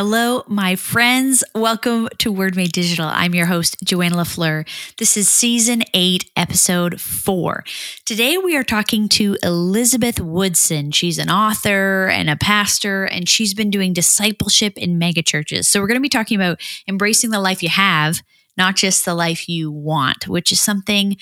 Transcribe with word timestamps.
Hello, 0.00 0.44
my 0.46 0.76
friends. 0.76 1.42
Welcome 1.56 2.08
to 2.18 2.30
Word 2.30 2.54
Made 2.54 2.70
Digital. 2.70 3.06
I'm 3.06 3.34
your 3.34 3.46
host, 3.46 3.78
Joanna 3.82 4.18
LaFleur. 4.18 4.64
This 4.96 5.16
is 5.16 5.28
season 5.28 5.82
eight, 5.92 6.30
episode 6.36 7.00
four. 7.00 7.64
Today, 8.04 8.38
we 8.38 8.56
are 8.56 8.62
talking 8.62 9.08
to 9.08 9.36
Elizabeth 9.42 10.20
Woodson. 10.20 10.92
She's 10.92 11.18
an 11.18 11.30
author 11.30 12.06
and 12.10 12.30
a 12.30 12.36
pastor, 12.36 13.06
and 13.06 13.28
she's 13.28 13.54
been 13.54 13.70
doing 13.70 13.92
discipleship 13.92 14.78
in 14.78 15.00
megachurches. 15.00 15.64
So, 15.64 15.80
we're 15.80 15.88
going 15.88 15.96
to 15.96 16.00
be 16.00 16.08
talking 16.08 16.36
about 16.36 16.60
embracing 16.86 17.30
the 17.30 17.40
life 17.40 17.60
you 17.60 17.68
have, 17.68 18.20
not 18.56 18.76
just 18.76 19.04
the 19.04 19.16
life 19.16 19.48
you 19.48 19.72
want, 19.72 20.28
which 20.28 20.52
is 20.52 20.60
something 20.60 21.16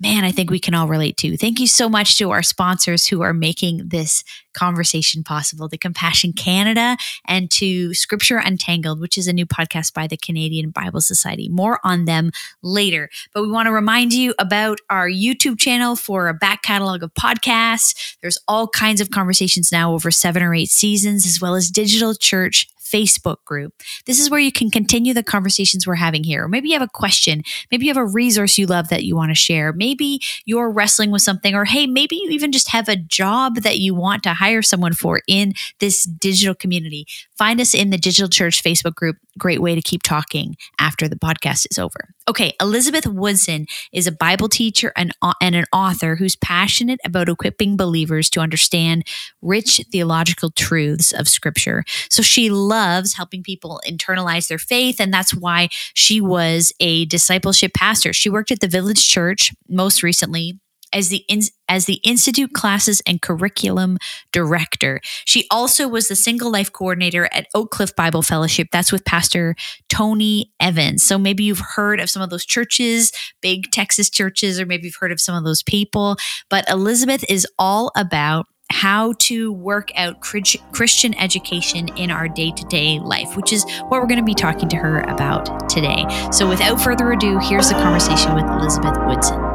man, 0.00 0.24
I 0.24 0.30
think 0.30 0.50
we 0.50 0.60
can 0.60 0.74
all 0.74 0.88
relate 0.88 1.16
to. 1.18 1.36
Thank 1.36 1.58
you 1.58 1.66
so 1.66 1.88
much 1.88 2.18
to 2.18 2.30
our 2.30 2.42
sponsors 2.42 3.06
who 3.06 3.22
are 3.22 3.34
making 3.34 3.88
this 3.88 4.22
conversation 4.54 5.22
possible 5.22 5.68
the 5.68 5.78
Compassion 5.78 6.32
Canada 6.32 6.96
and 7.26 7.50
to 7.52 7.94
Scripture 7.94 8.38
Untangled, 8.38 9.00
which 9.00 9.18
is 9.18 9.26
a 9.28 9.32
new 9.32 9.46
podcast 9.46 9.94
by 9.94 10.06
the 10.06 10.16
Canadian 10.16 10.70
Bible 10.70 11.00
Society. 11.00 11.48
More 11.48 11.80
on 11.84 12.04
them 12.04 12.30
later. 12.62 13.08
But 13.32 13.42
we 13.42 13.50
want 13.50 13.66
to 13.66 13.72
remind 13.72 14.12
you 14.12 14.34
about 14.38 14.78
our 14.90 15.08
YouTube 15.08 15.58
channel 15.58 15.96
for 15.96 16.28
a 16.28 16.34
back 16.34 16.62
catalog 16.62 17.02
of 17.02 17.14
podcasts. 17.14 18.16
There's 18.20 18.38
all 18.48 18.68
kinds 18.68 19.00
of 19.00 19.10
conversations 19.10 19.70
now 19.72 19.92
over 19.92 20.10
seven 20.10 20.42
or 20.42 20.54
eight 20.54 20.70
seasons, 20.70 21.26
as 21.26 21.40
well 21.40 21.54
as 21.54 21.70
digital 21.70 22.14
church 22.14 22.68
Facebook 22.92 23.44
group. 23.44 23.74
This 24.06 24.18
is 24.20 24.30
where 24.30 24.40
you 24.40 24.52
can 24.52 24.70
continue 24.70 25.14
the 25.14 25.22
conversations 25.22 25.86
we're 25.86 25.94
having 25.94 26.24
here. 26.24 26.44
Or 26.44 26.48
maybe 26.48 26.68
you 26.68 26.74
have 26.74 26.82
a 26.82 26.90
question. 26.92 27.42
Maybe 27.70 27.86
you 27.86 27.90
have 27.90 28.02
a 28.02 28.06
resource 28.06 28.58
you 28.58 28.66
love 28.66 28.88
that 28.88 29.04
you 29.04 29.16
want 29.16 29.30
to 29.30 29.34
share. 29.34 29.72
Maybe 29.72 30.20
you're 30.44 30.70
wrestling 30.70 31.10
with 31.10 31.22
something, 31.22 31.54
or 31.54 31.64
hey, 31.64 31.86
maybe 31.86 32.16
you 32.16 32.30
even 32.30 32.52
just 32.52 32.70
have 32.70 32.88
a 32.88 32.96
job 32.96 33.56
that 33.56 33.78
you 33.78 33.94
want 33.94 34.22
to 34.24 34.34
hire 34.34 34.62
someone 34.62 34.92
for 34.92 35.22
in 35.26 35.54
this 35.80 36.04
digital 36.04 36.54
community. 36.54 37.06
Find 37.38 37.60
us 37.60 37.72
in 37.72 37.90
the 37.90 37.98
Digital 37.98 38.28
Church 38.28 38.62
Facebook 38.64 38.96
group. 38.96 39.16
Great 39.38 39.62
way 39.62 39.76
to 39.76 39.80
keep 39.80 40.02
talking 40.02 40.56
after 40.80 41.06
the 41.06 41.14
podcast 41.14 41.68
is 41.70 41.78
over. 41.78 42.14
Okay, 42.28 42.52
Elizabeth 42.60 43.06
Woodson 43.06 43.66
is 43.92 44.08
a 44.08 44.12
Bible 44.12 44.48
teacher 44.48 44.92
and, 44.96 45.12
and 45.40 45.54
an 45.54 45.64
author 45.72 46.16
who's 46.16 46.34
passionate 46.34 46.98
about 47.04 47.28
equipping 47.28 47.76
believers 47.76 48.28
to 48.30 48.40
understand 48.40 49.06
rich 49.40 49.80
theological 49.92 50.50
truths 50.50 51.12
of 51.12 51.28
Scripture. 51.28 51.84
So 52.10 52.22
she 52.22 52.50
loves 52.50 53.14
helping 53.14 53.44
people 53.44 53.80
internalize 53.88 54.48
their 54.48 54.58
faith, 54.58 55.00
and 55.00 55.14
that's 55.14 55.32
why 55.32 55.68
she 55.94 56.20
was 56.20 56.72
a 56.80 57.04
discipleship 57.04 57.72
pastor. 57.72 58.12
She 58.12 58.28
worked 58.28 58.50
at 58.50 58.58
the 58.58 58.68
Village 58.68 59.06
Church 59.08 59.52
most 59.68 60.02
recently 60.02 60.58
as 60.92 61.08
the 61.08 61.24
in, 61.28 61.40
as 61.68 61.86
the 61.86 62.00
institute 62.04 62.52
classes 62.52 63.02
and 63.06 63.20
curriculum 63.22 63.98
director. 64.32 65.00
She 65.24 65.46
also 65.50 65.88
was 65.88 66.08
the 66.08 66.16
single 66.16 66.50
life 66.50 66.72
coordinator 66.72 67.28
at 67.32 67.46
Oak 67.54 67.70
Cliff 67.70 67.94
Bible 67.94 68.22
Fellowship. 68.22 68.68
That's 68.72 68.92
with 68.92 69.04
Pastor 69.04 69.54
Tony 69.88 70.52
Evans. 70.60 71.02
So 71.02 71.18
maybe 71.18 71.44
you've 71.44 71.62
heard 71.76 72.00
of 72.00 72.10
some 72.10 72.22
of 72.22 72.30
those 72.30 72.44
churches, 72.44 73.12
big 73.40 73.70
Texas 73.70 74.10
churches, 74.10 74.58
or 74.60 74.66
maybe 74.66 74.86
you've 74.86 74.96
heard 74.96 75.12
of 75.12 75.20
some 75.20 75.34
of 75.34 75.44
those 75.44 75.62
people. 75.62 76.16
But 76.48 76.68
Elizabeth 76.68 77.24
is 77.28 77.46
all 77.58 77.90
about 77.96 78.46
how 78.70 79.14
to 79.18 79.52
work 79.52 79.90
out 79.96 80.20
Christian 80.20 81.14
education 81.14 81.88
in 81.96 82.10
our 82.10 82.28
day 82.28 82.50
to 82.50 82.64
day 82.64 83.00
life, 83.00 83.36
which 83.36 83.52
is 83.52 83.64
what 83.88 83.92
we're 83.92 84.06
going 84.06 84.18
to 84.18 84.24
be 84.24 84.34
talking 84.34 84.68
to 84.68 84.76
her 84.76 85.00
about 85.00 85.68
today. 85.70 86.04
So, 86.32 86.48
without 86.48 86.80
further 86.80 87.10
ado, 87.12 87.38
here's 87.38 87.68
the 87.68 87.74
conversation 87.74 88.34
with 88.34 88.44
Elizabeth 88.44 88.96
Woodson. 89.06 89.47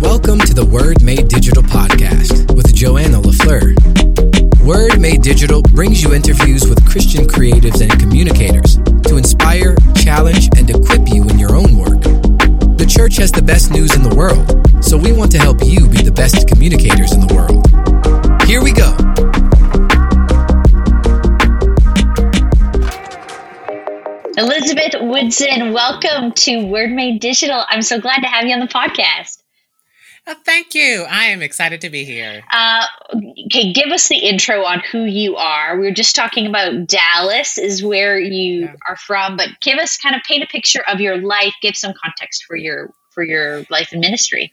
Welcome 0.00 0.38
to 0.40 0.54
the 0.54 0.64
Word 0.64 1.02
Made 1.02 1.28
Digital 1.28 1.62
podcast 1.62 2.56
with 2.56 2.74
Joanna 2.74 3.20
LaFleur. 3.20 3.76
Word 4.64 4.98
Made 4.98 5.20
Digital 5.20 5.60
brings 5.60 6.02
you 6.02 6.14
interviews 6.14 6.66
with 6.66 6.82
Christian 6.88 7.26
creatives 7.26 7.82
and 7.82 7.92
communicators 8.00 8.76
to 9.08 9.18
inspire, 9.18 9.76
challenge, 9.94 10.48
and 10.56 10.70
equip 10.70 11.06
you 11.08 11.28
in 11.28 11.38
your 11.38 11.54
own 11.54 11.76
work. 11.76 12.00
The 12.78 12.86
church 12.88 13.18
has 13.18 13.30
the 13.30 13.42
best 13.42 13.70
news 13.70 13.94
in 13.94 14.02
the 14.02 14.14
world, 14.16 14.48
so 14.82 14.96
we 14.96 15.12
want 15.12 15.30
to 15.32 15.38
help 15.38 15.58
you 15.62 15.86
be 15.86 16.00
the 16.00 16.12
best 16.12 16.48
communicators 16.48 17.12
in 17.12 17.20
the 17.20 17.34
world. 17.34 17.60
Here 18.48 18.62
we 18.64 18.72
go. 18.72 18.96
Elizabeth 24.38 24.94
Woodson, 24.98 25.74
welcome 25.74 26.32
to 26.32 26.64
Word 26.64 26.90
Made 26.90 27.20
Digital. 27.20 27.62
I'm 27.68 27.82
so 27.82 28.00
glad 28.00 28.20
to 28.20 28.28
have 28.28 28.46
you 28.46 28.54
on 28.54 28.60
the 28.60 28.66
podcast. 28.66 29.39
Oh, 30.26 30.34
thank 30.44 30.74
you. 30.74 31.06
I 31.08 31.26
am 31.26 31.42
excited 31.42 31.80
to 31.80 31.90
be 31.90 32.04
here. 32.04 32.42
Uh, 32.52 32.86
okay, 33.46 33.72
give 33.72 33.88
us 33.88 34.08
the 34.08 34.18
intro 34.18 34.62
on 34.64 34.80
who 34.80 35.04
you 35.04 35.36
are. 35.36 35.78
We 35.78 35.86
were 35.86 35.94
just 35.94 36.14
talking 36.14 36.46
about 36.46 36.86
Dallas 36.86 37.58
is 37.58 37.82
where 37.82 38.18
you 38.18 38.60
yeah. 38.62 38.74
are 38.88 38.96
from, 38.96 39.36
but 39.36 39.48
give 39.62 39.78
us 39.78 39.96
kind 39.96 40.14
of 40.14 40.22
paint 40.22 40.44
a 40.44 40.46
picture 40.46 40.82
of 40.86 41.00
your 41.00 41.16
life. 41.16 41.54
Give 41.62 41.76
some 41.76 41.94
context 42.02 42.44
for 42.46 42.56
your 42.56 42.92
for 43.10 43.24
your 43.24 43.64
life 43.70 43.90
and 43.92 44.00
ministry. 44.00 44.52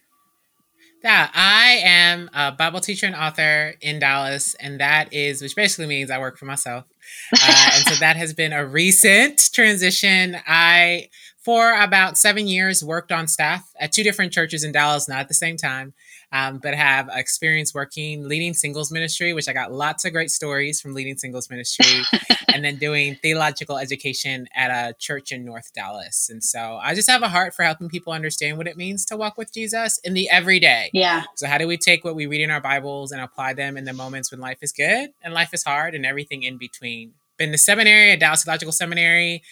Yeah, 1.04 1.30
I 1.34 1.82
am 1.84 2.30
a 2.34 2.52
Bible 2.52 2.80
teacher 2.80 3.06
and 3.06 3.16
author 3.16 3.76
in 3.82 4.00
Dallas, 4.00 4.56
and 4.56 4.80
that 4.80 5.14
is, 5.14 5.42
which 5.42 5.56
basically 5.56 5.86
means 5.86 6.10
I 6.10 6.18
work 6.18 6.38
for 6.38 6.46
myself. 6.46 6.86
Uh, 7.34 7.70
and 7.76 7.86
so 7.86 7.96
that 8.00 8.16
has 8.18 8.34
been 8.34 8.52
a 8.52 8.66
recent 8.66 9.50
transition. 9.54 10.38
I 10.48 11.10
for 11.48 11.74
about 11.82 12.18
seven 12.18 12.46
years 12.46 12.84
worked 12.84 13.10
on 13.10 13.26
staff 13.26 13.72
at 13.80 13.94
two 13.94 14.04
different 14.04 14.34
churches 14.34 14.66
in 14.66 14.74
Dallas, 14.74 15.08
not 15.08 15.20
at 15.20 15.28
the 15.30 15.34
same 15.34 15.56
time, 15.56 15.94
um, 16.34 16.60
but 16.62 16.74
have 16.74 17.08
experience 17.14 17.74
working 17.74 18.28
leading 18.28 18.54
singles 18.54 18.92
ministry, 18.92 19.32
which 19.32 19.48
I 19.48 19.54
got 19.54 19.72
lots 19.72 20.04
of 20.04 20.12
great 20.12 20.30
stories 20.30 20.82
from 20.82 20.94
leading 20.94 21.16
singles 21.16 21.50
ministry, 21.50 22.04
and 22.54 22.66
then 22.66 22.76
doing 22.76 23.16
theological 23.22 23.78
education 23.78 24.50
at 24.58 24.72
a 24.72 24.94
church 25.00 25.32
in 25.32 25.46
North 25.46 25.72
Dallas. 25.74 26.28
And 26.30 26.44
so 26.44 26.82
I 26.84 26.94
just 26.94 27.10
have 27.10 27.24
a 27.24 27.30
heart 27.30 27.56
for 27.56 27.64
helping 27.64 27.88
people 27.88 28.12
understand 28.12 28.58
what 28.58 28.68
it 28.68 28.76
means 28.76 29.06
to 29.06 29.16
walk 29.16 29.38
with 29.38 29.54
Jesus 29.54 30.02
in 30.04 30.16
the 30.16 30.30
everyday. 30.30 30.90
Yeah. 30.92 31.24
So 31.38 31.48
how 31.48 31.58
do 31.58 31.66
we 31.66 31.78
take 31.78 32.04
what 32.04 32.16
we 32.16 32.26
read 32.26 32.42
in 32.42 32.52
our 32.52 32.60
Bibles 32.60 33.14
and 33.14 33.22
apply 33.22 33.54
them 33.54 33.78
in 33.78 33.86
the 33.86 33.94
moments 33.94 34.32
when 34.32 34.42
life 34.42 34.58
is 34.62 34.74
good 34.74 35.12
and 35.24 35.34
life 35.34 35.54
is 35.54 35.64
hard 35.64 35.96
and 35.96 36.06
everything 36.06 36.44
in 36.44 36.58
between? 36.58 37.14
Been 37.38 37.54
to 37.54 37.58
seminary 37.58 38.12
at 38.12 38.20
Dallas 38.20 38.44
Theological 38.44 38.74
Seminary 38.74 39.44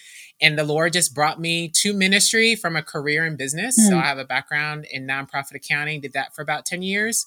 and 0.42 0.58
the 0.58 0.64
Lord 0.64 0.94
just 0.94 1.14
brought 1.14 1.40
me 1.40 1.70
to 1.70 1.94
ministry 1.94 2.56
from 2.56 2.76
a 2.76 2.82
career 2.82 3.26
in 3.26 3.36
business. 3.36 3.80
Mm. 3.80 3.90
So 3.90 3.96
hmm. 3.96 4.02
I 4.02 4.08
have 4.08 4.18
a 4.18 4.26
background 4.26 4.86
in 4.92 5.08
nonprofit 5.08 5.56
accounting, 5.56 6.02
did 6.02 6.14
that 6.14 6.36
for 6.36 6.42
about 6.42 6.66
10 6.66 6.82
years. 6.82 7.26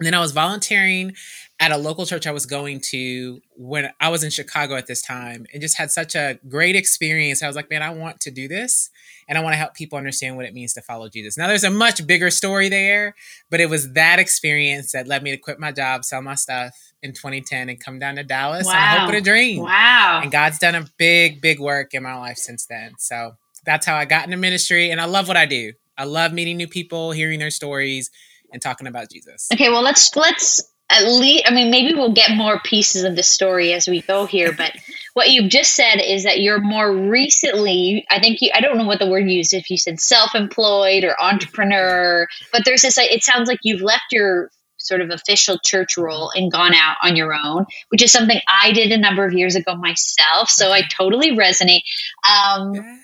And 0.00 0.06
then 0.06 0.14
I 0.14 0.20
was 0.20 0.32
volunteering 0.32 1.14
at 1.60 1.70
a 1.70 1.76
local 1.76 2.04
church 2.04 2.26
I 2.26 2.32
was 2.32 2.46
going 2.46 2.80
to 2.90 3.40
when 3.56 3.92
I 4.00 4.08
was 4.08 4.24
in 4.24 4.30
Chicago 4.30 4.74
at 4.74 4.88
this 4.88 5.00
time 5.00 5.46
and 5.52 5.62
just 5.62 5.78
had 5.78 5.92
such 5.92 6.16
a 6.16 6.40
great 6.48 6.74
experience. 6.74 7.44
I 7.44 7.46
was 7.46 7.54
like, 7.54 7.70
man, 7.70 7.80
I 7.80 7.90
want 7.90 8.20
to 8.22 8.32
do 8.32 8.48
this 8.48 8.90
and 9.28 9.38
I 9.38 9.40
want 9.40 9.52
to 9.52 9.58
help 9.58 9.74
people 9.74 9.96
understand 9.96 10.34
what 10.36 10.46
it 10.46 10.52
means 10.52 10.72
to 10.74 10.82
follow 10.82 11.08
Jesus. 11.08 11.38
Now, 11.38 11.46
there's 11.46 11.62
a 11.62 11.70
much 11.70 12.04
bigger 12.08 12.30
story 12.30 12.68
there, 12.68 13.14
but 13.50 13.60
it 13.60 13.70
was 13.70 13.92
that 13.92 14.18
experience 14.18 14.90
that 14.92 15.06
led 15.06 15.22
me 15.22 15.30
to 15.30 15.36
quit 15.36 15.60
my 15.60 15.70
job, 15.70 16.04
sell 16.04 16.22
my 16.22 16.34
stuff, 16.34 16.74
in 17.04 17.12
2010 17.12 17.68
and 17.68 17.78
come 17.78 17.98
down 17.98 18.16
to 18.16 18.24
Dallas 18.24 18.66
wow. 18.66 18.98
hope 18.98 19.08
and 19.10 19.18
a 19.18 19.20
dream. 19.20 19.62
Wow. 19.62 20.20
And 20.22 20.32
God's 20.32 20.58
done 20.58 20.74
a 20.74 20.86
big, 20.96 21.40
big 21.40 21.60
work 21.60 21.94
in 21.94 22.02
my 22.02 22.16
life 22.16 22.38
since 22.38 22.66
then. 22.66 22.94
So 22.98 23.32
that's 23.64 23.86
how 23.86 23.94
I 23.94 24.06
got 24.06 24.24
into 24.24 24.38
ministry. 24.38 24.90
And 24.90 25.00
I 25.00 25.04
love 25.04 25.28
what 25.28 25.36
I 25.36 25.46
do. 25.46 25.72
I 25.96 26.04
love 26.04 26.32
meeting 26.32 26.56
new 26.56 26.66
people, 26.66 27.12
hearing 27.12 27.38
their 27.38 27.50
stories, 27.50 28.10
and 28.52 28.60
talking 28.60 28.86
about 28.86 29.10
Jesus. 29.10 29.48
Okay, 29.52 29.68
well 29.68 29.82
let's 29.82 30.16
let's 30.16 30.62
at 30.90 31.04
least 31.04 31.44
I 31.46 31.52
mean 31.52 31.70
maybe 31.70 31.94
we'll 31.94 32.12
get 32.12 32.36
more 32.36 32.60
pieces 32.64 33.04
of 33.04 33.16
the 33.16 33.22
story 33.22 33.72
as 33.72 33.86
we 33.86 34.00
go 34.02 34.26
here, 34.26 34.52
but 34.52 34.72
what 35.14 35.30
you've 35.30 35.50
just 35.50 35.72
said 35.72 35.96
is 35.96 36.24
that 36.24 36.40
you're 36.40 36.60
more 36.60 36.92
recently 36.92 38.04
I 38.10 38.18
think 38.18 38.40
you 38.40 38.50
I 38.54 38.60
don't 38.60 38.76
know 38.76 38.86
what 38.86 38.98
the 38.98 39.08
word 39.08 39.28
you 39.28 39.36
used 39.36 39.54
if 39.54 39.70
you 39.70 39.76
said 39.76 40.00
self-employed 40.00 41.04
or 41.04 41.20
entrepreneur, 41.22 42.26
but 42.52 42.62
there's 42.64 42.82
this 42.82 42.98
it 42.98 43.22
sounds 43.22 43.48
like 43.48 43.60
you've 43.62 43.82
left 43.82 44.04
your 44.10 44.50
sort 44.84 45.00
of 45.00 45.10
official 45.10 45.58
church 45.64 45.96
role 45.96 46.30
and 46.34 46.52
gone 46.52 46.74
out 46.74 46.96
on 47.02 47.16
your 47.16 47.34
own, 47.34 47.66
which 47.88 48.02
is 48.02 48.12
something 48.12 48.38
I 48.48 48.72
did 48.72 48.92
a 48.92 48.98
number 48.98 49.24
of 49.24 49.32
years 49.32 49.56
ago 49.56 49.74
myself. 49.74 50.50
So 50.50 50.70
I 50.72 50.82
totally 50.82 51.32
resonate. 51.32 51.82
Um, 52.28 53.00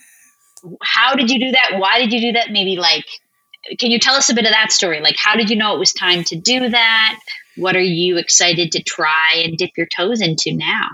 how 0.83 1.15
did 1.15 1.31
you 1.31 1.39
do 1.39 1.51
that? 1.53 1.79
Why 1.79 1.99
did 1.99 2.13
you 2.13 2.21
do 2.21 2.33
that? 2.33 2.51
Maybe 2.51 2.77
like, 2.77 3.07
can 3.79 3.91
you 3.91 3.99
tell 3.99 4.15
us 4.15 4.29
a 4.31 4.35
bit 4.35 4.45
of 4.45 4.53
that 4.53 4.73
story? 4.73 5.01
Like, 5.01 5.17
how 5.19 5.37
did 5.37 5.51
you 5.51 5.57
know 5.57 5.75
it 5.75 5.79
was 5.79 5.93
time 5.93 6.25
to 6.25 6.37
do 6.37 6.69
that? 6.69 7.19
What 7.57 7.77
are 7.77 7.81
you 7.81 8.17
excited 8.17 8.73
to 8.73 8.83
try 8.83 9.43
and 9.45 9.57
dip 9.57 9.71
your 9.77 9.87
toes 9.87 10.21
into 10.21 10.53
now? 10.55 10.89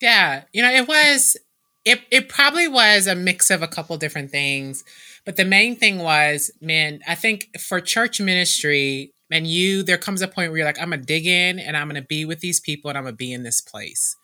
Yeah, 0.00 0.44
you 0.52 0.62
know, 0.62 0.70
it 0.70 0.88
was, 0.88 1.36
it, 1.84 2.00
it 2.10 2.28
probably 2.28 2.68
was 2.68 3.06
a 3.06 3.14
mix 3.14 3.50
of 3.50 3.62
a 3.62 3.68
couple 3.68 3.96
different 3.98 4.30
things. 4.30 4.84
But 5.26 5.36
the 5.36 5.44
main 5.44 5.76
thing 5.76 5.98
was, 5.98 6.50
man, 6.60 7.00
I 7.06 7.14
think 7.14 7.58
for 7.58 7.80
church 7.80 8.20
ministry, 8.20 9.12
and 9.30 9.46
you 9.46 9.82
there 9.82 9.98
comes 9.98 10.22
a 10.22 10.28
point 10.28 10.50
where 10.50 10.58
you're 10.58 10.66
like 10.66 10.80
i'm 10.80 10.90
gonna 10.90 11.02
dig 11.02 11.26
in 11.26 11.58
and 11.58 11.76
i'm 11.76 11.88
gonna 11.88 12.02
be 12.02 12.24
with 12.24 12.40
these 12.40 12.60
people 12.60 12.88
and 12.88 12.98
i'm 12.98 13.04
gonna 13.04 13.16
be 13.16 13.32
in 13.32 13.42
this 13.42 13.60
place 13.60 14.16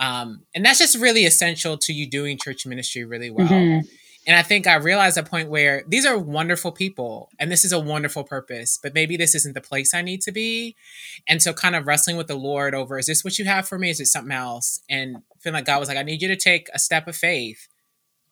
um, 0.00 0.42
and 0.54 0.64
that's 0.64 0.78
just 0.78 0.96
really 0.96 1.24
essential 1.24 1.76
to 1.76 1.92
you 1.92 2.08
doing 2.08 2.38
church 2.38 2.66
ministry 2.66 3.04
really 3.04 3.30
well 3.30 3.48
mm-hmm. 3.48 3.86
And 4.28 4.36
I 4.36 4.42
think 4.42 4.66
I 4.66 4.74
realized 4.74 5.16
a 5.16 5.22
point 5.22 5.48
where 5.48 5.84
these 5.88 6.04
are 6.04 6.18
wonderful 6.18 6.70
people 6.70 7.30
and 7.38 7.50
this 7.50 7.64
is 7.64 7.72
a 7.72 7.80
wonderful 7.80 8.24
purpose, 8.24 8.78
but 8.80 8.92
maybe 8.92 9.16
this 9.16 9.34
isn't 9.34 9.54
the 9.54 9.62
place 9.62 9.94
I 9.94 10.02
need 10.02 10.20
to 10.20 10.32
be. 10.32 10.76
And 11.26 11.40
so 11.40 11.54
kind 11.54 11.74
of 11.74 11.86
wrestling 11.86 12.18
with 12.18 12.26
the 12.26 12.34
Lord 12.34 12.74
over, 12.74 12.98
is 12.98 13.06
this 13.06 13.24
what 13.24 13.38
you 13.38 13.46
have 13.46 13.66
for 13.66 13.78
me? 13.78 13.88
Is 13.88 14.00
it 14.00 14.06
something 14.06 14.36
else? 14.36 14.82
And 14.90 15.22
feeling 15.38 15.54
like 15.54 15.64
God 15.64 15.80
was 15.80 15.88
like, 15.88 15.96
I 15.96 16.02
need 16.02 16.20
you 16.20 16.28
to 16.28 16.36
take 16.36 16.68
a 16.74 16.78
step 16.78 17.08
of 17.08 17.16
faith 17.16 17.68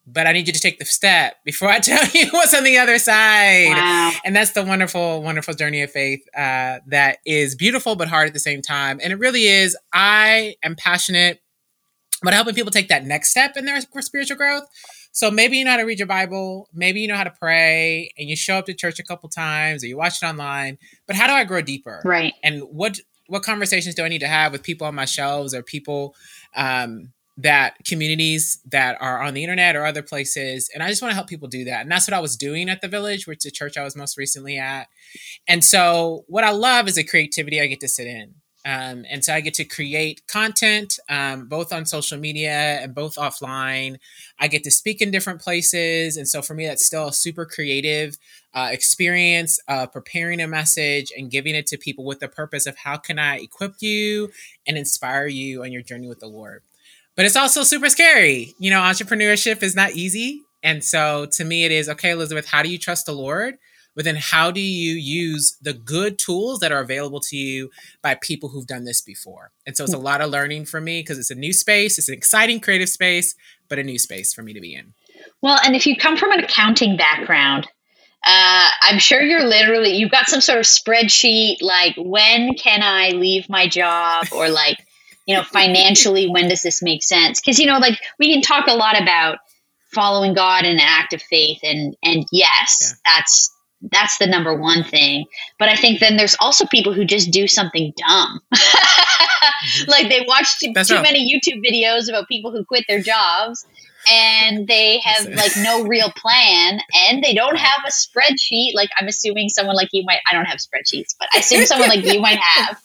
but 0.06 0.26
I 0.26 0.32
need 0.32 0.46
you 0.46 0.52
to 0.52 0.60
take 0.60 0.78
the 0.78 0.84
step 0.84 1.36
before 1.44 1.68
I 1.68 1.80
tell 1.80 2.06
you 2.14 2.28
what's 2.30 2.54
on 2.54 2.64
the 2.64 2.78
other 2.78 2.98
side. 2.98 3.70
Wow. 3.70 4.12
And 4.24 4.36
that's 4.36 4.52
the 4.52 4.62
wonderful, 4.62 5.22
wonderful 5.22 5.54
journey 5.54 5.82
of 5.82 5.90
faith 5.90 6.22
uh, 6.36 6.78
that 6.86 7.18
is 7.26 7.54
beautiful 7.54 7.96
but 7.96 8.08
hard 8.08 8.28
at 8.28 8.34
the 8.34 8.40
same 8.40 8.62
time. 8.62 9.00
And 9.02 9.12
it 9.12 9.18
really 9.18 9.46
is. 9.46 9.76
I 9.92 10.54
am 10.62 10.76
passionate 10.76 11.40
about 12.22 12.34
helping 12.34 12.54
people 12.54 12.70
take 12.70 12.88
that 12.88 13.04
next 13.04 13.30
step 13.30 13.56
in 13.56 13.64
their 13.66 13.80
spiritual 13.80 14.36
growth. 14.36 14.64
So 15.12 15.30
maybe 15.30 15.56
you 15.56 15.64
know 15.64 15.70
how 15.70 15.76
to 15.78 15.84
read 15.84 15.98
your 15.98 16.06
Bible, 16.06 16.68
maybe 16.74 17.00
you 17.00 17.08
know 17.08 17.16
how 17.16 17.24
to 17.24 17.30
pray, 17.30 18.12
and 18.18 18.28
you 18.28 18.36
show 18.36 18.58
up 18.58 18.66
to 18.66 18.74
church 18.74 18.98
a 18.98 19.02
couple 19.02 19.30
times, 19.30 19.82
or 19.82 19.86
you 19.86 19.96
watch 19.96 20.22
it 20.22 20.26
online. 20.26 20.76
But 21.06 21.16
how 21.16 21.26
do 21.26 21.32
I 21.32 21.44
grow 21.44 21.62
deeper? 21.62 22.02
Right. 22.04 22.34
And 22.42 22.62
what 22.64 23.00
what 23.28 23.42
conversations 23.42 23.94
do 23.94 24.04
I 24.04 24.08
need 24.08 24.20
to 24.20 24.28
have 24.28 24.52
with 24.52 24.62
people 24.62 24.86
on 24.86 24.94
my 24.94 25.04
shelves 25.04 25.54
or 25.54 25.62
people 25.62 26.14
um, 26.54 27.12
that 27.38 27.76
communities 27.86 28.58
that 28.70 28.96
are 29.00 29.22
on 29.22 29.34
the 29.34 29.42
internet 29.42 29.76
or 29.76 29.84
other 29.84 30.02
places. 30.02 30.70
And 30.72 30.82
I 30.82 30.88
just 30.88 31.02
want 31.02 31.10
to 31.10 31.16
help 31.16 31.28
people 31.28 31.48
do 31.48 31.64
that. 31.64 31.82
And 31.82 31.90
that's 31.90 32.08
what 32.08 32.14
I 32.14 32.20
was 32.20 32.36
doing 32.36 32.68
at 32.68 32.80
the 32.80 32.88
village, 32.88 33.26
which 33.26 33.38
is 33.38 33.44
the 33.44 33.50
church 33.50 33.76
I 33.76 33.84
was 33.84 33.94
most 33.94 34.16
recently 34.16 34.58
at. 34.58 34.88
And 35.46 35.62
so 35.62 36.24
what 36.28 36.44
I 36.44 36.50
love 36.50 36.88
is 36.88 36.94
the 36.94 37.04
creativity 37.04 37.60
I 37.60 37.66
get 37.66 37.80
to 37.80 37.88
sit 37.88 38.06
in. 38.06 38.34
Um, 38.64 39.04
and 39.08 39.24
so 39.24 39.32
I 39.32 39.42
get 39.42 39.54
to 39.54 39.64
create 39.64 40.26
content 40.26 40.98
um, 41.08 41.46
both 41.46 41.72
on 41.72 41.86
social 41.86 42.18
media 42.18 42.80
and 42.82 42.92
both 42.92 43.14
offline. 43.14 43.98
I 44.40 44.48
get 44.48 44.64
to 44.64 44.72
speak 44.72 45.00
in 45.00 45.12
different 45.12 45.40
places. 45.40 46.16
And 46.16 46.26
so 46.26 46.42
for 46.42 46.54
me, 46.54 46.66
that's 46.66 46.84
still 46.84 47.06
a 47.06 47.12
super 47.12 47.46
creative 47.46 48.16
uh, 48.54 48.70
experience 48.72 49.60
of 49.68 49.92
preparing 49.92 50.40
a 50.40 50.48
message 50.48 51.12
and 51.16 51.30
giving 51.30 51.54
it 51.54 51.68
to 51.68 51.78
people 51.78 52.04
with 52.04 52.18
the 52.18 52.26
purpose 52.26 52.66
of 52.66 52.76
how 52.78 52.96
can 52.96 53.20
I 53.20 53.36
equip 53.36 53.74
you 53.80 54.32
and 54.66 54.76
inspire 54.76 55.28
you 55.28 55.62
on 55.62 55.70
your 55.70 55.82
journey 55.82 56.08
with 56.08 56.18
the 56.18 56.26
Lord 56.26 56.62
but 57.16 57.24
it's 57.24 57.36
also 57.36 57.62
super 57.62 57.88
scary. 57.88 58.54
You 58.58 58.70
know, 58.70 58.80
entrepreneurship 58.80 59.62
is 59.62 59.74
not 59.74 59.92
easy. 59.92 60.42
And 60.62 60.84
so 60.84 61.26
to 61.32 61.44
me, 61.44 61.64
it 61.64 61.72
is 61.72 61.88
okay, 61.88 62.10
Elizabeth, 62.10 62.48
how 62.48 62.62
do 62.62 62.68
you 62.68 62.78
trust 62.78 63.06
the 63.06 63.12
Lord? 63.12 63.56
But 63.94 64.04
then 64.04 64.16
how 64.16 64.50
do 64.50 64.60
you 64.60 64.94
use 64.94 65.56
the 65.62 65.72
good 65.72 66.18
tools 66.18 66.60
that 66.60 66.70
are 66.70 66.80
available 66.80 67.20
to 67.20 67.36
you 67.36 67.70
by 68.02 68.14
people 68.14 68.50
who've 68.50 68.66
done 68.66 68.84
this 68.84 69.00
before? 69.00 69.52
And 69.64 69.74
so 69.74 69.84
it's 69.84 69.94
a 69.94 69.98
lot 69.98 70.20
of 70.20 70.30
learning 70.30 70.66
for 70.66 70.82
me 70.82 71.00
because 71.00 71.18
it's 71.18 71.30
a 71.30 71.34
new 71.34 71.54
space, 71.54 71.96
it's 71.98 72.08
an 72.08 72.14
exciting 72.14 72.60
creative 72.60 72.90
space, 72.90 73.34
but 73.68 73.78
a 73.78 73.82
new 73.82 73.98
space 73.98 74.34
for 74.34 74.42
me 74.42 74.52
to 74.52 74.60
be 74.60 74.74
in. 74.74 74.92
Well, 75.40 75.58
and 75.64 75.74
if 75.74 75.86
you 75.86 75.96
come 75.96 76.18
from 76.18 76.30
an 76.32 76.40
accounting 76.40 76.98
background, 76.98 77.66
uh, 78.26 78.68
I'm 78.82 78.98
sure 78.98 79.22
you're 79.22 79.46
literally, 79.46 79.94
you've 79.94 80.10
got 80.10 80.26
some 80.26 80.42
sort 80.42 80.58
of 80.58 80.66
spreadsheet 80.66 81.62
like, 81.62 81.94
when 81.96 82.54
can 82.54 82.82
I 82.82 83.10
leave 83.10 83.48
my 83.48 83.66
job? 83.66 84.26
Or 84.30 84.50
like, 84.50 84.85
you 85.26 85.34
know, 85.36 85.42
financially, 85.42 86.28
when 86.28 86.48
does 86.48 86.62
this 86.62 86.82
make 86.82 87.02
sense? 87.02 87.40
Because, 87.40 87.58
you 87.58 87.66
know, 87.66 87.78
like 87.78 88.00
we 88.18 88.32
can 88.32 88.42
talk 88.42 88.66
a 88.68 88.74
lot 88.74 89.00
about 89.00 89.38
following 89.92 90.34
God 90.34 90.64
in 90.64 90.72
an 90.72 90.80
act 90.80 91.12
of 91.12 91.22
faith 91.22 91.60
and 91.62 91.96
and 92.02 92.26
yes, 92.32 92.80
yeah. 92.80 93.12
that's 93.16 93.52
that's 93.92 94.18
the 94.18 94.26
number 94.26 94.54
one 94.54 94.84
thing. 94.84 95.26
But 95.58 95.68
I 95.68 95.76
think 95.76 96.00
then 96.00 96.16
there's 96.16 96.36
also 96.40 96.66
people 96.66 96.92
who 96.92 97.04
just 97.04 97.30
do 97.30 97.46
something 97.46 97.92
dumb. 97.96 98.40
mm-hmm. 98.54 99.90
Like 99.90 100.08
they 100.08 100.24
watch 100.26 100.58
too, 100.58 100.72
too 100.72 101.02
many 101.02 101.30
YouTube 101.32 101.62
videos 101.64 102.08
about 102.08 102.28
people 102.28 102.52
who 102.52 102.64
quit 102.64 102.84
their 102.88 103.00
jobs 103.00 103.66
and 104.10 104.66
they 104.66 105.00
have 105.00 105.28
like 105.28 105.52
no 105.58 105.84
real 105.84 106.10
plan 106.16 106.80
and 107.08 107.22
they 107.22 107.34
don't 107.34 107.58
have 107.58 107.82
a 107.86 107.90
spreadsheet. 107.90 108.74
Like 108.74 108.90
I'm 108.98 109.08
assuming 109.08 109.48
someone 109.48 109.76
like 109.76 109.88
you 109.92 110.04
might 110.04 110.20
I 110.30 110.34
don't 110.34 110.46
have 110.46 110.58
spreadsheets, 110.58 111.14
but 111.18 111.28
I 111.34 111.38
assume 111.38 111.66
someone 111.66 111.88
like 111.88 112.04
you 112.04 112.20
might 112.20 112.38
have. 112.42 112.80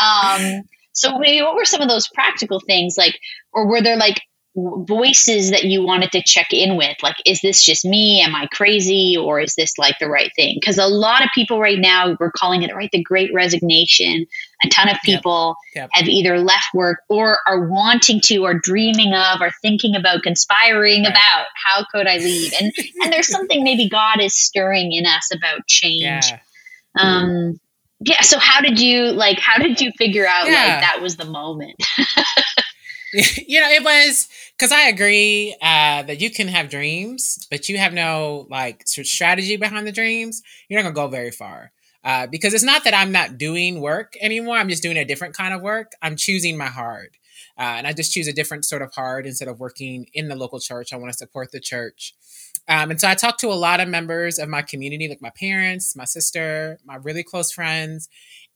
Um 0.00 0.62
so 0.98 1.18
maybe 1.18 1.42
what 1.42 1.54
were 1.54 1.64
some 1.64 1.80
of 1.80 1.88
those 1.88 2.08
practical 2.08 2.60
things 2.60 2.96
like, 2.98 3.18
or 3.52 3.68
were 3.68 3.80
there 3.80 3.96
like 3.96 4.20
voices 4.56 5.50
that 5.50 5.64
you 5.64 5.84
wanted 5.84 6.10
to 6.10 6.22
check 6.24 6.48
in 6.52 6.76
with? 6.76 6.96
Like, 7.02 7.16
is 7.24 7.40
this 7.40 7.62
just 7.62 7.84
me? 7.84 8.20
Am 8.20 8.34
I 8.34 8.48
crazy? 8.48 9.16
Or 9.16 9.40
is 9.40 9.54
this 9.54 9.78
like 9.78 9.94
the 10.00 10.08
right 10.08 10.32
thing? 10.34 10.56
Because 10.60 10.76
a 10.76 10.88
lot 10.88 11.22
of 11.22 11.28
people 11.32 11.60
right 11.60 11.78
now, 11.78 12.16
we're 12.18 12.32
calling 12.32 12.62
it 12.62 12.74
right 12.74 12.90
the 12.92 13.02
great 13.02 13.32
resignation. 13.32 14.26
A 14.64 14.68
ton 14.70 14.88
of 14.88 14.96
people 15.04 15.54
yep. 15.76 15.82
Yep. 15.82 15.90
have 15.92 16.08
either 16.08 16.40
left 16.40 16.74
work 16.74 16.98
or 17.08 17.38
are 17.46 17.68
wanting 17.68 18.20
to, 18.22 18.38
or 18.38 18.54
dreaming 18.54 19.14
of, 19.14 19.40
or 19.40 19.52
thinking 19.62 19.94
about 19.94 20.24
conspiring 20.24 21.04
right. 21.04 21.12
about 21.12 21.46
how 21.64 21.84
could 21.92 22.08
I 22.08 22.16
leave? 22.16 22.52
And 22.60 22.72
and 23.02 23.12
there's 23.12 23.28
something 23.32 23.62
maybe 23.62 23.88
God 23.88 24.20
is 24.20 24.36
stirring 24.36 24.92
in 24.92 25.06
us 25.06 25.32
about 25.32 25.64
change. 25.68 26.02
Yeah. 26.02 26.40
Um, 26.98 27.60
yeah 28.00 28.20
so 28.20 28.38
how 28.38 28.60
did 28.60 28.80
you 28.80 29.12
like 29.12 29.38
how 29.38 29.58
did 29.58 29.80
you 29.80 29.90
figure 29.98 30.26
out 30.26 30.46
yeah. 30.46 30.52
like 30.52 30.80
that 30.80 30.98
was 31.02 31.16
the 31.16 31.24
moment? 31.24 31.76
You 33.46 33.60
know 33.60 33.70
it 33.70 33.82
was 33.82 34.28
because 34.56 34.70
i 34.70 34.82
agree 34.82 35.56
uh, 35.62 36.02
that 36.02 36.20
you 36.20 36.30
can 36.30 36.46
have 36.48 36.68
dreams 36.68 37.46
but 37.50 37.68
you 37.68 37.78
have 37.78 37.94
no 37.94 38.46
like 38.50 38.82
strategy 38.86 39.56
behind 39.56 39.86
the 39.86 39.92
dreams 39.92 40.42
you're 40.68 40.78
not 40.78 40.82
gonna 40.82 40.94
go 40.94 41.08
very 41.10 41.30
far. 41.30 41.72
Uh, 42.04 42.26
because 42.26 42.54
it's 42.54 42.62
not 42.62 42.84
that 42.84 42.94
i'm 42.94 43.10
not 43.10 43.38
doing 43.38 43.80
work 43.80 44.12
anymore 44.20 44.56
i'm 44.56 44.68
just 44.68 44.82
doing 44.82 44.98
a 44.98 45.06
different 45.06 45.34
kind 45.34 45.54
of 45.54 45.62
work 45.62 45.92
i'm 46.02 46.16
choosing 46.16 46.56
my 46.56 46.66
hard. 46.66 47.16
Uh, 47.58 47.76
and 47.78 47.86
i 47.86 47.94
just 47.94 48.12
choose 48.12 48.28
a 48.28 48.32
different 48.32 48.66
sort 48.66 48.82
of 48.82 48.92
hard 48.92 49.26
instead 49.26 49.48
of 49.48 49.58
working 49.58 50.06
in 50.12 50.28
the 50.28 50.36
local 50.36 50.60
church 50.60 50.92
i 50.92 50.96
want 50.96 51.10
to 51.10 51.16
support 51.16 51.50
the 51.50 51.60
church 51.60 52.14
um, 52.68 52.90
and 52.90 53.00
so 53.00 53.08
I 53.08 53.14
talked 53.14 53.40
to 53.40 53.48
a 53.48 53.54
lot 53.54 53.80
of 53.80 53.88
members 53.88 54.38
of 54.38 54.48
my 54.48 54.62
community, 54.62 55.08
like 55.08 55.22
my 55.22 55.30
parents, 55.30 55.96
my 55.96 56.04
sister, 56.04 56.78
my 56.84 56.96
really 56.96 57.22
close 57.22 57.50
friends, 57.50 58.08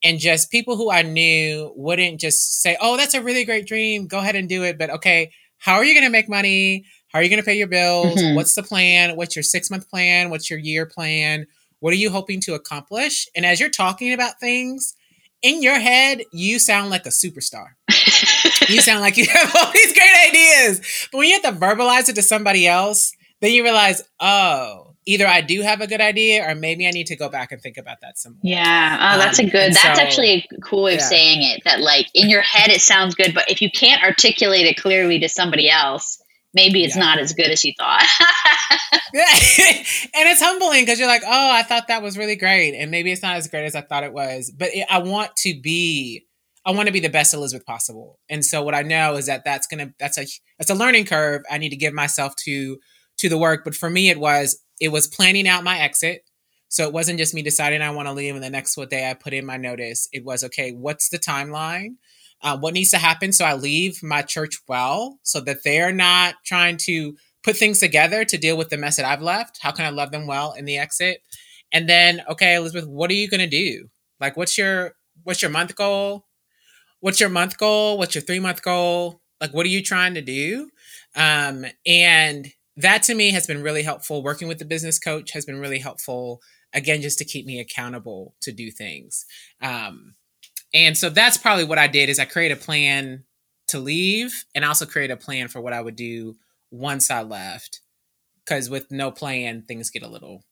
and 0.05 0.19
just 0.19 0.50
people 0.50 0.76
who 0.76 0.91
I 0.91 1.03
knew 1.03 1.73
wouldn't 1.76 2.20
just 2.20 2.61
say, 2.61 2.76
Oh, 2.81 2.97
that's 2.97 3.14
a 3.14 3.23
really 3.23 3.44
great 3.44 3.67
dream. 3.67 4.06
Go 4.06 4.19
ahead 4.19 4.37
and 4.37 4.49
do 4.49 4.64
it. 4.64 4.79
But 4.79 4.91
okay, 4.91 5.32
how 5.59 5.76
are 5.76 5.85
you 5.85 5.94
going 5.94 6.05
to 6.05 6.11
make 6.11 6.29
money? 6.29 6.85
How 7.09 7.20
are 7.20 7.23
you 7.23 7.29
going 7.29 7.41
to 7.41 7.47
pay 7.47 7.56
your 7.56 7.69
bills? 7.69 8.17
Mm-hmm. 8.17 8.37
What's 8.37 8.55
the 8.55 8.62
plan? 8.62 9.17
What's 9.17 9.37
your 9.37 9.43
six 9.43 9.70
month 9.70 9.88
plan? 9.88 10.29
What's 10.29 10.50
your 10.50 10.59
year 10.59 10.87
plan? 10.87 11.47
What 11.81 11.93
are 11.93 11.97
you 11.97 12.11
hoping 12.11 12.41
to 12.43 12.55
accomplish? 12.55 13.29
And 13.35 13.47
as 13.47 13.61
you're 13.61 13.70
talking 13.70 14.12
about 14.12 14.41
things, 14.41 14.94
in 15.43 15.61
your 15.62 15.79
head, 15.79 16.23
you 16.32 16.59
sound 16.59 16.91
like 16.91 17.05
a 17.05 17.11
superstar. 17.11 17.70
you 18.69 18.81
sound 18.81 19.00
like 19.00 19.17
you 19.17 19.26
have 19.26 19.56
all 19.56 19.73
these 19.73 19.93
great 19.93 20.29
ideas. 20.29 21.09
But 21.11 21.19
when 21.19 21.29
you 21.29 21.41
have 21.41 21.55
to 21.55 21.61
verbalize 21.61 22.09
it 22.09 22.14
to 22.14 22.23
somebody 22.23 22.67
else, 22.67 23.12
then 23.43 23.53
you 23.53 23.65
realize, 23.65 24.03
oh, 24.21 24.94
either 25.05 25.27
I 25.27 25.41
do 25.41 25.62
have 25.62 25.81
a 25.81 25.87
good 25.89 26.00
idea 26.00 26.49
or 26.49 26.55
maybe 26.55 26.87
I 26.87 26.93
need 26.93 27.09
to 27.09 27.17
go 27.17 27.29
back 27.29 27.50
and 27.50 27.61
think 27.61 27.77
about 27.77 27.99
that 28.03 28.19
some 28.19 28.35
more. 28.35 28.41
Yeah. 28.44 29.15
Oh, 29.15 29.19
that's 29.19 29.41
um, 29.41 29.47
a 29.47 29.50
good, 29.50 29.75
that's 29.75 29.83
so, 29.83 30.03
actually 30.03 30.31
a 30.31 30.61
cool 30.62 30.85
way 30.85 30.93
yeah. 30.93 30.99
of 30.99 31.03
saying 31.03 31.43
it 31.43 31.62
that 31.65 31.81
like 31.81 32.06
in 32.15 32.31
your 32.31 32.41
head 32.41 32.71
it 32.71 32.81
sounds 32.81 33.17
good, 33.17 33.35
but 33.35 33.50
if 33.50 33.61
you 33.61 33.69
can't 33.71 34.03
articulate 34.03 34.67
it 34.67 34.77
clearly 34.77 35.19
to 35.19 35.29
somebody 35.29 35.69
else, 35.69 36.23
maybe 36.55 36.85
it's 36.85 36.95
yeah. 36.95 37.02
not 37.02 37.19
as 37.19 37.33
good 37.33 37.49
as 37.49 37.64
you 37.64 37.73
thought. 37.76 38.05
yeah. 39.12 39.25
and 40.14 40.28
it's 40.28 40.40
humbling 40.40 40.83
because 40.83 41.00
you're 41.00 41.09
like, 41.09 41.23
oh, 41.25 41.50
I 41.52 41.64
thought 41.64 41.88
that 41.88 42.00
was 42.00 42.16
really 42.16 42.37
great. 42.37 42.76
And 42.76 42.93
maybe 42.93 43.11
it's 43.11 43.23
not 43.23 43.37
as 43.37 43.49
great 43.49 43.64
as 43.64 43.75
I 43.75 43.81
thought 43.81 44.05
it 44.05 44.12
was, 44.12 44.52
but 44.57 44.69
it, 44.73 44.87
I 44.88 44.99
want 44.99 45.35
to 45.38 45.61
be, 45.61 46.26
I 46.64 46.71
want 46.71 46.87
to 46.87 46.93
be 46.93 47.00
the 47.00 47.09
best 47.09 47.35
Elizabeth 47.35 47.66
possible. 47.66 48.21
And 48.28 48.45
so 48.45 48.62
what 48.62 48.76
I 48.76 48.83
know 48.83 49.16
is 49.16 49.26
that 49.26 49.45
that's 49.45 49.66
going 49.66 49.85
to, 49.85 49.95
that's 49.99 50.16
a, 50.16 50.26
that's 50.61 50.71
a 50.71 50.75
learning 50.75 51.07
curve. 51.07 51.43
I 51.50 51.59
need 51.59 51.71
to 51.71 51.76
give 51.76 51.93
myself 51.93 52.37
to 52.45 52.78
to 53.23 53.29
the 53.29 53.38
work. 53.38 53.62
But 53.64 53.75
for 53.75 53.88
me, 53.88 54.11
it 54.11 54.19
was 54.19 54.61
it 54.81 54.88
was 54.88 55.07
planning 55.07 55.49
out 55.49 55.64
my 55.64 55.79
exit. 55.79 56.23
So 56.69 56.87
it 56.87 56.93
wasn't 56.93 57.19
just 57.19 57.35
me 57.35 57.43
deciding 57.43 57.83
I 57.83 57.91
want 57.91 58.09
to 58.09 58.14
leave 58.14 58.35
and 58.35 58.43
the 58.43 58.50
next 58.50 58.75
day 58.88 59.09
I 59.09 59.14
put 59.14 59.35
in 59.35 59.47
my 59.47 59.57
notice. 59.57 60.09
It 60.12 60.25
was 60.25 60.43
okay. 60.45 60.73
What's 60.73 61.09
the 61.09 61.19
timeline? 61.19 61.97
Uh, 62.41 62.59
what 62.59 62.75
needs 62.75 62.91
to 62.91 62.99
happen 62.99 63.33
so 63.33 63.45
I 63.45 63.55
leave 63.55 64.02
my 64.02 64.23
church 64.23 64.59
well, 64.67 65.21
so 65.23 65.38
that 65.41 65.62
they're 65.64 65.93
not 65.93 66.35
trying 66.45 66.76
to 66.79 67.14
put 67.45 67.57
things 67.57 67.79
together 67.79 68.25
to 68.25 68.38
deal 68.38 68.57
with 68.57 68.71
the 68.71 68.76
mess 68.76 68.97
that 68.97 69.07
I've 69.07 69.23
left. 69.23 69.59
How 69.62 69.71
can 69.71 69.85
I 69.85 69.91
love 69.91 70.11
them 70.11 70.26
well 70.26 70.52
in 70.52 70.64
the 70.64 70.79
exit? 70.79 71.23
And 71.73 71.88
then, 71.88 72.23
okay, 72.29 72.57
Elizabeth, 72.57 72.88
what 72.88 73.11
are 73.11 73.14
you 73.14 73.29
going 73.29 73.41
to 73.41 73.47
do? 73.47 73.88
Like, 74.19 74.37
what's 74.37 74.59
your 74.59 74.95
what's 75.23 75.43
your 75.43 75.50
month 75.52 75.76
goal? 75.76 76.26
What's 77.00 77.21
your 77.21 77.29
month 77.29 77.59
goal? 77.59 77.99
What's 77.99 78.14
your 78.14 78.23
three 78.23 78.41
month 78.41 78.62
goal? 78.62 79.21
Like, 79.41 79.55
what 79.55 79.67
are 79.67 79.71
you 79.71 79.83
trying 79.83 80.14
to 80.14 80.23
do? 80.23 80.71
Um, 81.14 81.67
and 81.87 82.47
that 82.76 83.02
to 83.05 83.14
me 83.14 83.31
has 83.33 83.47
been 83.47 83.62
really 83.62 83.83
helpful. 83.83 84.23
Working 84.23 84.49
with 84.49 84.59
the 84.59 84.64
business 84.64 84.99
coach 84.99 85.33
has 85.33 85.45
been 85.45 85.61
really 85.61 85.79
helpful. 85.79 86.41
Again, 86.73 87.02
just 87.02 87.19
to 87.19 87.25
keep 87.25 87.45
me 87.45 87.61
accountable 87.61 88.35
to 88.41 88.52
do 88.52 88.71
things. 88.71 89.26
Um, 89.61 90.14
and 90.73 90.97
so 90.97 91.11
that's 91.11 91.37
probably 91.37 91.64
what 91.64 91.79
I 91.79 91.87
did 91.87 92.09
is 92.09 92.19
I 92.19 92.25
created 92.25 92.57
a 92.59 92.61
plan 92.61 93.25
to 93.69 93.79
leave 93.79 94.45
and 94.55 94.64
also 94.64 94.87
create 94.87 95.11
a 95.11 95.17
plan 95.17 95.49
for 95.49 95.61
what 95.61 95.73
I 95.73 95.81
would 95.81 95.97
do 95.97 96.37
once 96.71 97.11
I 97.11 97.23
left. 97.23 97.81
Because 98.45 98.71
with 98.71 98.91
no 98.91 99.11
plan, 99.11 99.62
things 99.62 99.91
get 99.91 100.02
a 100.02 100.09
little 100.09 100.45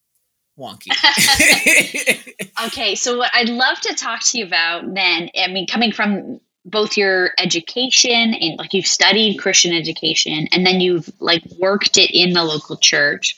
wonky. 0.58 0.88
okay, 2.66 2.94
so 2.94 3.16
what 3.18 3.30
I'd 3.34 3.48
love 3.48 3.80
to 3.80 3.94
talk 3.94 4.20
to 4.24 4.38
you 4.38 4.46
about 4.46 4.94
then, 4.94 5.30
I 5.36 5.48
mean, 5.48 5.66
coming 5.66 5.90
from 5.90 6.40
both 6.64 6.96
your 6.96 7.30
education 7.38 8.34
and 8.34 8.58
like 8.58 8.74
you've 8.74 8.86
studied 8.86 9.38
Christian 9.38 9.72
education 9.72 10.48
and 10.52 10.66
then 10.66 10.80
you've 10.80 11.10
like 11.20 11.42
worked 11.58 11.96
it 11.96 12.10
in 12.12 12.32
the 12.32 12.44
local 12.44 12.76
church. 12.76 13.36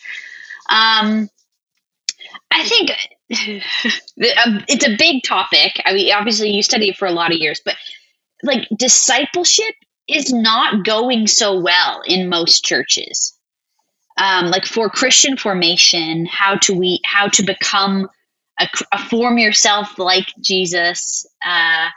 Um, 0.69 1.29
I 2.51 2.65
think 2.65 2.91
um, 4.45 4.65
it's 4.69 4.87
a 4.87 4.97
big 4.97 5.23
topic. 5.23 5.81
I 5.85 5.95
mean, 5.95 6.13
obviously 6.13 6.51
you 6.51 6.63
study 6.63 6.91
it 6.91 6.97
for 6.97 7.07
a 7.07 7.13
lot 7.13 7.33
of 7.33 7.39
years, 7.39 7.61
but 7.65 7.77
like 8.43 8.67
discipleship 8.77 9.75
is 10.09 10.33
not 10.33 10.85
going 10.85 11.27
so 11.27 11.59
well 11.59 12.03
in 12.07 12.29
most 12.29 12.65
churches. 12.65 13.39
Um, 14.19 14.51
like 14.51 14.67
for 14.67 14.91
Christian 14.91 15.37
formation, 15.37 16.27
how 16.27 16.57
to 16.57 16.75
we 16.75 17.01
how 17.05 17.29
to 17.29 17.43
become 17.43 18.11
a, 18.61 18.69
a 18.93 18.99
form 18.99 19.39
yourself 19.39 19.99
like 19.99 20.27
Jesus 20.41 21.27
uh, 21.47 21.89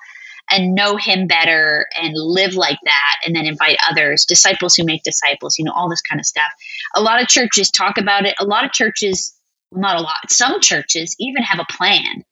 and 0.50 0.76
know 0.76 0.98
Him 0.98 1.28
better 1.28 1.88
and 2.02 2.14
live 2.16 2.56
like 2.56 2.80
that, 2.84 3.16
and 3.26 3.36
then 3.36 3.46
invite 3.46 3.78
others, 3.90 4.26
disciples 4.26 4.76
who 4.76 4.84
make 4.84 5.04
disciples. 5.04 5.58
You 5.58 5.66
know 5.66 5.74
all 5.74 5.90
this 5.90 6.02
kind 6.02 6.20
of 6.20 6.26
stuff. 6.26 6.52
A 6.96 7.02
lot 7.02 7.22
of 7.22 7.28
churches 7.28 7.72
talk 7.72 7.98
about 7.98 8.26
it. 8.26 8.36
A 8.40 8.46
lot 8.46 8.66
of 8.66 8.72
churches, 8.72 9.36
not 9.72 9.98
a 9.98 10.02
lot. 10.02 10.30
Some 10.30 10.62
churches 10.62 11.16
even 11.20 11.44
have 11.44 11.60
a 11.60 11.72
plan 11.72 12.24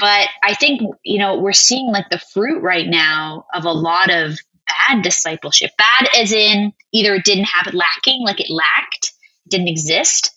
but 0.00 0.28
I 0.42 0.54
think, 0.54 0.80
you 1.04 1.18
know, 1.18 1.38
we're 1.38 1.52
seeing 1.52 1.92
like 1.92 2.08
the 2.10 2.18
fruit 2.32 2.62
right 2.62 2.88
now 2.88 3.44
of 3.54 3.66
a 3.66 3.72
lot 3.72 4.10
of 4.10 4.38
bad 4.66 5.02
discipleship. 5.02 5.70
Bad 5.76 6.08
as 6.18 6.32
in 6.32 6.72
either 6.92 7.14
it 7.14 7.24
didn't 7.24 7.44
have 7.44 7.66
it 7.66 7.74
lacking, 7.74 8.22
like 8.24 8.40
it 8.40 8.50
lacked, 8.50 9.12
didn't 9.48 9.68
exist, 9.68 10.34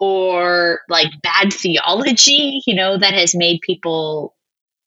or 0.00 0.80
like 0.88 1.08
bad 1.22 1.52
theology, 1.52 2.60
you 2.66 2.74
know, 2.74 2.98
that 2.98 3.14
has 3.14 3.34
made 3.34 3.60
people, 3.60 4.34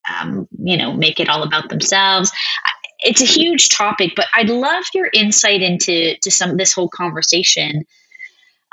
um, 0.10 0.48
you 0.60 0.78
know, 0.78 0.94
make 0.94 1.20
it 1.20 1.30
all 1.30 1.44
about 1.44 1.70
themselves. 1.70 2.32
It's 3.00 3.22
a 3.22 3.26
huge 3.26 3.70
topic, 3.70 4.14
but 4.16 4.26
I'd 4.34 4.50
love 4.50 4.84
your 4.94 5.10
insight 5.14 5.62
into 5.62 6.16
to 6.22 6.32
some 6.32 6.58
this 6.58 6.74
whole 6.74 6.90
conversation. 6.90 7.86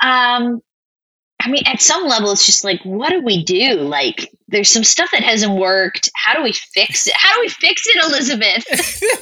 Um, 0.01 0.61
I 1.41 1.49
mean, 1.49 1.63
at 1.67 1.81
some 1.81 2.07
level, 2.07 2.31
it's 2.31 2.45
just 2.45 2.63
like, 2.63 2.81
what 2.83 3.09
do 3.09 3.21
we 3.21 3.43
do? 3.43 3.75
Like, 3.75 4.31
there's 4.47 4.69
some 4.69 4.83
stuff 4.83 5.09
that 5.11 5.21
hasn't 5.21 5.59
worked. 5.59 6.09
How 6.15 6.33
do 6.33 6.41
we 6.41 6.53
fix 6.53 7.07
it? 7.07 7.13
How 7.15 7.35
do 7.35 7.41
we 7.41 7.49
fix 7.49 7.83
it, 7.85 8.03
Elizabeth? 8.03 8.65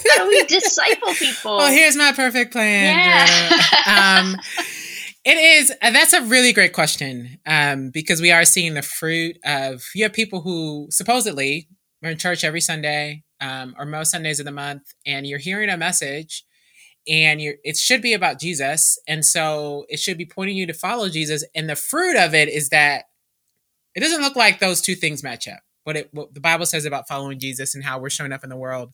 How 0.10 0.24
do 0.24 0.30
we 0.30 0.44
disciple 0.48 1.14
people? 1.16 1.58
Well, 1.58 1.72
here's 1.72 1.98
my 1.98 2.14
perfect 2.14 2.54
plan. 2.54 2.96
Yeah. 2.96 4.22
um, 4.22 4.38
it 5.26 5.38
is. 5.38 5.72
Uh, 5.82 5.92
that's 5.92 6.14
a 6.14 6.22
really 6.22 6.54
great 6.54 6.72
question 6.72 7.40
um, 7.46 7.90
because 7.90 8.22
we 8.22 8.32
are 8.32 8.46
seeing 8.46 8.76
the 8.76 8.84
fruit 8.84 9.38
of, 9.44 9.84
you 9.96 10.04
have 10.04 10.14
people 10.14 10.42
who 10.42 10.88
supposedly 10.92 11.68
are 12.04 12.10
in 12.10 12.18
church 12.18 12.44
every 12.44 12.62
Sunday 12.62 13.24
um, 13.42 13.76
or 13.78 13.86
most 13.86 14.12
Sundays 14.12 14.40
of 14.40 14.46
the 14.46 14.52
month, 14.52 14.94
and 15.06 15.26
you're 15.26 15.40
hearing 15.40 15.70
a 15.70 15.78
message 15.78 16.46
and 17.08 17.42
you 17.42 17.56
it 17.64 17.78
should 17.78 18.02
be 18.02 18.14
about 18.14 18.40
Jesus. 18.40 19.00
And 19.08 19.26
so 19.26 19.86
it 19.90 20.00
should 20.00 20.18
be 20.18 20.26
pointing 20.26 20.58
you 20.58 20.66
to 20.68 20.74
follow 20.74 21.10
Jesus. 21.10 21.44
And 21.54 21.70
the 21.70 21.76
fruit 21.76 22.18
of 22.18 22.34
it 22.34 22.50
is 22.50 22.70
that 22.70 23.06
it 23.96 24.00
doesn't 24.00 24.22
look 24.22 24.36
like 24.36 24.60
those 24.60 24.82
two 24.82 24.96
things 24.96 25.24
match 25.24 25.48
up. 25.48 25.60
What 25.84 25.98
it 25.98 26.10
what 26.14 26.34
the 26.34 26.40
Bible 26.40 26.66
says 26.66 26.86
about 26.86 27.08
following 27.08 27.40
Jesus 27.40 27.76
and 27.76 27.84
how 27.84 28.00
we're 28.00 28.10
showing 28.10 28.32
up 28.32 28.44
in 28.44 28.50
the 28.50 28.58
world. 28.58 28.94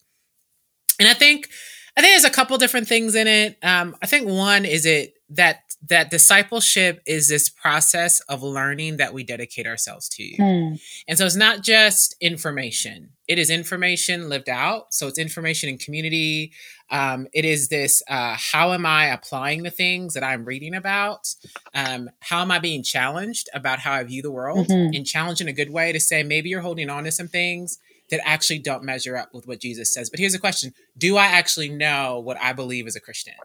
And 1.00 1.08
I 1.08 1.14
think 1.14 1.50
I 1.96 2.02
think 2.02 2.14
there's 2.14 2.24
a 2.24 2.36
couple 2.36 2.58
different 2.58 2.88
things 2.88 3.16
in 3.16 3.28
it. 3.28 3.58
Um, 3.64 3.96
I 4.02 4.08
think 4.08 4.28
one 4.28 4.66
is 4.66 4.86
it 4.86 5.14
that 5.30 5.69
that 5.88 6.12
discipleship 6.12 7.02
is 7.06 7.30
this 7.30 7.50
process 7.50 8.20
of 8.22 8.44
learning 8.44 8.98
that 8.98 9.14
we 9.14 9.24
dedicate 9.24 9.66
ourselves 9.66 10.10
to. 10.10 10.24
Mm. 10.38 10.82
And 11.08 11.18
so 11.18 11.26
it's 11.26 11.38
not 11.38 11.64
just 11.64 12.16
information. 12.20 13.12
It 13.28 13.40
is 13.40 13.50
information 13.50 14.28
lived 14.28 14.50
out. 14.50 14.94
So 14.94 15.08
it's 15.08 15.18
information 15.18 15.70
in 15.70 15.78
community. 15.78 16.52
Um, 16.90 17.28
it 17.34 17.46
is 17.46 17.70
this 17.70 18.04
uh, 18.10 18.36
how 18.38 18.74
am 18.74 18.86
I 18.86 19.06
applying 19.06 19.64
the 19.64 19.72
things 19.72 20.16
that 20.16 20.24
I'm 20.24 20.44
reading 20.44 20.76
about? 20.76 21.34
Um, 21.74 22.10
how 22.20 22.42
am 22.42 22.52
I 22.52 22.60
being 22.60 22.84
challenged 22.84 23.48
about 23.54 23.80
how 23.80 23.94
I 23.94 24.04
view 24.04 24.22
the 24.22 24.32
world? 24.32 24.68
Mm-hmm. 24.68 24.96
And 24.96 25.06
challenged 25.06 25.42
in 25.42 25.48
a 25.48 25.54
good 25.54 25.72
way 25.72 25.94
to 25.94 26.00
say 26.00 26.24
maybe 26.24 26.50
you're 26.50 26.62
holding 26.62 26.90
on 26.90 27.06
to 27.06 27.12
some 27.12 27.28
things 27.28 27.80
that 28.10 28.20
actually 28.26 28.60
don't 28.60 28.84
measure 28.84 29.16
up 29.16 29.34
with 29.34 29.48
what 29.48 29.62
Jesus 29.62 29.94
says. 29.94 30.10
But 30.10 30.20
here's 30.20 30.34
a 30.34 30.40
question 30.40 30.74
Do 30.98 31.16
I 31.16 31.28
actually 31.28 31.70
know 31.70 32.20
what 32.20 32.38
I 32.42 32.54
believe 32.54 32.88
as 32.88 32.96
a 32.96 33.00
Christian? 33.00 33.36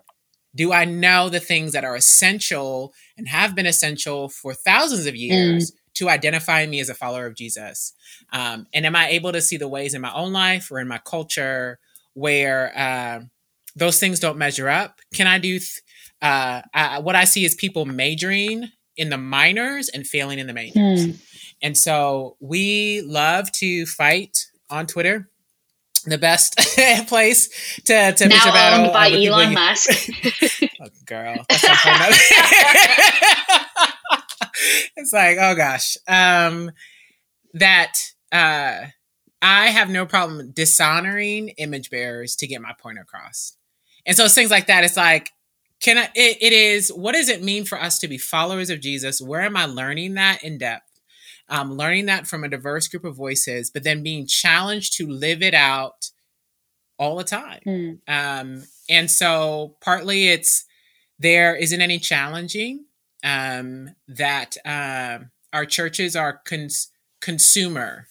Do 0.55 0.73
I 0.73 0.85
know 0.85 1.29
the 1.29 1.41
things 1.41 1.73
that 1.73 1.85
are 1.85 1.97
essential 1.97 2.93
and 3.17 3.29
have 3.29 3.55
been 3.55 3.67
essential 3.67 4.29
for 4.29 4.55
thousands 4.55 5.07
of 5.07 5.17
years 5.17 5.71
mm. 5.71 5.75
to 5.95 6.09
identify 6.09 6.65
me 6.67 6.81
as 6.81 6.89
a 6.89 6.95
follower 6.95 7.27
of 7.27 7.35
Jesus? 7.35 7.93
Um, 8.33 8.67
and 8.73 8.87
am 8.87 8.97
I 8.97 9.09
able 9.09 9.33
to 9.33 9.43
see 9.43 9.57
the 9.57 9.69
ways 9.69 9.95
in 9.95 10.01
my 10.01 10.13
own 10.13 10.33
life 10.33 10.71
or 10.71 10.79
in 10.79 10.89
my 10.89 10.99
culture 10.99 11.79
where 12.15 12.77
uh, 12.79 13.21
those 13.75 13.99
things 13.99 14.21
don't 14.21 14.39
measure 14.39 14.69
up? 14.69 15.01
Can 15.15 15.27
I 15.27 15.39
do 15.39 15.59
th- 15.59 15.81
uh, 16.23 16.63
I, 16.73 17.01
what 17.01 17.17
I 17.17 17.25
see 17.25 17.45
is 17.45 17.55
people 17.55 17.85
majoring 17.85 18.71
in 18.97 19.11
the 19.11 19.19
minors 19.19 19.89
and 19.89 20.07
failing 20.07 20.39
in 20.39 20.47
the 20.47 20.53
majors. 20.53 21.07
Mm. 21.07 21.21
And 21.63 21.79
so 21.79 22.37
we 22.41 23.03
love 23.03 23.51
to 23.53 23.87
fight 23.87 24.47
on 24.71 24.87
Twitter 24.87 25.29
the 26.11 26.19
best 26.19 26.57
place 27.09 27.49
to 27.85 28.13
to 28.13 28.29
now 28.29 28.83
owned 28.83 28.93
by 28.93 29.11
Elon 29.11 29.55
Musk. 29.55 29.91
oh, 30.81 30.89
girl, 31.07 31.37
it's 34.97 35.13
like, 35.13 35.39
oh 35.41 35.55
gosh, 35.55 35.97
um, 36.09 36.71
that 37.55 37.99
uh, 38.33 38.87
I 39.43 39.67
have 39.69 39.91
no 39.91 40.07
problem 40.07 40.53
dishonoring 40.53 41.51
image 41.51 41.91
bearers 41.91 42.37
to 42.37 42.47
get 42.47 42.63
my 42.63 42.73
point 42.79 42.99
across, 42.99 43.57
and 44.07 44.17
so 44.17 44.25
it's 44.25 44.35
things 44.35 44.51
like 44.51 44.67
that. 44.67 44.85
It's 44.85 44.97
like, 44.97 45.31
can 45.81 45.99
I? 45.99 46.11
It, 46.15 46.39
it 46.41 46.53
is. 46.53 46.91
What 46.91 47.13
does 47.13 47.29
it 47.29 47.43
mean 47.43 47.65
for 47.65 47.81
us 47.81 47.99
to 48.01 48.09
be 48.09 48.19
followers 48.19 48.71
of 48.71 48.81
Jesus? 48.81 49.21
Where 49.21 49.43
am 49.43 49.57
I 49.57 49.67
learning 49.67 50.15
that 50.15 50.45
in 50.45 50.59
depth? 50.59 50.84
Um, 51.49 51.75
learning 51.75 52.07
that 52.07 52.27
from 52.27 52.45
a 52.45 52.49
diverse 52.49 52.89
group 52.89 53.05
of 53.05 53.17
voices, 53.17 53.71
but 53.71 53.85
then 53.85 54.03
being 54.03 54.27
challenged 54.27 54.97
to 54.97 55.07
live 55.07 55.43
it 55.43 55.55
out 55.55 56.11
all 56.99 57.17
the 57.17 57.25
time. 57.25 57.61
Mm. 57.67 57.99
Um, 58.09 58.65
and 58.89 59.11
so 59.11 59.77
partly 59.81 60.29
it's 60.29 60.65
there 61.19 61.55
isn't 61.57 61.81
any 61.81 61.99
challenging 61.99 62.87
um, 63.23 63.91
that 64.09 64.57
uh, 64.65 65.19
our 65.53 65.67
churches 65.67 66.17
are 66.17 66.41
cons- 66.45 66.91
consumer. 67.21 68.09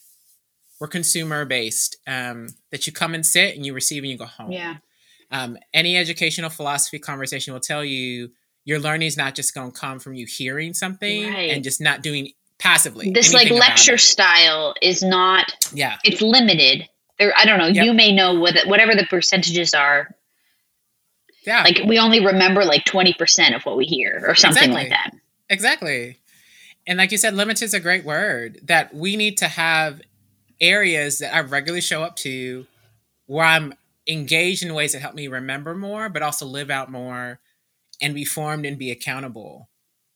We're 0.79 0.87
consumer 0.87 1.45
based. 1.45 1.97
Um, 2.07 2.47
that 2.71 2.87
you 2.87 2.93
come 2.93 3.13
and 3.13 3.25
sit 3.25 3.55
and 3.55 3.65
you 3.65 3.73
receive 3.73 4.03
and 4.03 4.11
you 4.11 4.17
go 4.17 4.25
home. 4.25 4.51
Yeah. 4.51 4.77
Um, 5.31 5.57
any 5.73 5.97
educational 5.97 6.49
philosophy 6.49 6.99
conversation 6.99 7.53
will 7.53 7.61
tell 7.61 7.83
you 7.83 8.29
your 8.65 8.79
learning 8.79 9.07
is 9.07 9.17
not 9.17 9.35
just 9.35 9.53
going 9.53 9.71
to 9.71 9.79
come 9.79 9.99
from 9.99 10.13
you 10.13 10.25
hearing 10.25 10.73
something 10.73 11.31
right. 11.31 11.51
and 11.51 11.63
just 11.63 11.81
not 11.81 12.01
doing 12.01 12.31
passively. 12.63 13.11
This 13.11 13.33
like 13.33 13.51
lecture 13.51 13.97
style 13.97 14.73
is 14.81 15.03
not. 15.03 15.53
Yeah, 15.73 15.97
it's 16.03 16.21
limited. 16.21 16.87
There, 17.19 17.33
I 17.37 17.45
don't 17.45 17.59
know. 17.59 17.67
Yep. 17.67 17.85
You 17.85 17.93
may 17.93 18.13
know 18.13 18.39
what 18.39 18.55
whatever 18.65 18.95
the 18.95 19.05
percentages 19.05 19.73
are. 19.73 20.15
Yeah, 21.45 21.63
like 21.63 21.81
we 21.85 21.99
only 21.99 22.25
remember 22.25 22.63
like 22.63 22.85
twenty 22.85 23.13
percent 23.13 23.53
of 23.53 23.63
what 23.63 23.75
we 23.77 23.85
hear, 23.85 24.23
or 24.25 24.33
something 24.33 24.71
exactly. 24.71 24.81
like 24.81 24.89
that. 24.89 25.11
Exactly, 25.49 26.17
and 26.87 26.97
like 26.97 27.11
you 27.11 27.17
said, 27.17 27.35
limited 27.35 27.65
is 27.65 27.73
a 27.73 27.81
great 27.81 28.05
word. 28.05 28.59
That 28.63 28.95
we 28.95 29.17
need 29.17 29.37
to 29.39 29.47
have 29.49 30.01
areas 30.61 31.19
that 31.19 31.35
I 31.35 31.41
regularly 31.41 31.81
show 31.81 32.01
up 32.01 32.15
to, 32.17 32.65
where 33.25 33.45
I'm 33.45 33.73
engaged 34.07 34.63
in 34.63 34.73
ways 34.73 34.93
that 34.93 35.01
help 35.01 35.15
me 35.15 35.27
remember 35.27 35.75
more, 35.75 36.07
but 36.07 36.21
also 36.21 36.45
live 36.45 36.69
out 36.69 36.89
more, 36.89 37.39
and 38.01 38.15
be 38.15 38.23
formed 38.23 38.65
and 38.65 38.77
be 38.77 38.89
accountable. 38.89 39.69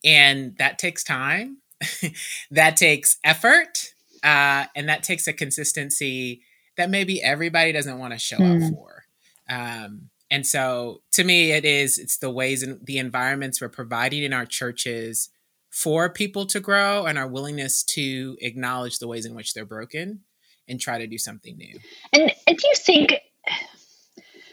And 0.05 0.55
that 0.59 0.79
takes 0.79 1.03
time 1.03 1.57
that 2.51 2.77
takes 2.77 3.17
effort 3.23 3.93
uh, 4.23 4.65
and 4.75 4.89
that 4.89 5.03
takes 5.03 5.27
a 5.27 5.33
consistency 5.33 6.41
that 6.75 6.89
maybe 6.89 7.21
everybody 7.21 7.71
doesn't 7.71 7.99
want 7.99 8.13
to 8.13 8.19
show 8.19 8.37
mm. 8.37 8.63
up 8.63 8.73
for. 8.73 9.05
Um, 9.49 10.09
and 10.29 10.45
so 10.45 11.01
to 11.13 11.23
me, 11.23 11.51
it 11.51 11.65
is, 11.65 11.97
it's 11.97 12.17
the 12.17 12.29
ways 12.29 12.63
and 12.63 12.85
the 12.85 12.97
environments 12.97 13.61
we're 13.61 13.69
providing 13.69 14.23
in 14.23 14.33
our 14.33 14.45
churches 14.45 15.29
for 15.69 16.09
people 16.09 16.45
to 16.47 16.59
grow 16.59 17.05
and 17.05 17.17
our 17.17 17.27
willingness 17.27 17.83
to 17.83 18.37
acknowledge 18.41 18.99
the 18.99 19.07
ways 19.07 19.25
in 19.25 19.35
which 19.35 19.53
they're 19.53 19.65
broken 19.65 20.21
and 20.67 20.81
try 20.81 20.97
to 20.97 21.07
do 21.07 21.17
something 21.17 21.57
new. 21.57 21.79
And, 22.11 22.31
do 22.45 22.67
you 22.67 22.73
think, 22.75 23.15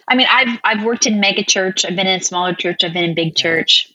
I 0.07 0.15
mean, 0.15 0.29
I've, 0.31 0.61
I've 0.63 0.85
worked 0.85 1.07
in 1.07 1.19
mega 1.19 1.43
church, 1.43 1.85
I've 1.85 1.97
been 1.97 2.07
in 2.07 2.21
smaller 2.21 2.55
church, 2.55 2.85
I've 2.85 2.93
been 2.93 3.05
in 3.05 3.15
big 3.15 3.35
church. 3.35 3.93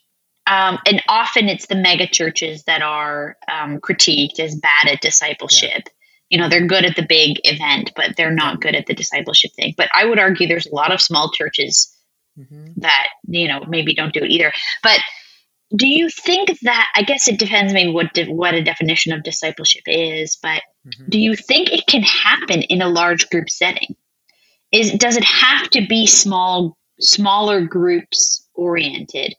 Um, 0.50 0.80
and 0.86 1.02
often 1.08 1.48
it's 1.48 1.68
the 1.68 1.76
mega 1.76 2.08
churches 2.08 2.64
that 2.64 2.82
are 2.82 3.38
um, 3.52 3.80
critiqued 3.80 4.40
as 4.40 4.56
bad 4.56 4.88
at 4.88 5.02
discipleship. 5.02 5.84
Yeah. 5.86 5.94
You 6.32 6.38
know, 6.40 6.50
they're 6.50 6.68
good 6.68 6.86
at 6.86 6.96
the 6.96 7.06
big 7.08 7.40
event, 7.44 7.92
but 7.96 8.16
they're 8.18 8.32
not 8.34 8.62
good 8.62 8.76
at 8.76 8.86
the 8.86 8.94
discipleship 8.94 9.52
thing. 9.56 9.74
But 9.78 9.90
I 9.96 10.06
would 10.06 10.20
argue 10.20 10.48
there's 10.48 10.68
a 10.68 10.76
lot 10.76 10.92
of 10.92 11.02
small 11.02 11.32
churches 11.32 11.96
mm-hmm. 12.38 12.74
that, 12.78 13.08
you 13.28 13.48
know, 13.48 13.64
maybe 13.68 13.94
don't 13.94 14.14
do 14.14 14.24
it 14.24 14.32
either. 14.32 14.52
But 14.84 15.00
do 15.76 15.88
you 15.88 16.10
think 16.10 16.60
that, 16.62 16.88
I 16.96 17.04
guess 17.04 17.28
it 17.28 17.40
depends 17.40 17.74
maybe 17.74 17.92
what, 17.92 18.14
de- 18.14 18.32
what 18.32 18.56
a 18.56 18.64
definition 18.64 19.14
of 19.14 19.24
discipleship 19.24 19.84
is, 19.86 20.38
but 20.42 20.62
mm-hmm. 20.88 21.10
do 21.10 21.20
you 21.20 21.36
think 21.36 21.72
it 21.72 21.86
can 21.88 22.04
happen 22.04 22.64
in 22.64 22.82
a 22.82 22.90
large 22.90 23.30
group 23.30 23.50
setting? 23.50 23.96
is 24.72 24.92
does 24.94 25.18
it 25.18 25.24
have 25.24 25.70
to 25.72 25.86
be 25.88 26.06
small 26.06 26.78
smaller 27.00 27.62
groups 27.62 28.48
oriented 28.54 29.34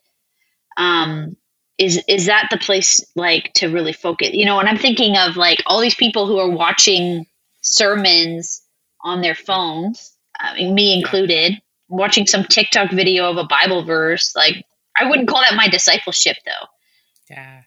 um 0.77 1.37
is 1.79 2.03
is 2.07 2.27
that 2.27 2.49
the 2.51 2.59
place 2.59 3.05
like 3.17 3.53
to 3.55 3.69
really 3.69 3.93
focus 3.93 4.31
you 4.33 4.45
know 4.45 4.61
and 4.61 4.69
i'm 4.69 4.77
thinking 4.77 5.17
of 5.17 5.37
like 5.37 5.63
all 5.67 5.81
these 5.81 5.95
people 5.95 6.27
who 6.27 6.39
are 6.39 6.51
watching 6.51 7.27
sermons 7.63 8.63
on 9.03 9.21
their 9.23 9.35
phones 9.35 10.17
I 10.39 10.55
mean, 10.55 10.75
me 10.75 10.99
included 10.99 11.61
watching 11.89 12.27
some 12.27 12.45
tiktok 12.45 12.91
video 12.93 13.31
of 13.31 13.37
a 13.37 13.45
bible 13.45 13.85
verse 13.85 14.35
like 14.37 14.65
i 14.97 15.09
wouldn't 15.09 15.29
call 15.29 15.41
that 15.41 15.57
my 15.57 15.69
discipleship 15.69 16.37
though. 16.45 16.67
Yeah. 17.31 17.63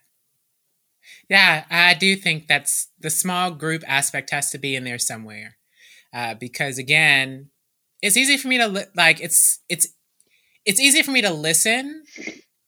Yeah 1.30 1.64
i 1.70 1.94
do 1.96 2.16
think 2.16 2.48
that's 2.48 2.90
the 3.00 3.10
small 3.10 3.52
group 3.52 3.84
aspect 3.88 4.30
has 4.30 4.52
to 4.52 4.58
be 4.58 4.76
in 4.76 4.84
there 4.84 5.00
somewhere 5.00 5.58
uh, 6.14 6.36
because 6.36 6.78
again 6.78 7.50
it's 8.04 8.18
easy 8.18 8.38
for 8.38 8.48
me 8.48 8.60
to 8.60 8.68
li- 8.68 8.86
like 8.96 9.20
it's 9.22 9.60
it's 9.70 9.88
it's 10.66 10.80
easy 10.80 11.02
for 11.02 11.12
me 11.12 11.22
to 11.22 11.32
listen 11.32 12.04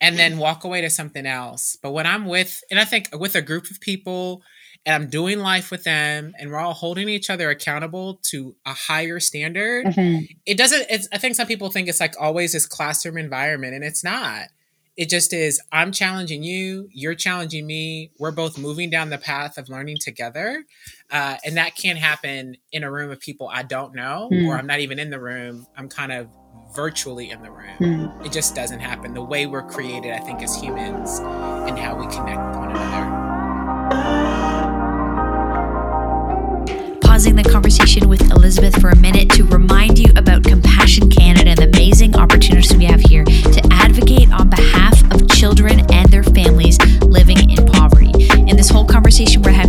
and 0.02 0.18
then 0.18 0.38
walk 0.38 0.64
away 0.64 0.82
to 0.82 0.90
something 0.90 1.26
else. 1.26 1.78
But 1.82 1.92
when 1.92 2.06
I'm 2.06 2.26
with 2.26 2.62
and 2.70 2.80
I 2.80 2.86
think 2.86 3.10
with 3.18 3.36
a 3.36 3.42
group 3.42 3.70
of 3.72 3.80
people 3.80 4.44
and 4.86 4.94
I'm 4.94 5.10
doing 5.10 5.40
life 5.40 5.72
with 5.72 5.84
them 5.84 6.34
and 6.38 6.52
we're 6.52 6.60
all 6.60 6.74
holding 6.74 7.10
each 7.10 7.30
other 7.30 7.50
accountable 7.50 8.20
to 8.24 8.56
a 8.66 8.74
higher 8.74 9.20
standard, 9.20 9.86
mm-hmm. 9.86 10.26
it 10.46 10.58
doesn't 10.58 10.86
it's 10.90 11.08
I 11.12 11.18
think 11.18 11.36
some 11.36 11.48
people 11.48 11.70
think 11.70 11.88
it's 11.88 12.00
like 12.00 12.16
always 12.20 12.54
this 12.54 12.66
classroom 12.66 13.18
environment 13.18 13.74
and 13.74 13.84
it's 13.84 14.04
not. 14.04 14.48
It 14.98 15.10
just 15.10 15.34
is 15.34 15.62
I'm 15.72 15.92
challenging 15.92 16.44
you, 16.44 16.88
you're 16.92 17.16
challenging 17.16 17.68
me. 17.68 18.12
We're 18.18 18.32
both 18.32 18.58
moving 18.58 18.90
down 18.90 19.10
the 19.10 19.18
path 19.18 19.58
of 19.58 19.68
learning 19.70 19.98
together. 20.00 20.64
Uh, 21.12 21.36
and 21.44 21.58
that 21.58 21.76
can't 21.76 22.00
happen 22.00 22.56
in 22.72 22.84
a 22.84 22.92
room 22.92 23.12
of 23.12 23.20
people 23.20 23.50
I 23.52 23.64
don't 23.64 23.94
know, 23.94 24.30
mm. 24.32 24.48
or 24.48 24.58
I'm 24.58 24.68
not 24.68 24.80
even 24.80 25.00
in 25.00 25.10
the 25.10 25.20
room. 25.20 25.68
I'm 25.78 25.90
kind 25.90 26.12
of 26.12 26.30
virtually 26.76 27.32
in 27.32 27.42
the 27.42 27.50
room. 27.50 27.78
Mm. 27.80 28.26
It 28.26 28.32
just 28.34 28.54
doesn't 28.54 28.82
happen. 28.82 29.14
The 29.14 29.24
way 29.24 29.46
we're 29.46 29.64
created, 29.64 30.12
I 30.12 30.20
think, 30.20 30.44
as 30.44 30.56
humans 30.56 31.20
and 31.20 31.80
how 31.80 31.96
we 31.98 32.06
connect 32.08 32.46
with 32.46 32.58
one 32.58 32.72
another. 32.72 33.06
Pausing 37.02 37.36
the 37.36 37.44
conversation 37.50 38.10
with 38.10 38.30
Elizabeth 38.32 38.80
for 38.82 38.90
a 38.90 38.96
minute 38.98 39.30
to 39.32 39.46
remind 39.46 39.98
you 39.98 40.12
about 40.18 40.44
Compassion 40.44 41.10
Canada 41.10 41.52
and 41.52 41.60
the 41.60 41.68
amazing 41.68 42.16
opportunities 42.18 42.76
we 42.76 42.84
have 42.84 43.00
here 43.00 43.24
to 43.24 43.62
advocate 43.72 44.30
on 44.34 44.50
behalf 44.50 45.02
of 45.14 45.30
children 45.30 45.80
and 45.94 46.10
their 46.12 46.24
families 46.24 46.78
living 47.04 47.50
in 47.50 47.66
poverty. 47.68 48.12
In 48.50 48.58
this 48.58 48.70
whole 48.70 48.86
conversation 48.86 49.42
we're 49.42 49.52
having 49.52 49.65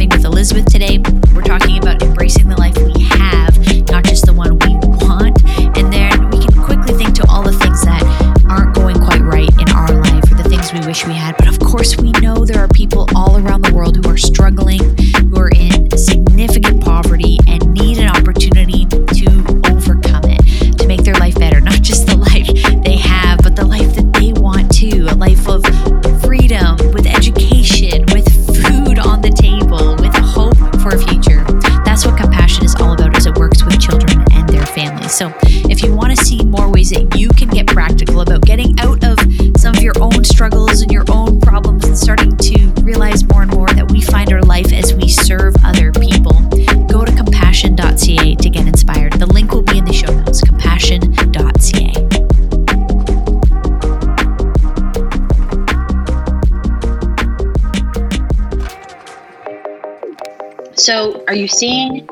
So, 60.87 61.25
are 61.27 61.35
you 61.35 61.49
seeing 61.49 62.09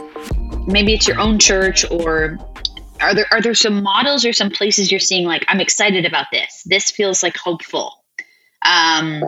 maybe 0.66 0.94
it's 0.94 1.06
your 1.06 1.20
own 1.20 1.38
church 1.38 1.88
or 1.92 2.40
are 3.00 3.14
there 3.14 3.26
are 3.30 3.40
there 3.40 3.54
some 3.54 3.84
models 3.84 4.24
or 4.24 4.32
some 4.32 4.50
places 4.50 4.90
you're 4.90 4.98
seeing 4.98 5.26
like 5.26 5.44
I'm 5.46 5.60
excited 5.60 6.04
about 6.04 6.26
this. 6.32 6.64
This 6.66 6.90
feels 6.90 7.22
like 7.22 7.36
hopeful. 7.36 7.92
Um 8.66 9.22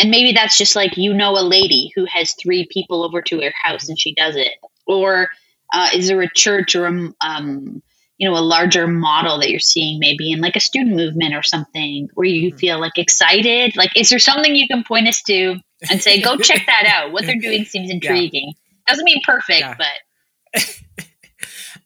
and 0.00 0.10
maybe 0.10 0.32
that's 0.32 0.58
just 0.58 0.74
like 0.74 0.96
you 0.96 1.14
know 1.14 1.38
a 1.38 1.46
lady 1.46 1.92
who 1.94 2.06
has 2.06 2.34
three 2.42 2.66
people 2.72 3.04
over 3.04 3.22
to 3.22 3.40
her 3.40 3.52
house 3.62 3.88
and 3.88 3.96
she 3.96 4.14
does 4.16 4.34
it. 4.34 4.54
Or 4.88 5.28
uh, 5.72 5.90
is 5.94 6.08
there 6.08 6.20
a 6.20 6.34
church 6.34 6.74
or 6.74 6.86
a 6.86 7.14
um, 7.20 7.80
you 8.16 8.28
know 8.28 8.36
a 8.36 8.42
larger 8.42 8.88
model 8.88 9.38
that 9.38 9.50
you're 9.50 9.60
seeing 9.60 10.00
maybe 10.00 10.32
in 10.32 10.40
like 10.40 10.56
a 10.56 10.60
student 10.60 10.96
movement 10.96 11.36
or 11.36 11.44
something 11.44 12.08
where 12.14 12.26
you 12.26 12.50
hmm. 12.50 12.56
feel 12.56 12.80
like 12.80 12.98
excited 12.98 13.76
like 13.76 13.92
is 13.94 14.08
there 14.08 14.18
something 14.18 14.56
you 14.56 14.66
can 14.66 14.82
point 14.82 15.06
us 15.06 15.22
to 15.22 15.54
and 15.88 16.02
say 16.02 16.20
go 16.20 16.36
check 16.36 16.66
that 16.66 16.92
out 16.92 17.12
what 17.12 17.24
they're 17.24 17.38
doing 17.38 17.64
seems 17.64 17.90
intriguing. 17.92 18.54
Doesn't 18.88 19.04
mean 19.04 19.20
perfect, 19.24 19.60
yeah. 19.60 19.76
but 19.76 20.60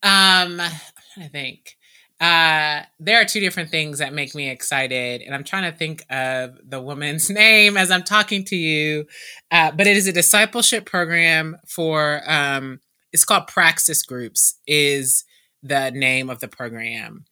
um 0.03 0.61
I 0.61 1.29
think. 1.31 1.77
Uh, 2.23 2.85
there 3.01 3.21
are 3.21 3.25
two 3.25 3.41
different 3.41 3.69
things 3.69 3.99
that 3.99 4.15
make 4.15 4.33
me 4.33 4.49
excited, 4.49 5.23
and 5.23 5.35
I'm 5.35 5.43
trying 5.43 5.69
to 5.69 5.77
think 5.77 6.05
of 6.09 6.57
the 6.65 6.81
woman's 6.81 7.29
name 7.31 7.77
as 7.77 7.91
I'm 7.91 8.05
talking 8.05 8.45
to 8.45 8.57
you. 8.57 9.07
Uh, 9.51 9.73
but 9.73 9.89
it 9.89 9.97
is 9.97 10.07
a 10.07 10.13
discipleship 10.13 10.87
program 10.87 11.57
for. 11.67 12.23
Um, 12.27 12.79
it's 13.13 13.25
called 13.25 13.49
Praxis 13.49 14.05
Groups. 14.05 14.59
Is 14.69 15.25
the 15.65 15.91
name 15.91 16.31
of 16.31 16.39
the 16.39 16.47
program, 16.47 17.25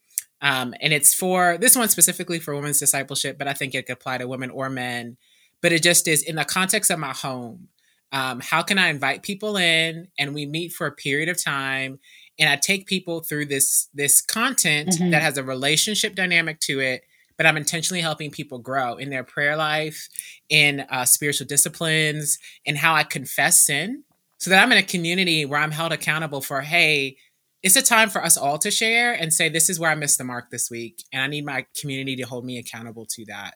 um, 0.43 0.75
and 0.81 0.93
it's 0.93 1.15
for 1.15 1.57
this 1.57 1.77
one 1.77 1.89
specifically 1.89 2.41
for 2.41 2.57
women's 2.57 2.81
discipleship. 2.81 3.39
But 3.39 3.47
I 3.47 3.53
think 3.53 3.77
it 3.77 3.87
could 3.87 3.93
apply 3.93 4.19
to 4.19 4.27
women 4.27 4.51
or 4.51 4.69
men. 4.69 5.19
But 5.63 5.73
it 5.73 5.85
just 5.85 6.09
is 6.09 6.23
in 6.25 6.35
the 6.35 6.45
context 6.45 6.91
of 6.91 6.99
my 6.99 7.13
home 7.13 7.69
um, 8.13 8.41
how 8.41 8.63
can 8.63 8.79
I 8.79 8.89
invite 8.89 9.23
people 9.23 9.57
in 9.57 10.09
and 10.19 10.35
we 10.35 10.47
meet 10.47 10.73
for 10.73 10.87
a 10.87 10.93
period 10.93 11.29
of 11.29 11.43
time 11.43 11.99
and 12.41 12.49
I 12.49 12.57
take 12.57 12.87
people 12.87 13.21
through 13.21 13.47
this 13.47 13.89
this 13.93 14.21
content 14.23 14.91
mm-hmm. 14.91 15.11
that 15.11 15.23
has 15.23 15.37
a 15.37 15.45
relationship 15.45 16.15
dynamic 16.15 16.59
to 16.61 16.81
it, 16.81 17.03
but 17.37 17.47
I'm 17.47 17.59
intentionally 17.59 18.01
helping 18.01 18.31
people 18.31 18.59
grow 18.59 18.97
in 18.97 19.11
their 19.11 19.23
prayer 19.23 19.57
life, 19.57 20.09
in 20.49 20.81
uh, 20.91 21.05
spiritual 21.05 21.47
disciplines, 21.47 22.39
and 22.67 22.79
how 22.79 22.95
I 22.95 23.05
confess 23.05 23.67
sin, 23.67 24.05
so 24.39 24.51
that 24.51 24.63
I'm 24.63 24.73
in 24.73 24.79
a 24.79 24.83
community 24.83 25.45
where 25.45 25.61
I'm 25.61 25.71
held 25.71 25.93
accountable 25.93 26.41
for, 26.41 26.63
hey, 26.63 27.19
it's 27.63 27.77
a 27.77 27.83
time 27.83 28.09
for 28.09 28.25
us 28.25 28.39
all 28.39 28.57
to 28.59 28.71
share 28.71 29.13
and 29.13 29.35
say, 29.35 29.51
this 29.51 29.69
is 29.69 29.79
where 29.79 29.91
I 29.91 29.95
missed 29.95 30.17
the 30.17 30.25
mark 30.25 30.51
this 30.51 30.71
week, 30.71 31.05
and 31.13 31.23
I 31.23 31.27
need 31.27 31.45
my 31.45 31.67
community 31.79 32.17
to 32.17 32.23
hold 32.23 32.47
me 32.47 32.59
accountable 32.59 33.07
to 33.11 33.25
that. 33.27 33.55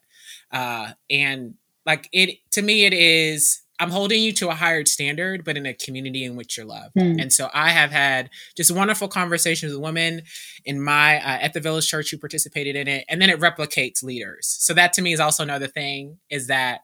Uh, 0.52 0.92
and 1.10 1.54
like 1.86 2.08
it 2.12 2.38
to 2.52 2.60
me, 2.60 2.84
it 2.84 2.92
is 2.92 3.63
I'm 3.80 3.90
holding 3.90 4.22
you 4.22 4.32
to 4.34 4.50
a 4.50 4.54
higher 4.54 4.84
standard, 4.84 5.44
but 5.44 5.56
in 5.56 5.66
a 5.66 5.74
community 5.74 6.24
in 6.24 6.36
which 6.36 6.56
you're 6.56 6.66
loved. 6.66 6.94
Mm. 6.94 7.20
And 7.20 7.32
so 7.32 7.50
I 7.52 7.70
have 7.70 7.90
had 7.90 8.30
just 8.56 8.70
wonderful 8.70 9.08
conversations 9.08 9.72
with 9.72 9.82
women 9.82 10.22
in 10.64 10.80
my 10.80 11.16
uh, 11.16 11.38
at 11.40 11.54
the 11.54 11.60
Village 11.60 11.88
Church 11.88 12.10
who 12.10 12.18
participated 12.18 12.76
in 12.76 12.86
it, 12.86 13.04
and 13.08 13.20
then 13.20 13.30
it 13.30 13.40
replicates 13.40 14.02
leaders. 14.02 14.46
So 14.60 14.74
that 14.74 14.92
to 14.94 15.02
me 15.02 15.12
is 15.12 15.20
also 15.20 15.42
another 15.42 15.66
thing 15.66 16.18
is 16.30 16.46
that 16.46 16.82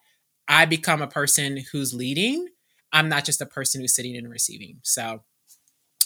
I 0.49 0.67
become 0.67 1.01
a 1.01 1.07
person 1.07 1.63
who's 1.71 1.95
leading. 1.95 2.49
I'm 2.93 3.09
not 3.09 3.25
just 3.25 3.41
a 3.41 3.47
person 3.47 3.81
who's 3.81 3.95
sitting 3.95 4.17
and 4.17 4.29
receiving. 4.29 4.81
So 4.83 5.23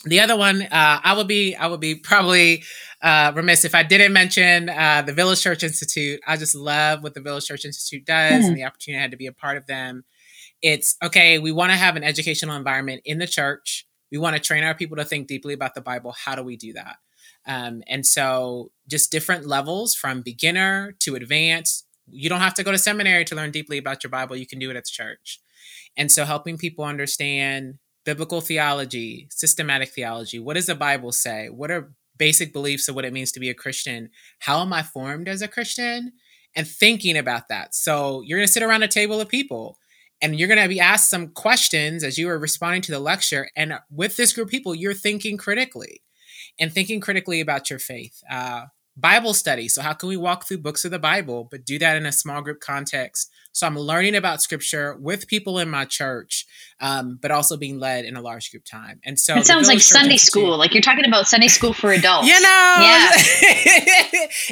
the 0.05 0.20
other 0.20 0.37
one, 0.37 0.61
uh, 0.61 1.01
I 1.03 1.14
would 1.16 1.29
be 1.29 1.55
I 1.55 1.66
would 1.66 1.81
be 1.81 1.94
probably 1.94 2.62
uh, 3.01 3.33
remiss 3.35 3.64
if 3.64 3.75
I 3.75 3.83
didn't 3.83 4.12
mention 4.12 4.68
uh, 4.68 5.01
the 5.01 5.14
Village 5.14 5.40
Church 5.40 5.62
Institute. 5.62 6.20
I 6.27 6.37
just 6.37 6.55
love 6.55 7.03
what 7.03 7.14
the 7.14 7.23
Village 7.23 7.47
Church 7.47 7.64
Institute 7.64 8.05
does 8.05 8.44
mm. 8.44 8.49
and 8.49 8.57
the 8.57 8.64
opportunity 8.64 8.99
I 8.99 9.03
had 9.03 9.12
to 9.12 9.16
be 9.16 9.29
a 9.29 9.33
part 9.33 9.57
of 9.57 9.66
them 9.66 10.05
it's 10.64 10.96
okay, 11.03 11.38
we 11.38 11.53
want 11.53 11.72
to 11.72 11.77
have 11.77 11.94
an 11.94 12.03
educational 12.03 12.57
environment 12.57 13.03
in 13.05 13.18
the 13.18 13.27
church. 13.27 13.87
We 14.11 14.16
want 14.16 14.35
to 14.35 14.40
train 14.40 14.64
our 14.64 14.74
people 14.74 14.96
to 14.96 15.05
think 15.05 15.29
deeply 15.29 15.53
about 15.53 15.74
the 15.74 15.83
Bible. 15.83 16.12
How 16.12 16.35
do 16.35 16.42
we 16.42 16.57
do 16.57 16.72
that? 16.72 16.96
Um, 17.46 17.83
and 17.87 18.07
so, 18.07 18.70
just 18.88 19.12
different 19.12 19.46
levels 19.46 19.94
from 19.94 20.22
beginner 20.22 20.96
to 21.00 21.16
advanced. 21.16 21.87
You 22.11 22.31
don't 22.31 22.40
have 22.40 22.55
to 22.55 22.62
go 22.62 22.72
to 22.72 22.79
seminary 22.79 23.27
to 23.27 23.35
learn 23.35 23.50
deeply 23.50 23.77
about 23.77 24.03
your 24.03 24.11
Bible. 24.11 24.37
You 24.37 24.46
can 24.46 24.59
do 24.59 24.70
it 24.70 24.77
at 24.77 24.85
the 24.85 24.90
church. 24.90 25.38
And 25.98 26.11
so, 26.11 26.24
helping 26.24 26.57
people 26.57 26.87
understand 26.87 27.74
biblical 28.07 28.40
theology, 28.40 29.29
systematic 29.31 29.90
theology. 29.90 30.38
What 30.38 30.55
does 30.55 30.66
the 30.66 30.74
Bible 30.74 31.12
say? 31.12 31.50
What 31.50 31.70
are 31.70 31.92
basic 32.16 32.55
beliefs 32.55 32.88
of 32.88 32.94
what 32.94 33.05
it 33.05 33.12
means 33.12 33.33
to 33.33 33.40
be 33.40 33.50
a 33.50 33.55
Christian? 33.55 34.09
How 34.38 34.62
am 34.62 34.72
I 34.72 34.83
formed 34.83 35.29
as 35.29 35.42
a 35.42 35.48
Christian? 35.48 36.12
And 36.57 36.66
thinking 36.66 37.18
about 37.18 37.48
that. 37.48 37.74
So, 37.74 38.22
you're 38.22 38.38
going 38.38 38.46
to 38.46 38.53
sit 38.53 38.62
around 38.62 38.83
a 38.83 38.88
table 38.88 39.20
of 39.20 39.29
people 39.29 39.77
and 40.24 40.38
you're 40.38 40.48
going 40.48 40.62
to 40.62 40.68
be 40.68 40.80
asked 40.80 41.10
some 41.10 41.28
questions 41.28 42.02
as 42.02 42.16
you 42.16 42.30
are 42.30 42.38
responding 42.38 42.80
to 42.80 42.90
the 42.90 42.98
lecture 42.98 43.50
and 43.54 43.74
with 43.90 44.16
this 44.16 44.32
group 44.32 44.46
of 44.46 44.50
people 44.50 44.74
you're 44.74 44.94
thinking 44.94 45.37
critically 45.37 46.00
and 46.58 46.72
thinking 46.72 47.00
critically 47.00 47.40
about 47.40 47.68
your 47.68 47.78
faith. 47.78 48.22
Uh, 48.30 48.66
Bible 48.96 49.34
study. 49.34 49.68
So, 49.68 49.82
how 49.82 49.92
can 49.92 50.08
we 50.08 50.16
walk 50.16 50.46
through 50.46 50.58
books 50.58 50.84
of 50.84 50.92
the 50.92 51.00
Bible, 51.00 51.48
but 51.50 51.64
do 51.64 51.80
that 51.80 51.96
in 51.96 52.06
a 52.06 52.12
small 52.12 52.42
group 52.42 52.60
context? 52.60 53.28
So, 53.50 53.66
I'm 53.66 53.76
learning 53.76 54.14
about 54.14 54.40
scripture 54.40 54.96
with 54.96 55.26
people 55.26 55.58
in 55.58 55.68
my 55.68 55.84
church, 55.84 56.46
um, 56.80 57.18
but 57.20 57.32
also 57.32 57.56
being 57.56 57.80
led 57.80 58.04
in 58.04 58.14
a 58.14 58.22
large 58.22 58.52
group 58.52 58.64
time. 58.64 59.00
And 59.04 59.18
so, 59.18 59.34
it 59.34 59.46
sounds 59.46 59.66
like 59.66 59.80
Sunday 59.80 60.16
school. 60.16 60.56
Like 60.56 60.74
you're 60.74 60.80
talking 60.80 61.06
about 61.06 61.26
Sunday 61.26 61.48
school 61.48 61.72
for 61.72 61.90
adults. 61.90 62.28
You 62.28 62.40
know, 62.40 62.76
yeah, 62.78 63.10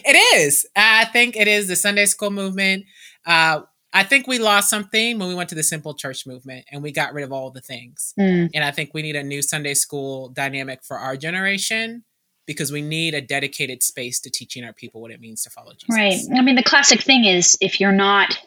it 0.04 0.37
is. 0.37 0.66
I 0.74 1.04
think 1.04 1.37
it 1.37 1.46
is 1.46 1.68
the 1.68 1.76
Sunday 1.76 2.06
school 2.06 2.32
movement. 2.32 2.87
Uh, 3.24 3.61
I 3.92 4.05
think 4.05 4.26
we 4.26 4.38
lost 4.38 4.70
something 4.70 5.18
when 5.18 5.28
we 5.28 5.35
went 5.35 5.48
to 5.50 5.55
the 5.55 5.62
simple 5.62 5.94
church 5.94 6.26
movement 6.26 6.64
and 6.70 6.83
we 6.83 6.92
got 6.92 7.12
rid 7.12 7.24
of 7.24 7.33
all 7.33 7.50
the 7.50 7.61
things. 7.61 8.14
Mm. 8.18 8.50
And 8.55 8.64
I 8.64 8.70
think 8.70 8.94
we 8.94 9.02
need 9.02 9.16
a 9.16 9.22
new 9.22 9.42
Sunday 9.42 9.74
school 9.74 10.28
dynamic 10.31 10.83
for 10.83 10.98
our 10.98 11.16
generation 11.16 12.05
because 12.46 12.72
we 12.72 12.83
need 12.83 13.14
a 13.14 13.20
dedicated 13.20 13.83
space 13.83 14.18
to 14.20 14.31
teaching 14.31 14.64
our 14.64 14.72
people 14.72 15.00
what 15.00 15.11
it 15.11 15.20
means 15.20 15.42
to 15.42 15.50
follow 15.50 15.72
Jesus. 15.72 16.28
Right. 16.28 16.38
I 16.38 16.42
mean, 16.42 16.57
the 16.57 16.62
classic 16.62 17.00
thing 17.00 17.24
is 17.24 17.57
if 17.61 17.81
you're 17.81 17.92
not 17.92 18.38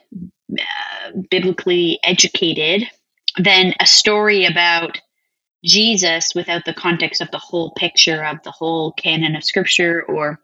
uh, 0.51 1.11
biblically 1.29 1.99
educated, 2.03 2.89
then 3.37 3.73
a 3.79 3.85
story 3.85 4.45
about 4.45 4.99
Jesus 5.63 6.33
without 6.35 6.65
the 6.65 6.73
context 6.73 7.21
of 7.21 7.31
the 7.31 7.39
whole 7.39 7.71
picture 7.71 8.23
of 8.23 8.37
the 8.43 8.51
whole 8.51 8.91
canon 8.93 9.35
of 9.35 9.43
scripture, 9.43 10.03
or 10.03 10.39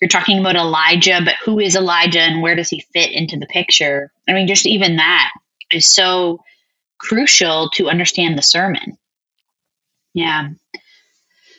you're 0.00 0.08
talking 0.08 0.38
about 0.38 0.56
Elijah, 0.56 1.20
but 1.24 1.34
who 1.44 1.58
is 1.58 1.74
Elijah 1.74 2.20
and 2.20 2.42
where 2.42 2.54
does 2.54 2.68
he 2.68 2.84
fit 2.92 3.10
into 3.10 3.36
the 3.36 3.46
picture? 3.46 4.12
I 4.28 4.32
mean, 4.32 4.46
just 4.46 4.66
even 4.66 4.96
that 4.96 5.30
is 5.72 5.86
so 5.86 6.40
crucial 6.98 7.70
to 7.74 7.88
understand 7.88 8.38
the 8.38 8.42
sermon. 8.42 8.96
Yeah. 10.14 10.50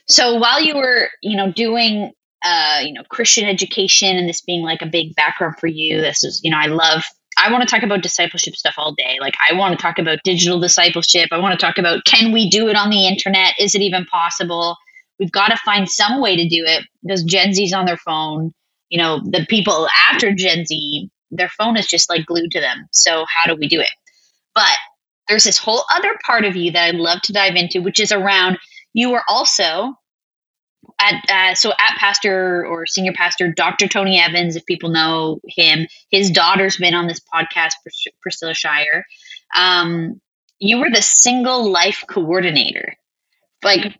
So 0.07 0.35
while 0.35 0.61
you 0.61 0.75
were, 0.75 1.09
you 1.21 1.37
know, 1.37 1.51
doing 1.51 2.11
uh, 2.43 2.79
you 2.81 2.93
know, 2.93 3.03
Christian 3.09 3.45
education 3.45 4.15
and 4.15 4.29
this 4.29 4.41
being 4.41 4.61
like 4.61 4.81
a 4.81 4.85
big 4.85 5.13
background 5.15 5.55
for 5.59 5.67
you, 5.67 5.99
this 5.99 6.23
is, 6.23 6.39
you 6.43 6.49
know, 6.49 6.57
I 6.57 6.67
love 6.67 7.03
I 7.37 7.51
want 7.51 7.67
to 7.67 7.73
talk 7.73 7.83
about 7.83 8.01
discipleship 8.01 8.55
stuff 8.55 8.75
all 8.77 8.93
day. 8.93 9.17
Like 9.21 9.35
I 9.49 9.53
want 9.53 9.77
to 9.77 9.81
talk 9.81 9.97
about 9.97 10.19
digital 10.23 10.59
discipleship. 10.59 11.29
I 11.31 11.37
want 11.37 11.57
to 11.57 11.65
talk 11.65 11.77
about 11.77 12.03
can 12.05 12.31
we 12.31 12.49
do 12.49 12.67
it 12.67 12.75
on 12.75 12.89
the 12.89 13.07
internet? 13.07 13.53
Is 13.59 13.75
it 13.75 13.81
even 13.81 14.05
possible? 14.05 14.77
We've 15.19 15.31
got 15.31 15.49
to 15.49 15.57
find 15.57 15.89
some 15.89 16.21
way 16.21 16.35
to 16.35 16.47
do 16.47 16.63
it 16.65 16.83
because 17.03 17.23
Gen 17.23 17.53
Z's 17.53 17.73
on 17.73 17.85
their 17.85 17.97
phone. 17.97 18.53
You 18.89 18.99
know, 18.99 19.19
the 19.23 19.45
people 19.49 19.87
after 20.09 20.33
Gen 20.33 20.65
Z, 20.65 21.09
their 21.31 21.49
phone 21.49 21.77
is 21.77 21.87
just 21.87 22.09
like 22.09 22.25
glued 22.25 22.51
to 22.51 22.59
them. 22.59 22.87
So 22.91 23.25
how 23.27 23.51
do 23.51 23.59
we 23.59 23.67
do 23.67 23.79
it? 23.79 23.89
But 24.55 24.77
there's 25.27 25.43
this 25.43 25.57
whole 25.57 25.83
other 25.93 26.17
part 26.25 26.45
of 26.45 26.55
you 26.55 26.71
that 26.71 26.85
I'd 26.85 26.95
love 26.95 27.21
to 27.23 27.33
dive 27.33 27.55
into, 27.55 27.81
which 27.81 27.99
is 27.99 28.11
around 28.11 28.57
you 28.93 29.11
were 29.11 29.23
also 29.27 29.93
at 30.99 31.23
uh, 31.29 31.55
so 31.55 31.71
at 31.71 31.97
pastor 31.97 32.65
or 32.65 32.85
senior 32.85 33.13
pastor 33.13 33.51
dr 33.51 33.87
tony 33.89 34.19
evans 34.19 34.55
if 34.55 34.65
people 34.65 34.89
know 34.89 35.39
him 35.47 35.87
his 36.09 36.31
daughter's 36.31 36.77
been 36.77 36.93
on 36.93 37.07
this 37.07 37.19
podcast 37.33 37.71
Pris- 37.83 38.07
priscilla 38.21 38.53
shirer 38.53 39.05
um, 39.55 40.19
you 40.59 40.79
were 40.79 40.89
the 40.89 41.01
single 41.01 41.69
life 41.69 42.03
coordinator 42.07 42.95
like 43.63 43.97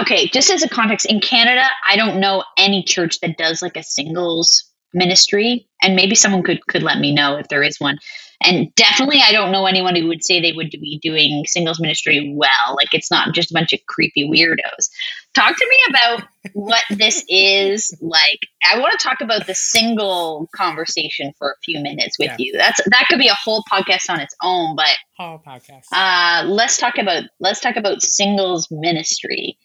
okay 0.00 0.26
just 0.28 0.50
as 0.50 0.62
a 0.62 0.68
context 0.68 1.06
in 1.06 1.20
canada 1.20 1.64
i 1.86 1.96
don't 1.96 2.20
know 2.20 2.44
any 2.56 2.82
church 2.82 3.20
that 3.20 3.36
does 3.36 3.62
like 3.62 3.76
a 3.76 3.82
singles 3.82 4.64
ministry 4.94 5.68
and 5.82 5.96
maybe 5.96 6.14
someone 6.14 6.42
could 6.42 6.64
could 6.66 6.82
let 6.82 6.98
me 6.98 7.14
know 7.14 7.36
if 7.36 7.48
there 7.48 7.62
is 7.62 7.78
one 7.78 7.98
and 8.40 8.72
definitely, 8.76 9.20
I 9.20 9.32
don't 9.32 9.50
know 9.50 9.66
anyone 9.66 9.96
who 9.96 10.06
would 10.06 10.22
say 10.22 10.40
they 10.40 10.52
would 10.52 10.70
be 10.70 11.00
doing 11.02 11.44
singles 11.46 11.80
ministry 11.80 12.32
well. 12.36 12.76
Like 12.76 12.88
it's 12.92 13.10
not 13.10 13.34
just 13.34 13.50
a 13.50 13.54
bunch 13.54 13.72
of 13.72 13.80
creepy 13.88 14.28
weirdos. 14.28 14.88
Talk 15.34 15.56
to 15.56 15.68
me 15.68 15.94
about 15.94 16.28
what 16.52 16.84
this 16.90 17.24
is 17.28 17.96
like. 18.00 18.38
I 18.72 18.78
want 18.78 18.96
to 18.96 19.04
talk 19.04 19.20
about 19.20 19.46
the 19.46 19.54
single 19.54 20.48
conversation 20.54 21.32
for 21.36 21.50
a 21.50 21.60
few 21.64 21.80
minutes 21.80 22.16
with 22.18 22.28
yeah. 22.28 22.36
you. 22.38 22.52
That's 22.56 22.80
that 22.86 23.06
could 23.08 23.18
be 23.18 23.28
a 23.28 23.34
whole 23.34 23.64
podcast 23.70 24.08
on 24.08 24.20
its 24.20 24.36
own, 24.42 24.76
but 24.76 24.96
whole 25.16 25.42
podcast. 25.44 25.86
Uh, 25.92 26.44
let's 26.46 26.78
talk 26.78 26.96
about 26.96 27.24
let's 27.40 27.60
talk 27.60 27.76
about 27.76 28.02
singles 28.02 28.68
ministry. 28.70 29.58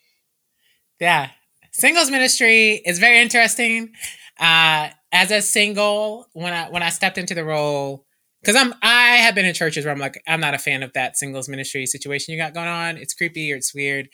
Yeah, 1.04 1.32
singles 1.74 2.10
ministry 2.10 2.82
is 2.86 2.98
very 2.98 3.20
interesting. 3.20 3.92
Uh, 4.39 4.88
as 5.12 5.32
a 5.32 5.42
single, 5.42 6.30
when 6.32 6.54
I 6.54 6.70
when 6.70 6.82
I 6.82 6.92
stepped 6.92 7.18
into 7.18 7.36
the 7.36 7.44
role 7.44 8.06
because 8.42 8.56
I'm 8.56 8.74
I 8.82 9.18
have 9.18 9.36
been 9.36 9.44
in 9.44 9.54
churches 9.54 9.84
where 9.84 9.94
I'm 9.94 10.00
like 10.00 10.24
I'm 10.26 10.39
not 10.39 10.54
a 10.54 10.58
fan 10.58 10.82
of 10.82 10.94
that 10.94 11.18
singles 11.18 11.50
ministry 11.50 11.86
situation 11.88 12.32
you 12.34 12.39
got 12.39 12.54
going 12.54 12.70
on. 12.70 12.96
It's 12.96 13.13
creepy 13.13 13.52
or 13.52 13.58
it's 13.58 13.76
weird, 13.76 14.08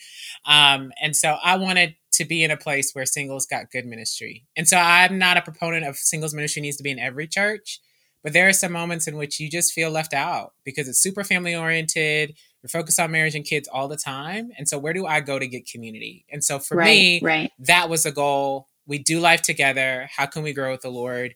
um, 0.48 0.92
and 1.00 1.16
so 1.16 1.38
I 1.44 1.58
wanted 1.58 1.94
to 2.14 2.26
be 2.26 2.44
in 2.44 2.50
a 2.50 2.58
place 2.58 2.90
where 2.94 3.06
singles 3.06 3.46
got 3.46 3.70
good 3.70 3.86
ministry. 3.86 4.48
And 4.58 4.68
so 4.68 4.78
I'm 4.78 5.20
not 5.20 5.38
a 5.38 5.44
proponent 5.44 5.86
of 5.86 5.96
singles 5.96 6.34
ministry 6.34 6.64
needs 6.64 6.78
to 6.78 6.84
be 6.84 6.90
in 6.90 6.98
every 6.98 7.28
church, 7.28 7.82
but 8.24 8.34
there 8.34 8.48
are 8.50 8.54
some 8.54 8.72
moments 8.72 9.08
in 9.08 9.16
which 9.16 9.40
you 9.40 9.48
just 9.48 9.74
feel 9.74 9.92
left 9.92 10.16
out 10.16 10.54
because 10.64 10.88
it's 10.88 11.04
super 11.04 11.24
family 11.24 11.56
oriented. 11.56 12.34
You're 12.62 12.70
focused 12.70 13.00
on 13.00 13.12
marriage 13.12 13.36
and 13.36 13.46
kids 13.46 13.68
all 13.72 13.88
the 13.88 13.98
time, 13.98 14.52
and 14.58 14.68
so 14.68 14.78
where 14.78 14.94
do 14.94 15.06
I 15.06 15.22
go 15.22 15.40
to 15.40 15.48
get 15.48 15.68
community? 15.68 16.26
And 16.32 16.44
so 16.44 16.60
for 16.60 16.78
right, 16.78 16.86
me, 16.86 17.20
right. 17.22 17.52
that 17.60 17.90
was 17.90 18.06
a 18.06 18.12
goal. 18.12 18.68
We 18.86 19.00
do 19.00 19.20
life 19.20 19.42
together. 19.42 20.10
How 20.16 20.26
can 20.26 20.44
we 20.44 20.54
grow 20.54 20.72
with 20.72 20.82
the 20.82 20.90
Lord? 20.90 21.36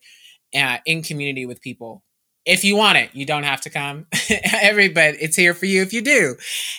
Uh, 0.55 0.77
in 0.86 1.01
community 1.01 1.47
with 1.47 1.62
people 1.62 2.03
if 2.45 2.65
you 2.65 2.75
want 2.75 2.97
it, 2.97 3.09
you 3.13 3.25
don't 3.25 3.43
have 3.43 3.62
to 3.62 3.69
come. 3.69 4.05
Every 4.62 4.89
but 4.89 5.15
it's 5.19 5.36
here 5.36 5.53
for 5.53 5.65
you 5.65 5.81
if 5.81 5.93
you 5.93 6.01
do. 6.01 6.36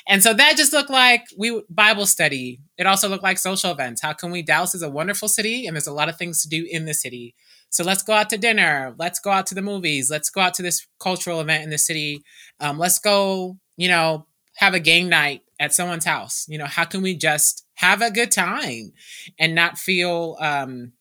And 0.07 0.23
so 0.23 0.35
that 0.35 0.57
just 0.57 0.73
looked 0.73 0.91
like 0.91 1.25
we 1.39 1.63
Bible 1.71 2.07
study. 2.07 2.61
It 2.77 2.87
also 2.87 3.09
looked 3.09 3.23
like 3.23 3.39
social 3.39 3.71
events. 3.71 4.03
How 4.03 4.13
can 4.13 4.31
we? 4.31 4.43
Dallas 4.43 4.75
is 4.75 4.83
a 4.83 4.91
wonderful 4.91 5.29
city, 5.29 5.67
and 5.67 5.75
there's 5.75 5.87
a 5.87 5.93
lot 5.93 6.09
of 6.09 6.19
things 6.19 6.43
to 6.43 6.49
do 6.49 6.67
in 6.71 6.85
the 6.85 6.95
city. 6.95 7.35
So 7.71 7.83
let's 7.83 8.03
go 8.03 8.13
out 8.13 8.31
to 8.31 8.39
dinner. 8.39 8.95
Let's 8.99 9.19
go 9.19 9.31
out 9.31 9.47
to 9.47 9.55
the 9.55 9.63
movies. 9.63 10.11
Let's 10.11 10.31
go 10.31 10.43
out 10.43 10.55
to 10.55 10.63
this 10.63 10.87
cultural 11.01 11.41
event 11.41 11.65
in 11.65 11.71
the 11.71 11.79
city. 11.79 12.23
Um, 12.61 12.79
let's 12.79 12.99
go. 12.99 13.59
You 13.77 13.89
know, 13.89 14.27
have 14.57 14.75
a 14.75 14.81
game 14.81 15.09
night 15.09 15.43
at 15.59 15.73
someone's 15.73 16.05
house. 16.05 16.47
You 16.49 16.59
know, 16.59 16.67
how 16.67 16.85
can 16.85 17.03
we 17.03 17.17
just 17.17 17.67
have 17.75 18.03
a 18.03 18.11
good 18.11 18.31
time 18.31 18.93
and 19.39 19.55
not 19.55 19.79
feel 19.79 20.37
um, 20.41 20.93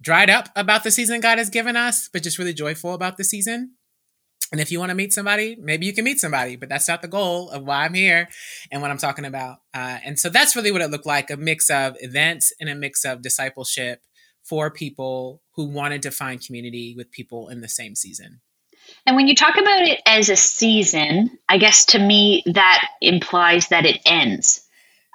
dried 0.00 0.30
up 0.30 0.48
about 0.56 0.84
the 0.84 0.90
season 0.90 1.20
God 1.20 1.38
has 1.38 1.50
given 1.50 1.76
us, 1.76 2.08
but 2.12 2.22
just 2.22 2.38
really 2.38 2.54
joyful 2.54 2.94
about 2.94 3.16
the 3.16 3.24
season? 3.24 3.72
And 4.52 4.60
if 4.60 4.70
you 4.70 4.78
want 4.78 4.90
to 4.90 4.94
meet 4.94 5.12
somebody, 5.12 5.56
maybe 5.58 5.86
you 5.86 5.92
can 5.92 6.04
meet 6.04 6.20
somebody, 6.20 6.54
but 6.54 6.68
that's 6.68 6.86
not 6.86 7.02
the 7.02 7.08
goal 7.08 7.50
of 7.50 7.64
why 7.64 7.84
I'm 7.84 7.94
here 7.94 8.28
and 8.70 8.80
what 8.80 8.92
I'm 8.92 8.98
talking 8.98 9.24
about. 9.24 9.58
Uh, 9.74 9.98
and 10.04 10.18
so 10.18 10.28
that's 10.28 10.54
really 10.54 10.70
what 10.70 10.82
it 10.82 10.90
looked 10.90 11.06
like 11.06 11.30
a 11.30 11.36
mix 11.36 11.68
of 11.68 11.96
events 11.98 12.52
and 12.60 12.68
a 12.68 12.74
mix 12.74 13.04
of 13.04 13.22
discipleship 13.22 14.02
for 14.44 14.70
people 14.70 15.42
who 15.56 15.64
wanted 15.64 16.02
to 16.02 16.12
find 16.12 16.44
community 16.44 16.94
with 16.96 17.10
people 17.10 17.48
in 17.48 17.60
the 17.60 17.68
same 17.68 17.96
season. 17.96 18.40
And 19.06 19.16
when 19.16 19.28
you 19.28 19.34
talk 19.34 19.56
about 19.56 19.82
it 19.82 20.00
as 20.06 20.28
a 20.28 20.36
season, 20.36 21.38
I 21.48 21.58
guess 21.58 21.86
to 21.86 21.98
me 21.98 22.42
that 22.46 22.88
implies 23.00 23.68
that 23.68 23.86
it 23.86 24.00
ends. 24.04 24.66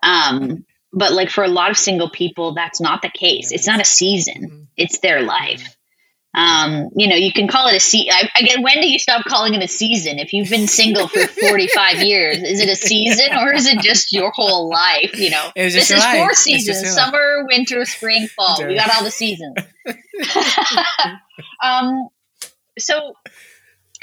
Um, 0.04 0.66
but 0.94 1.14
like 1.14 1.30
for 1.30 1.44
a 1.44 1.50
lot 1.50 1.72
of 1.72 1.78
single 1.78 2.10
people, 2.10 2.54
that's 2.54 2.82
not 2.82 3.02
the 3.02 3.10
case. 3.10 3.52
It's 3.52 3.68
not 3.68 3.82
a 3.82 3.86
season, 3.86 4.44
mm-hmm. 4.44 4.64
it's 4.78 5.00
their 5.00 5.22
life. 5.22 5.76
Um, 6.34 6.90
you 6.96 7.10
know, 7.10 7.16
you 7.16 7.34
can 7.34 7.50
call 7.50 7.68
it 7.68 7.76
a 7.76 7.80
season. 7.80 8.14
Again, 8.38 8.64
when 8.64 8.80
do 8.80 8.90
you 8.90 9.00
stop 9.00 9.26
calling 9.26 9.54
it 9.54 9.62
a 9.62 9.68
season? 9.68 10.18
If 10.18 10.32
you've 10.32 10.50
been 10.50 10.68
single 10.68 11.10
for 11.10 11.28
45 11.28 12.04
years, 12.04 12.38
is 12.38 12.62
it 12.62 12.70
a 12.70 12.76
season 12.76 13.36
or 13.38 13.54
is 13.54 13.68
it 13.68 13.82
just 13.82 14.14
your 14.14 14.32
whole 14.32 14.70
life? 14.70 15.20
You 15.20 15.32
know, 15.32 15.52
this 15.56 15.92
is 15.92 16.00
life. 16.00 16.18
four 16.18 16.34
seasons 16.34 16.90
summer, 16.94 17.46
winter, 17.50 17.84
spring, 17.84 18.28
fall. 18.28 18.66
We 18.66 18.76
got 18.76 18.96
all 18.96 19.04
the 19.04 19.12
seasons. 19.12 19.58
um, 21.64 22.08
so 22.80 23.14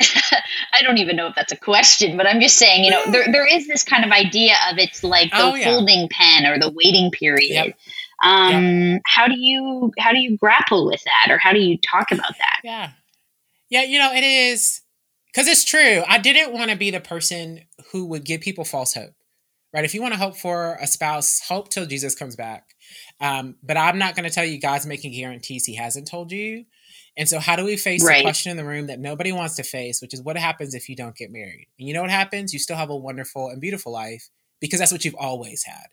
I 0.72 0.82
don't 0.82 0.98
even 0.98 1.16
know 1.16 1.26
if 1.26 1.34
that's 1.34 1.52
a 1.52 1.56
question, 1.56 2.16
but 2.16 2.26
I'm 2.26 2.40
just 2.40 2.56
saying, 2.56 2.84
you 2.84 2.90
know, 2.90 3.10
there, 3.10 3.30
there 3.32 3.46
is 3.46 3.66
this 3.66 3.82
kind 3.82 4.04
of 4.04 4.10
idea 4.10 4.54
of 4.70 4.78
it's 4.78 5.02
like 5.02 5.30
the 5.30 5.42
oh, 5.42 5.54
yeah. 5.54 5.70
holding 5.70 6.08
pen 6.10 6.46
or 6.46 6.58
the 6.58 6.70
waiting 6.70 7.10
period. 7.10 7.66
Yep. 7.66 7.78
Um, 8.22 8.64
yep. 8.92 9.02
How 9.06 9.26
do 9.26 9.34
you 9.38 9.92
how 9.98 10.12
do 10.12 10.18
you 10.18 10.36
grapple 10.36 10.86
with 10.86 11.02
that, 11.04 11.32
or 11.32 11.38
how 11.38 11.52
do 11.52 11.60
you 11.60 11.78
talk 11.78 12.10
about 12.10 12.36
that? 12.38 12.60
Yeah, 12.64 12.90
yeah, 13.70 13.82
you 13.82 13.98
know, 13.98 14.12
it 14.12 14.24
is 14.24 14.80
because 15.32 15.46
it's 15.46 15.64
true. 15.64 16.02
I 16.06 16.18
didn't 16.18 16.52
want 16.52 16.70
to 16.70 16.76
be 16.76 16.90
the 16.90 17.00
person 17.00 17.60
who 17.92 18.06
would 18.06 18.24
give 18.24 18.40
people 18.40 18.64
false 18.64 18.94
hope. 18.94 19.14
Right? 19.72 19.84
If 19.84 19.94
you 19.94 20.00
want 20.00 20.14
to 20.14 20.20
hope 20.20 20.36
for 20.36 20.78
a 20.80 20.86
spouse, 20.86 21.40
hope 21.46 21.68
till 21.68 21.84
Jesus 21.84 22.14
comes 22.14 22.36
back. 22.36 22.70
Um, 23.20 23.56
but 23.62 23.76
I'm 23.76 23.98
not 23.98 24.16
going 24.16 24.26
to 24.26 24.34
tell 24.34 24.44
you 24.44 24.58
God's 24.58 24.86
making 24.86 25.12
guarantees 25.12 25.66
He 25.66 25.76
hasn't 25.76 26.08
told 26.08 26.32
you. 26.32 26.64
And 27.18 27.28
so, 27.28 27.40
how 27.40 27.56
do 27.56 27.64
we 27.64 27.76
face 27.76 28.04
right. 28.04 28.18
the 28.18 28.22
question 28.22 28.52
in 28.52 28.56
the 28.56 28.64
room 28.64 28.86
that 28.86 29.00
nobody 29.00 29.32
wants 29.32 29.56
to 29.56 29.64
face, 29.64 30.00
which 30.00 30.14
is 30.14 30.22
what 30.22 30.36
happens 30.36 30.72
if 30.72 30.88
you 30.88 30.94
don't 30.94 31.16
get 31.16 31.32
married? 31.32 31.66
And 31.78 31.88
you 31.88 31.92
know 31.92 32.00
what 32.00 32.10
happens? 32.10 32.52
You 32.52 32.60
still 32.60 32.76
have 32.76 32.90
a 32.90 32.96
wonderful 32.96 33.48
and 33.48 33.60
beautiful 33.60 33.92
life 33.92 34.30
because 34.60 34.78
that's 34.78 34.92
what 34.92 35.04
you've 35.04 35.16
always 35.16 35.64
had. 35.64 35.88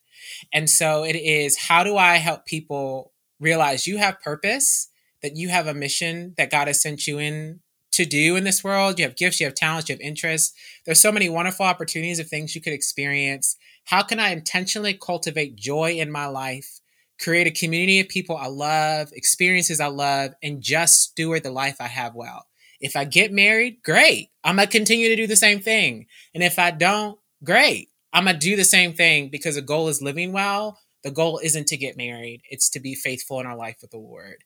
And 0.54 0.70
so 0.70 1.04
it 1.04 1.16
is 1.16 1.58
how 1.58 1.84
do 1.84 1.98
I 1.98 2.18
help 2.18 2.46
people 2.46 3.12
realize 3.40 3.88
you 3.88 3.98
have 3.98 4.22
purpose, 4.22 4.90
that 5.24 5.36
you 5.36 5.50
have 5.50 5.66
a 5.66 5.74
mission 5.74 6.36
that 6.38 6.52
God 6.52 6.68
has 6.68 6.80
sent 6.80 7.08
you 7.08 7.18
in 7.18 7.60
to 7.94 8.06
do 8.06 8.36
in 8.36 8.44
this 8.44 8.64
world. 8.64 9.00
You 9.00 9.06
have 9.06 9.16
gifts, 9.16 9.40
you 9.40 9.48
have 9.48 9.56
talents, 9.56 9.90
you 9.90 9.94
have 9.94 10.02
interests. 10.02 10.54
There's 10.86 11.02
so 11.02 11.12
many 11.12 11.28
wonderful 11.28 11.66
opportunities 11.66 12.20
of 12.20 12.28
things 12.28 12.54
you 12.54 12.62
could 12.62 12.74
experience. 12.74 13.58
How 13.86 14.04
can 14.04 14.20
I 14.20 14.30
intentionally 14.30 14.94
cultivate 14.94 15.56
joy 15.56 15.94
in 15.94 16.12
my 16.12 16.28
life 16.28 16.82
create 17.20 17.48
a 17.48 17.52
community 17.52 18.00
of 18.00 18.10
people 18.10 18.38
I 18.38 18.48
love, 18.48 19.10
experiences 19.14 19.80
I 19.80 19.88
love, 19.88 20.34
and 20.44 20.62
just 20.62 21.02
steward 21.02 21.44
the 21.44 21.52
life 21.52 21.78
I 21.80 21.88
have 21.88 22.16
well. 22.16 22.46
If 22.80 22.96
I 22.96 23.06
get 23.06 23.32
married, 23.32 23.78
great. 23.84 24.30
I'm 24.44 24.58
going 24.58 24.68
to 24.68 24.72
continue 24.72 25.08
to 25.10 25.16
do 25.16 25.28
the 25.28 25.36
same 25.36 25.60
thing. 25.60 26.08
And 26.34 26.44
if 26.44 26.60
I 26.60 26.72
don't, 26.72 27.18
great. 27.44 27.90
I'm 28.14 28.26
going 28.26 28.36
to 28.36 28.40
do 28.40 28.56
the 28.56 28.66
same 28.66 28.94
thing 28.94 29.30
because 29.30 29.56
the 29.56 29.62
goal 29.62 29.88
is 29.88 30.02
living 30.02 30.34
well. 30.34 30.80
The 31.04 31.12
goal 31.12 31.40
isn't 31.44 31.68
to 31.68 31.78
get 31.78 31.98
married, 31.98 32.42
it's 32.50 32.70
to 32.72 32.80
be 32.80 32.96
faithful 32.96 33.40
in 33.40 33.46
our 33.46 33.56
life 33.56 33.78
with 33.82 33.92
the 33.92 33.98
Lord. 33.98 34.44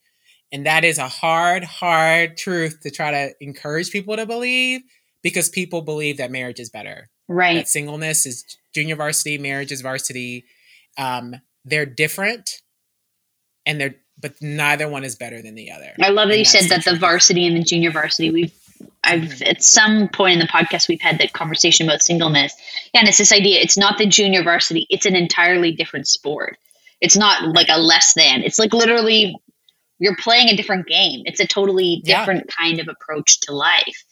And 0.51 0.65
that 0.65 0.83
is 0.83 0.97
a 0.97 1.07
hard, 1.07 1.63
hard 1.63 2.35
truth 2.37 2.79
to 2.81 2.91
try 2.91 3.11
to 3.11 3.33
encourage 3.39 3.91
people 3.91 4.15
to 4.15 4.25
believe 4.25 4.81
because 5.21 5.47
people 5.47 5.81
believe 5.81 6.17
that 6.17 6.31
marriage 6.31 6.59
is 6.59 6.69
better. 6.69 7.09
Right. 7.27 7.55
That 7.55 7.69
singleness 7.69 8.25
is 8.25 8.43
junior 8.73 8.95
varsity, 8.95 9.37
marriage 9.37 9.71
is 9.71 9.81
varsity. 9.81 10.45
Um, 10.97 11.35
they're 11.65 11.85
different 11.85 12.61
and 13.65 13.79
they're 13.79 13.95
but 14.21 14.35
neither 14.41 14.89
one 14.89 15.05
is 15.05 15.15
better 15.15 15.41
than 15.41 15.55
the 15.55 15.71
other. 15.71 15.93
I 16.01 16.09
love 16.09 16.27
that 16.27 16.37
you 16.37 16.43
said 16.43 16.69
that 16.69 16.83
the 16.83 16.97
varsity 16.97 17.47
and 17.47 17.55
the 17.55 17.63
junior 17.63 17.91
varsity. 17.91 18.31
We've 18.31 18.53
I've 19.03 19.21
mm-hmm. 19.21 19.43
at 19.49 19.63
some 19.63 20.09
point 20.09 20.33
in 20.33 20.39
the 20.39 20.47
podcast 20.47 20.87
we've 20.87 21.01
had 21.01 21.19
that 21.19 21.33
conversation 21.33 21.87
about 21.87 22.01
singleness. 22.01 22.53
Yeah, 22.93 23.01
and 23.01 23.09
it's 23.09 23.17
this 23.17 23.31
idea. 23.31 23.61
It's 23.61 23.77
not 23.77 23.97
the 23.97 24.05
junior 24.05 24.43
varsity. 24.43 24.87
It's 24.89 25.05
an 25.05 25.15
entirely 25.15 25.71
different 25.71 26.07
sport. 26.07 26.57
It's 27.01 27.15
not 27.15 27.55
like 27.55 27.69
a 27.69 27.79
less 27.79 28.13
than. 28.13 28.41
It's 28.41 28.59
like 28.59 28.73
literally 28.73 29.35
you're 29.99 30.17
playing 30.17 30.49
a 30.49 30.57
different 30.57 30.87
game. 30.87 31.21
It's 31.25 31.39
a 31.39 31.47
totally 31.47 32.01
different 32.03 32.45
yeah. 32.47 32.65
kind 32.65 32.79
of 32.79 32.87
approach 32.87 33.39
to 33.41 33.53
life. 33.53 34.03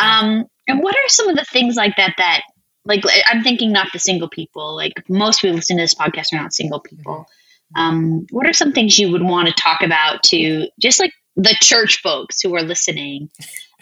Um, 0.00 0.46
and 0.66 0.82
what 0.82 0.94
are 0.94 1.08
some 1.08 1.28
of 1.28 1.36
the 1.36 1.44
things 1.44 1.76
like 1.76 1.96
that 1.96 2.14
that 2.16 2.42
like 2.90 3.04
I'm 3.26 3.42
thinking 3.42 3.72
not 3.72 3.88
the 3.92 3.98
single 3.98 4.28
people. 4.28 4.74
Like 4.74 4.92
most 5.08 5.40
people 5.40 5.56
listen 5.56 5.76
to 5.76 5.82
this 5.82 5.94
podcast 5.94 6.32
are 6.32 6.42
not 6.42 6.52
single 6.52 6.80
people. 6.80 7.26
Um, 7.76 8.26
what 8.30 8.48
are 8.48 8.52
some 8.52 8.72
things 8.72 8.98
you 8.98 9.12
would 9.12 9.22
want 9.22 9.46
to 9.46 9.54
talk 9.54 9.80
about 9.80 10.24
to 10.24 10.66
just 10.80 10.98
like 10.98 11.12
the 11.36 11.56
church 11.60 12.02
folks 12.02 12.40
who 12.40 12.54
are 12.56 12.62
listening? 12.62 13.30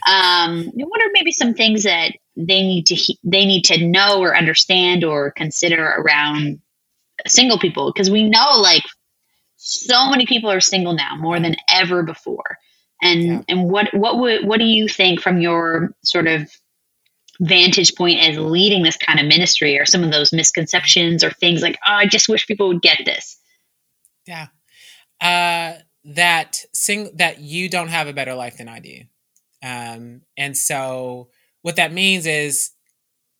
Um, 0.07 0.71
what 0.75 1.01
are 1.01 1.11
maybe 1.12 1.33
some 1.33 1.55
things 1.55 1.85
that 1.85 2.12
they 2.37 2.62
need 2.62 2.87
to 2.88 2.94
he- 2.94 3.18
they 3.25 3.47
need 3.47 3.64
to 3.64 3.85
know 3.85 4.21
or 4.21 4.37
understand 4.37 5.05
or 5.05 5.33
consider 5.33 5.83
around 5.83 6.61
single 7.27 7.59
people? 7.59 7.90
Because 7.90 8.11
we 8.11 8.29
know 8.29 8.61
like 8.61 8.85
so 9.57 10.11
many 10.11 10.27
people 10.27 10.51
are 10.51 10.61
single 10.61 10.92
now 10.92 11.16
more 11.16 11.40
than 11.40 11.57
ever 11.71 12.03
before. 12.03 12.59
And 13.03 13.23
yeah. 13.23 13.40
and 13.49 13.71
what 13.71 13.88
what 13.94 14.18
would 14.18 14.47
what 14.47 14.59
do 14.59 14.66
you 14.66 14.87
think 14.87 15.21
from 15.21 15.40
your 15.40 15.94
sort 16.05 16.27
of 16.27 16.51
vantage 17.40 17.94
point 17.94 18.18
as 18.20 18.37
leading 18.37 18.83
this 18.83 18.96
kind 18.96 19.20
of 19.20 19.27
ministry 19.27 19.79
or 19.79 19.87
some 19.87 20.03
of 20.03 20.11
those 20.11 20.33
misconceptions 20.33 21.22
or 21.22 21.31
things 21.31 21.62
like 21.62 21.77
oh 21.87 21.92
i 21.92 22.07
just 22.07 22.29
wish 22.29 22.46
people 22.46 22.68
would 22.68 22.83
get 22.83 23.01
this. 23.05 23.38
Yeah. 24.27 24.48
Uh 25.20 25.81
that 26.05 26.64
sing 26.72 27.11
that 27.16 27.40
you 27.40 27.68
don't 27.68 27.88
have 27.88 28.09
a 28.09 28.12
better 28.12 28.35
life 28.35 28.57
than 28.59 28.68
i 28.68 28.81
do. 28.81 29.03
Um 29.62 30.22
and 30.37 30.57
so 30.57 31.29
what 31.62 31.77
that 31.77 31.92
means 31.92 32.27
is 32.27 32.70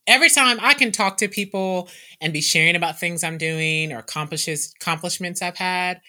every 0.07 0.31
time 0.31 0.59
i 0.61 0.75
can 0.75 0.93
talk 0.93 1.17
to 1.19 1.29
people 1.29 1.89
and 2.21 2.33
be 2.33 2.41
sharing 2.41 2.77
about 2.77 2.99
things 2.99 3.23
i'm 3.23 3.39
doing 3.39 3.93
or 3.93 3.99
accomplishes 3.99 4.73
accomplishments 4.81 5.43
i've 5.43 5.57
had 5.57 6.01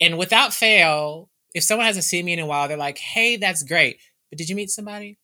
and 0.00 0.16
without 0.16 0.54
fail 0.54 1.28
if 1.54 1.64
someone 1.64 1.86
hasn't 1.86 2.04
seen 2.04 2.24
me 2.24 2.32
in 2.32 2.38
a 2.38 2.46
while 2.46 2.68
they're 2.68 2.76
like 2.76 2.98
hey 2.98 3.36
that's 3.36 3.62
great. 3.62 3.98
But 4.30 4.38
did 4.38 4.48
you 4.48 4.56
meet 4.56 4.70
somebody 4.70 5.17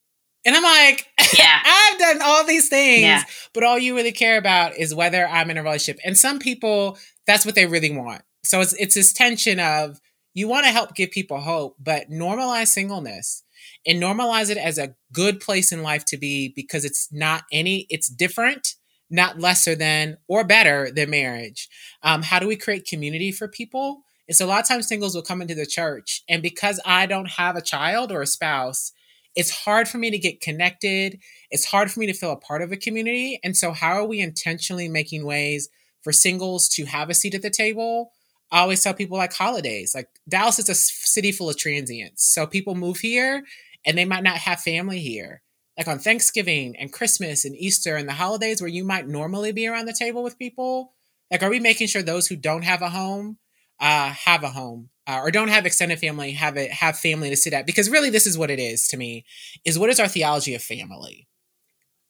and 0.45 0.55
I'm 0.55 0.63
like, 0.63 1.09
yeah. 1.37 1.61
I've 1.65 1.99
done 1.99 2.21
all 2.23 2.47
these 2.47 2.69
things, 2.69 3.03
yeah. 3.03 3.25
but 3.53 3.65
all 3.65 3.79
you 3.79 3.97
really 3.97 4.13
care 4.13 4.39
about 4.39 4.77
is 4.77 4.95
whether 4.95 5.27
I'm 5.27 5.51
in 5.51 5.59
a 5.59 5.63
relationship. 5.63 6.01
And 6.05 6.17
some 6.17 6.39
people, 6.39 6.99
that's 7.27 7.47
what 7.47 7.55
they 7.55 7.67
really 7.67 7.97
want. 7.97 8.23
So 8.45 8.61
it's 8.61 8.75
it's 8.75 8.95
this 8.95 9.13
tension 9.13 9.59
of 9.59 10.01
you 10.35 10.49
want 10.49 10.67
to 10.67 10.73
help 10.73 10.95
give 10.95 11.11
people 11.11 11.41
hope, 11.41 11.77
but 11.81 12.11
normalize 12.11 12.69
singleness 12.69 13.45
and 13.87 14.03
normalize 14.03 14.51
it 14.51 14.59
as 14.59 14.79
a 14.79 14.95
good 15.13 15.41
place 15.41 15.73
in 15.73 15.83
life 15.83 16.05
to 16.07 16.17
be 16.17 16.53
because 16.55 16.85
it's 16.85 17.13
not 17.13 17.45
any, 17.53 17.87
it's 17.89 18.09
different, 18.09 18.75
not 19.11 19.39
lesser 19.39 19.75
than 19.75 20.19
or 20.29 20.45
better 20.45 20.91
than 20.91 21.11
marriage. 21.11 21.69
Um, 22.03 22.23
how 22.23 22.39
do 22.39 22.49
we 22.49 22.57
create 22.57 22.87
community 22.87 23.31
for 23.31 23.47
people? 23.49 24.03
And 24.27 24.37
so 24.37 24.47
a 24.47 24.49
lot 24.49 24.61
of 24.61 24.69
times 24.69 24.89
singles 24.89 25.15
will 25.15 25.23
come 25.23 25.43
into 25.43 25.55
the 25.55 25.67
church, 25.67 26.23
and 26.29 26.43
because 26.43 26.81
I 26.87 27.05
don't 27.05 27.29
have 27.33 27.57
a 27.57 27.63
child 27.63 28.11
or 28.11 28.23
a 28.23 28.27
spouse, 28.27 28.93
it's 29.35 29.51
hard 29.51 29.89
for 29.89 29.99
me 29.99 30.11
to 30.11 30.19
get 30.19 30.41
connected. 30.41 31.19
It's 31.51 31.65
hard 31.65 31.91
for 31.91 32.01
me 32.01 32.07
to 32.07 32.13
feel 32.13 32.31
a 32.31 32.37
part 32.37 32.63
of 32.63 32.73
a 32.73 32.77
community. 32.77 33.41
And 33.43 33.57
so, 33.57 33.73
how 33.73 33.95
are 33.95 34.07
we 34.07 34.21
intentionally 34.21 34.89
making 34.89 35.25
ways 35.25 35.69
for 36.03 36.13
singles 36.13 36.69
to 36.71 36.85
have 36.85 37.11
a 37.11 37.15
seat 37.15 37.35
at 37.35 37.43
the 37.43 37.51
table? 37.51 38.13
I 38.53 38.61
always 38.61 38.83
tell 38.83 38.95
people 38.95 39.17
like 39.17 39.33
holidays, 39.33 39.95
like 39.95 40.09
Dallas 40.29 40.59
is 40.59 40.69
a 40.69 40.75
city 40.75 41.33
full 41.33 41.51
of 41.51 41.57
transients. 41.57 42.25
So, 42.25 42.47
people 42.47 42.75
move 42.75 42.99
here 42.99 43.45
and 43.85 43.99
they 43.99 44.05
might 44.05 44.23
not 44.23 44.39
have 44.39 44.61
family 44.61 45.01
here. 45.01 45.43
Like 45.77 45.89
on 45.89 45.99
Thanksgiving 45.99 46.77
and 46.79 46.93
Christmas 46.93 47.45
and 47.45 47.57
Easter 47.57 47.97
and 47.97 48.09
the 48.09 48.13
holidays 48.13 48.61
where 48.61 48.71
you 48.71 48.85
might 48.85 49.09
normally 49.09 49.51
be 49.51 49.67
around 49.67 49.87
the 49.87 49.93
table 49.93 50.23
with 50.23 50.39
people. 50.39 50.93
Like, 51.31 51.43
are 51.43 51.51
we 51.51 51.59
making 51.59 51.89
sure 51.89 52.03
those 52.03 52.29
who 52.29 52.37
don't 52.37 52.63
have 52.63 52.81
a 52.83 52.91
home 52.91 53.39
uh, 53.81 54.11
have 54.11 54.45
a 54.45 54.51
home? 54.51 54.91
Uh, 55.07 55.21
or 55.23 55.31
don't 55.31 55.49
have 55.49 55.67
extended 55.67 55.99
family 55.99 56.33
have 56.33 56.57
it 56.57 56.71
have 56.71 56.99
family 56.99 57.31
to 57.31 57.37
sit 57.37 57.53
at 57.53 57.67
because 57.67 57.91
really 57.91 58.11
this 58.11 58.27
is 58.27 58.39
what 58.39 58.51
it 58.51 58.59
is 58.59 58.89
to 58.89 58.97
me 58.97 59.25
is 59.65 59.79
what 59.79 59.91
is 59.91 60.01
our 60.01 60.09
theology 60.09 60.55
of 60.55 60.63
family? 60.63 61.29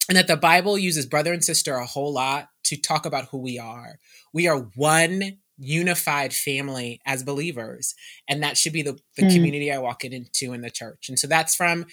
And 0.08 0.16
that 0.16 0.26
the 0.26 0.36
bible 0.36 0.78
uses 0.78 1.06
brother 1.06 1.32
and 1.32 1.44
sister 1.44 1.74
a 1.74 1.86
whole 1.86 2.12
lot 2.12 2.48
to 2.64 2.76
talk 2.76 3.06
about 3.06 3.28
who 3.30 3.38
we 3.38 3.58
are. 3.58 3.98
We 4.32 4.46
are 4.48 4.68
one 4.74 5.38
unified 5.56 6.32
family 6.32 7.00
as 7.06 7.22
believers 7.22 7.94
and 8.28 8.42
that 8.42 8.56
should 8.56 8.72
be 8.72 8.82
the, 8.82 8.98
the 9.16 9.22
mm. 9.22 9.32
community 9.32 9.70
i 9.70 9.78
walk 9.78 10.04
into 10.04 10.52
in 10.52 10.62
the 10.62 10.70
church. 10.70 11.08
And 11.08 11.18
so 11.18 11.26
that's 11.26 11.54
from 11.54 11.86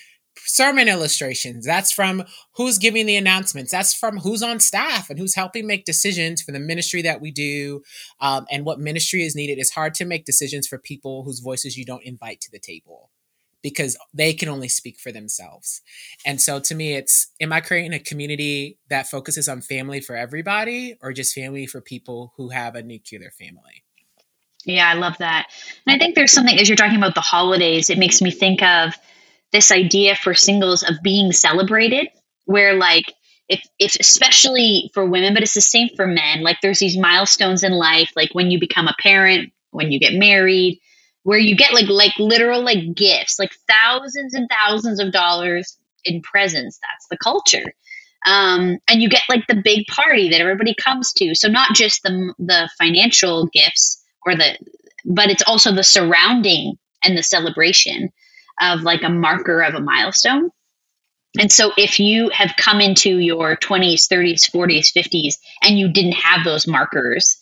sermon 0.46 0.88
illustrations. 0.88 1.66
That's 1.66 1.92
from 1.92 2.24
who's 2.56 2.78
giving 2.78 3.06
the 3.06 3.16
announcements. 3.16 3.72
That's 3.72 3.94
from 3.94 4.18
who's 4.18 4.44
on 4.44 4.60
staff 4.60 5.10
and 5.10 5.18
who's 5.18 5.36
helping 5.36 5.68
make 5.68 5.86
decisions 5.86 6.42
for 6.42 6.52
the 6.52 6.60
ministry 6.60 7.02
that 7.04 7.22
we 7.22 7.32
do 7.32 7.82
um, 8.20 8.46
and 8.52 8.66
what 8.66 8.80
ministry 8.80 9.24
is 9.24 9.36
needed. 9.36 9.60
It's 9.60 9.72
hard 9.72 9.94
to 9.96 10.06
make 10.06 10.26
decisions 10.26 10.68
for 10.68 10.78
people 10.78 11.24
whose 11.24 11.40
voices 11.40 11.78
you 11.78 11.86
don't 11.86 12.04
invite 12.04 12.42
to 12.42 12.52
the 12.52 12.60
table 12.60 13.12
because 13.62 13.98
they 14.14 14.34
can 14.34 14.50
only 14.50 14.68
speak 14.68 15.00
for 15.00 15.12
themselves. 15.12 15.82
And 16.26 16.42
so 16.42 16.60
to 16.60 16.76
me, 16.76 16.94
it's 16.94 17.32
am 17.40 17.54
I 17.54 17.62
creating 17.62 17.94
a 17.94 18.00
community 18.00 18.80
that 18.90 19.08
focuses 19.08 19.48
on 19.48 19.62
family 19.62 20.02
for 20.02 20.16
everybody 20.16 20.96
or 21.02 21.14
just 21.14 21.36
family 21.36 21.68
for 21.68 21.82
people 21.82 22.34
who 22.38 22.50
have 22.50 22.76
a 22.76 22.84
nuclear 22.84 23.32
family? 23.32 23.84
Yeah, 24.66 24.88
I 24.88 24.94
love 24.94 25.18
that. 25.20 25.48
And 25.88 25.96
I 25.96 26.00
think 26.00 26.16
there's 26.16 26.32
something, 26.32 26.60
as 26.60 26.70
you're 26.70 26.76
talking 26.76 26.98
about 26.98 27.16
the 27.16 27.22
holidays, 27.22 27.90
it 27.90 27.98
makes 27.98 28.22
me 28.22 28.32
think 28.32 28.62
of 28.62 28.96
this 29.52 29.72
idea 29.72 30.16
for 30.16 30.34
singles 30.34 30.84
of 30.84 30.96
being 31.04 31.32
celebrated 31.32 32.08
where 32.46 32.74
like 32.74 33.14
if, 33.50 33.62
if 33.80 33.96
especially 34.00 34.90
for 34.94 35.06
women 35.06 35.34
but 35.34 35.44
it's 35.44 35.54
the 35.54 35.62
same 35.62 35.90
for 35.96 36.08
men 36.08 36.42
like 36.42 36.58
there's 36.62 36.80
these 36.80 36.98
milestones 36.98 37.64
in 37.64 37.74
life 37.74 38.10
like 38.16 38.30
when 38.34 38.50
you 38.52 38.60
become 38.60 38.88
a 38.88 38.96
parent 39.00 39.52
when 39.72 39.92
you 39.92 40.00
get 40.00 40.14
married 40.14 40.80
where 41.24 41.40
you 41.40 41.56
get 41.56 41.74
like 41.74 41.88
like 41.88 42.14
literal 42.18 42.64
like 42.64 42.96
gifts 42.96 43.38
like 43.40 43.52
thousands 43.68 44.34
and 44.34 44.50
thousands 44.50 45.00
of 45.00 45.12
dollars 45.12 45.78
in 46.06 46.22
presents. 46.22 46.80
That's 46.80 47.08
the 47.10 47.18
culture. 47.18 47.74
Um, 48.28 48.78
and 48.88 49.02
you 49.02 49.10
get 49.10 49.24
like 49.30 49.48
the 49.48 49.62
big 49.64 49.88
party 49.88 50.30
that 50.30 50.42
everybody 50.42 50.76
comes 50.76 51.12
to. 51.14 51.34
So 51.34 51.48
not 51.48 51.76
just 51.76 52.04
the 52.04 52.34
the 52.38 52.70
financial 52.78 53.48
gifts 53.48 54.04
or 54.26 54.36
the 54.36 54.58
but 55.06 55.30
it's 55.30 55.44
also 55.48 55.74
the 55.74 55.84
surrounding 55.84 56.76
and 57.04 57.18
the 57.18 57.24
celebration 57.24 58.10
of 58.62 58.82
like 58.82 59.04
a 59.04 59.10
marker 59.10 59.62
of 59.62 59.74
a 59.74 59.82
milestone. 59.82 60.52
And 61.40 61.52
so 61.52 61.72
if 61.78 62.00
you 62.00 62.30
have 62.30 62.54
come 62.58 62.82
into 62.82 63.20
your 63.20 63.56
20s, 63.56 64.08
30s, 64.08 64.52
40s, 64.52 64.92
50s, 64.92 65.36
and 65.64 65.80
you 65.80 65.92
didn't 65.92 66.14
have 66.14 66.44
those 66.44 66.68
markers, 66.68 67.38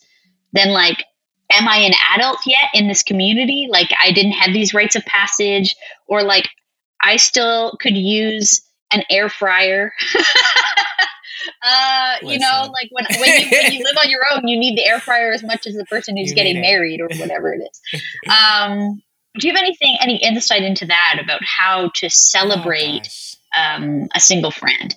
then 0.52 0.70
like, 0.70 1.04
am 1.52 1.68
I 1.68 1.78
an 1.78 1.92
adult 2.14 2.38
yet 2.46 2.68
in 2.72 2.86
this 2.86 3.02
community? 3.02 3.66
Like, 3.68 3.90
I 4.00 4.12
didn't 4.12 4.32
have 4.32 4.52
these 4.52 4.72
rites 4.72 4.94
of 4.94 5.04
passage, 5.06 5.74
or 6.06 6.22
like, 6.22 6.48
I 7.02 7.16
still 7.16 7.76
could 7.80 7.96
use 7.96 8.62
an 8.92 9.02
air 9.10 9.28
fryer. 9.28 9.92
uh, 11.64 12.16
you 12.22 12.38
know, 12.38 12.70
like 12.72 12.90
when, 12.92 13.06
when, 13.18 13.40
you, 13.40 13.48
when 13.50 13.72
you 13.72 13.84
live 13.84 13.96
on 13.98 14.08
your 14.08 14.22
own, 14.32 14.46
you 14.46 14.58
need 14.58 14.78
the 14.78 14.86
air 14.86 15.00
fryer 15.00 15.32
as 15.32 15.42
much 15.42 15.66
as 15.66 15.74
the 15.74 15.84
person 15.86 16.16
who's 16.16 16.30
you 16.30 16.36
getting 16.36 16.60
married 16.60 17.00
or 17.00 17.08
whatever 17.18 17.52
it 17.52 17.62
is. 17.62 18.02
Um, 18.30 19.02
do 19.38 19.46
you 19.46 19.54
have 19.54 19.62
anything, 19.62 19.96
any 20.00 20.16
insight 20.22 20.62
into 20.62 20.86
that 20.86 21.20
about 21.22 21.40
how 21.44 21.90
to 21.96 22.10
celebrate 22.10 23.08
oh, 23.56 23.60
um, 23.60 24.08
a 24.14 24.20
single 24.20 24.50
friend? 24.50 24.94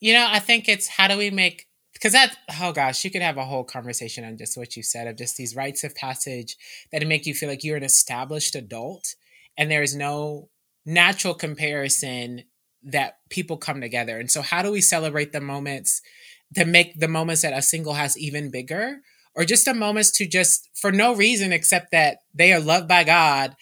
You 0.00 0.14
know, 0.14 0.26
I 0.30 0.38
think 0.38 0.68
it's 0.68 0.88
how 0.88 1.08
do 1.08 1.16
we 1.16 1.30
make 1.30 1.66
because 1.92 2.12
that 2.12 2.36
oh 2.60 2.72
gosh, 2.72 3.04
you 3.04 3.10
could 3.10 3.22
have 3.22 3.38
a 3.38 3.44
whole 3.44 3.64
conversation 3.64 4.24
on 4.24 4.36
just 4.36 4.56
what 4.56 4.76
you 4.76 4.82
said 4.82 5.06
of 5.06 5.16
just 5.16 5.36
these 5.36 5.56
rites 5.56 5.84
of 5.84 5.94
passage 5.94 6.56
that 6.92 7.06
make 7.06 7.26
you 7.26 7.34
feel 7.34 7.48
like 7.48 7.64
you're 7.64 7.76
an 7.76 7.82
established 7.82 8.54
adult 8.54 9.14
and 9.56 9.70
there 9.70 9.82
is 9.82 9.94
no 9.94 10.48
natural 10.84 11.34
comparison 11.34 12.42
that 12.82 13.18
people 13.30 13.56
come 13.56 13.80
together. 13.80 14.18
And 14.18 14.30
so 14.30 14.42
how 14.42 14.62
do 14.62 14.70
we 14.70 14.80
celebrate 14.80 15.32
the 15.32 15.40
moments 15.40 16.02
to 16.54 16.64
make 16.64 16.98
the 16.98 17.08
moments 17.08 17.42
that 17.42 17.56
a 17.56 17.62
single 17.62 17.94
has 17.94 18.18
even 18.18 18.50
bigger 18.50 18.98
or 19.34 19.44
just 19.44 19.68
a 19.68 19.74
moment 19.74 20.06
to 20.14 20.26
just 20.26 20.68
for 20.74 20.92
no 20.92 21.14
reason 21.14 21.52
except 21.52 21.90
that 21.92 22.18
they 22.34 22.52
are 22.52 22.60
loved 22.60 22.88
by 22.88 23.04
God. 23.04 23.54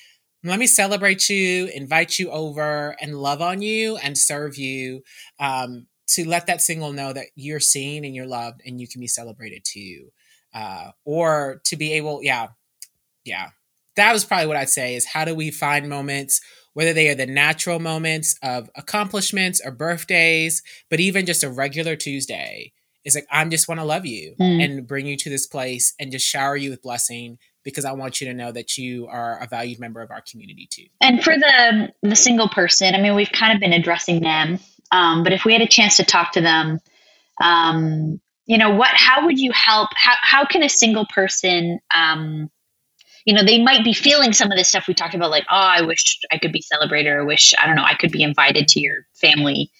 Let 0.44 0.58
me 0.58 0.66
celebrate 0.66 1.28
you, 1.28 1.66
invite 1.66 2.18
you 2.18 2.30
over, 2.30 2.96
and 3.00 3.14
love 3.14 3.40
on 3.40 3.62
you 3.62 3.96
and 3.96 4.18
serve 4.18 4.56
you. 4.56 5.02
Um, 5.38 5.87
to 6.08 6.28
let 6.28 6.46
that 6.46 6.61
single 6.61 6.92
know 6.92 7.12
that 7.12 7.28
you're 7.37 7.61
seen 7.61 8.04
and 8.04 8.14
you're 8.14 8.26
loved 8.26 8.61
and 8.66 8.80
you 8.80 8.87
can 8.87 9.00
be 9.00 9.06
celebrated 9.06 9.62
too. 9.64 10.11
Uh, 10.54 10.90
or 11.04 11.61
to 11.64 11.76
be 11.76 11.94
able, 11.94 12.22
yeah, 12.22 12.48
yeah. 13.24 13.50
That 13.96 14.12
was 14.12 14.24
probably 14.24 14.46
what 14.46 14.56
I'd 14.56 14.68
say 14.68 14.94
is 14.94 15.06
how 15.06 15.24
do 15.24 15.35
we 15.35 15.50
find 15.50 15.88
moments, 15.88 16.40
whether 16.74 16.92
they 16.92 17.08
are 17.08 17.14
the 17.14 17.26
natural 17.26 17.78
moments 17.78 18.37
of 18.42 18.68
accomplishments 18.74 19.61
or 19.64 19.70
birthdays, 19.70 20.62
but 20.90 21.00
even 21.00 21.24
just 21.24 21.44
a 21.44 21.50
regular 21.50 21.96
Tuesday 21.96 22.72
is 23.04 23.14
like, 23.14 23.26
I'm 23.30 23.50
just 23.50 23.68
want 23.68 23.80
to 23.80 23.84
love 23.84 24.06
you 24.06 24.34
mm. 24.40 24.64
and 24.64 24.86
bring 24.86 25.06
you 25.06 25.16
to 25.16 25.30
this 25.30 25.46
place 25.46 25.94
and 25.98 26.12
just 26.12 26.26
shower 26.26 26.56
you 26.56 26.70
with 26.70 26.82
blessing 26.82 27.38
because 27.64 27.84
I 27.84 27.92
want 27.92 28.20
you 28.20 28.26
to 28.28 28.34
know 28.34 28.52
that 28.52 28.76
you 28.76 29.06
are 29.06 29.38
a 29.40 29.46
valued 29.46 29.78
member 29.78 30.00
of 30.00 30.10
our 30.10 30.22
community 30.22 30.68
too. 30.70 30.86
And 31.00 31.22
for 31.22 31.36
the 31.36 31.92
the 32.02 32.16
single 32.16 32.48
person, 32.48 32.94
I 32.94 33.00
mean, 33.00 33.14
we've 33.14 33.32
kind 33.32 33.54
of 33.54 33.60
been 33.60 33.72
addressing 33.72 34.20
them, 34.20 34.58
um, 34.90 35.22
but 35.22 35.32
if 35.32 35.44
we 35.44 35.52
had 35.52 35.62
a 35.62 35.68
chance 35.68 35.96
to 35.98 36.04
talk 36.04 36.32
to 36.32 36.40
them, 36.40 36.80
um, 37.40 38.20
you 38.46 38.58
know, 38.58 38.74
what? 38.74 38.90
How 38.94 39.26
would 39.26 39.38
you 39.38 39.52
help? 39.52 39.90
How 39.94 40.14
how 40.20 40.44
can 40.44 40.62
a 40.62 40.68
single 40.68 41.06
person 41.06 41.78
um, 41.94 42.50
you 43.24 43.34
know, 43.34 43.44
they 43.44 43.62
might 43.62 43.84
be 43.84 43.92
feeling 43.92 44.32
some 44.32 44.50
of 44.50 44.58
this 44.58 44.68
stuff 44.68 44.88
we 44.88 44.94
talked 44.94 45.14
about, 45.14 45.30
like, 45.30 45.44
oh, 45.50 45.56
I 45.56 45.82
wish 45.82 46.18
I 46.32 46.38
could 46.38 46.52
be 46.52 46.60
celebrated, 46.60 47.10
or 47.10 47.24
wish, 47.24 47.54
I 47.56 47.66
don't 47.66 47.76
know, 47.76 47.84
I 47.84 47.94
could 47.94 48.10
be 48.10 48.22
invited 48.22 48.66
to 48.68 48.80
your 48.80 49.06
family 49.14 49.70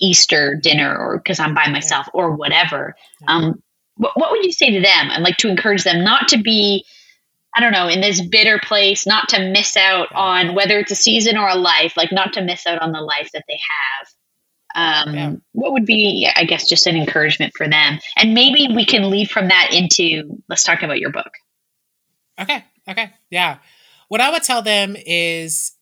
Easter 0.00 0.58
dinner, 0.60 0.96
or 0.96 1.18
because 1.18 1.40
I'm 1.40 1.54
by 1.54 1.68
myself, 1.68 2.08
or 2.12 2.34
whatever. 2.34 2.94
Um, 3.26 3.62
what, 3.96 4.12
what 4.16 4.30
would 4.32 4.44
you 4.44 4.52
say 4.52 4.70
to 4.70 4.80
them? 4.80 5.10
And 5.10 5.22
like 5.22 5.36
to 5.38 5.48
encourage 5.48 5.84
them 5.84 6.04
not 6.04 6.28
to 6.28 6.38
be, 6.38 6.84
I 7.54 7.60
don't 7.60 7.72
know, 7.72 7.88
in 7.88 8.00
this 8.00 8.20
bitter 8.20 8.58
place, 8.62 9.06
not 9.06 9.28
to 9.30 9.50
miss 9.50 9.76
out 9.76 10.08
on 10.12 10.54
whether 10.54 10.78
it's 10.78 10.92
a 10.92 10.96
season 10.96 11.36
or 11.36 11.48
a 11.48 11.54
life, 11.54 11.96
like 11.96 12.12
not 12.12 12.32
to 12.34 12.42
miss 12.42 12.66
out 12.66 12.82
on 12.82 12.92
the 12.92 13.00
life 13.00 13.30
that 13.32 13.44
they 13.48 13.58
have. 13.58 14.08
Um, 14.76 15.14
yeah. 15.14 15.32
What 15.52 15.72
would 15.72 15.86
be, 15.86 16.28
I 16.34 16.44
guess, 16.44 16.68
just 16.68 16.88
an 16.88 16.96
encouragement 16.96 17.52
for 17.56 17.68
them? 17.68 18.00
And 18.16 18.34
maybe 18.34 18.68
we 18.74 18.84
can 18.84 19.10
lead 19.10 19.30
from 19.30 19.48
that 19.48 19.72
into 19.72 20.42
let's 20.48 20.64
talk 20.64 20.82
about 20.82 20.98
your 20.98 21.12
book. 21.12 21.30
Okay. 22.40 22.64
Okay. 22.88 23.12
Yeah. 23.30 23.58
What 24.08 24.20
I 24.20 24.30
would 24.30 24.42
tell 24.42 24.62
them 24.62 24.96
is 25.06 25.76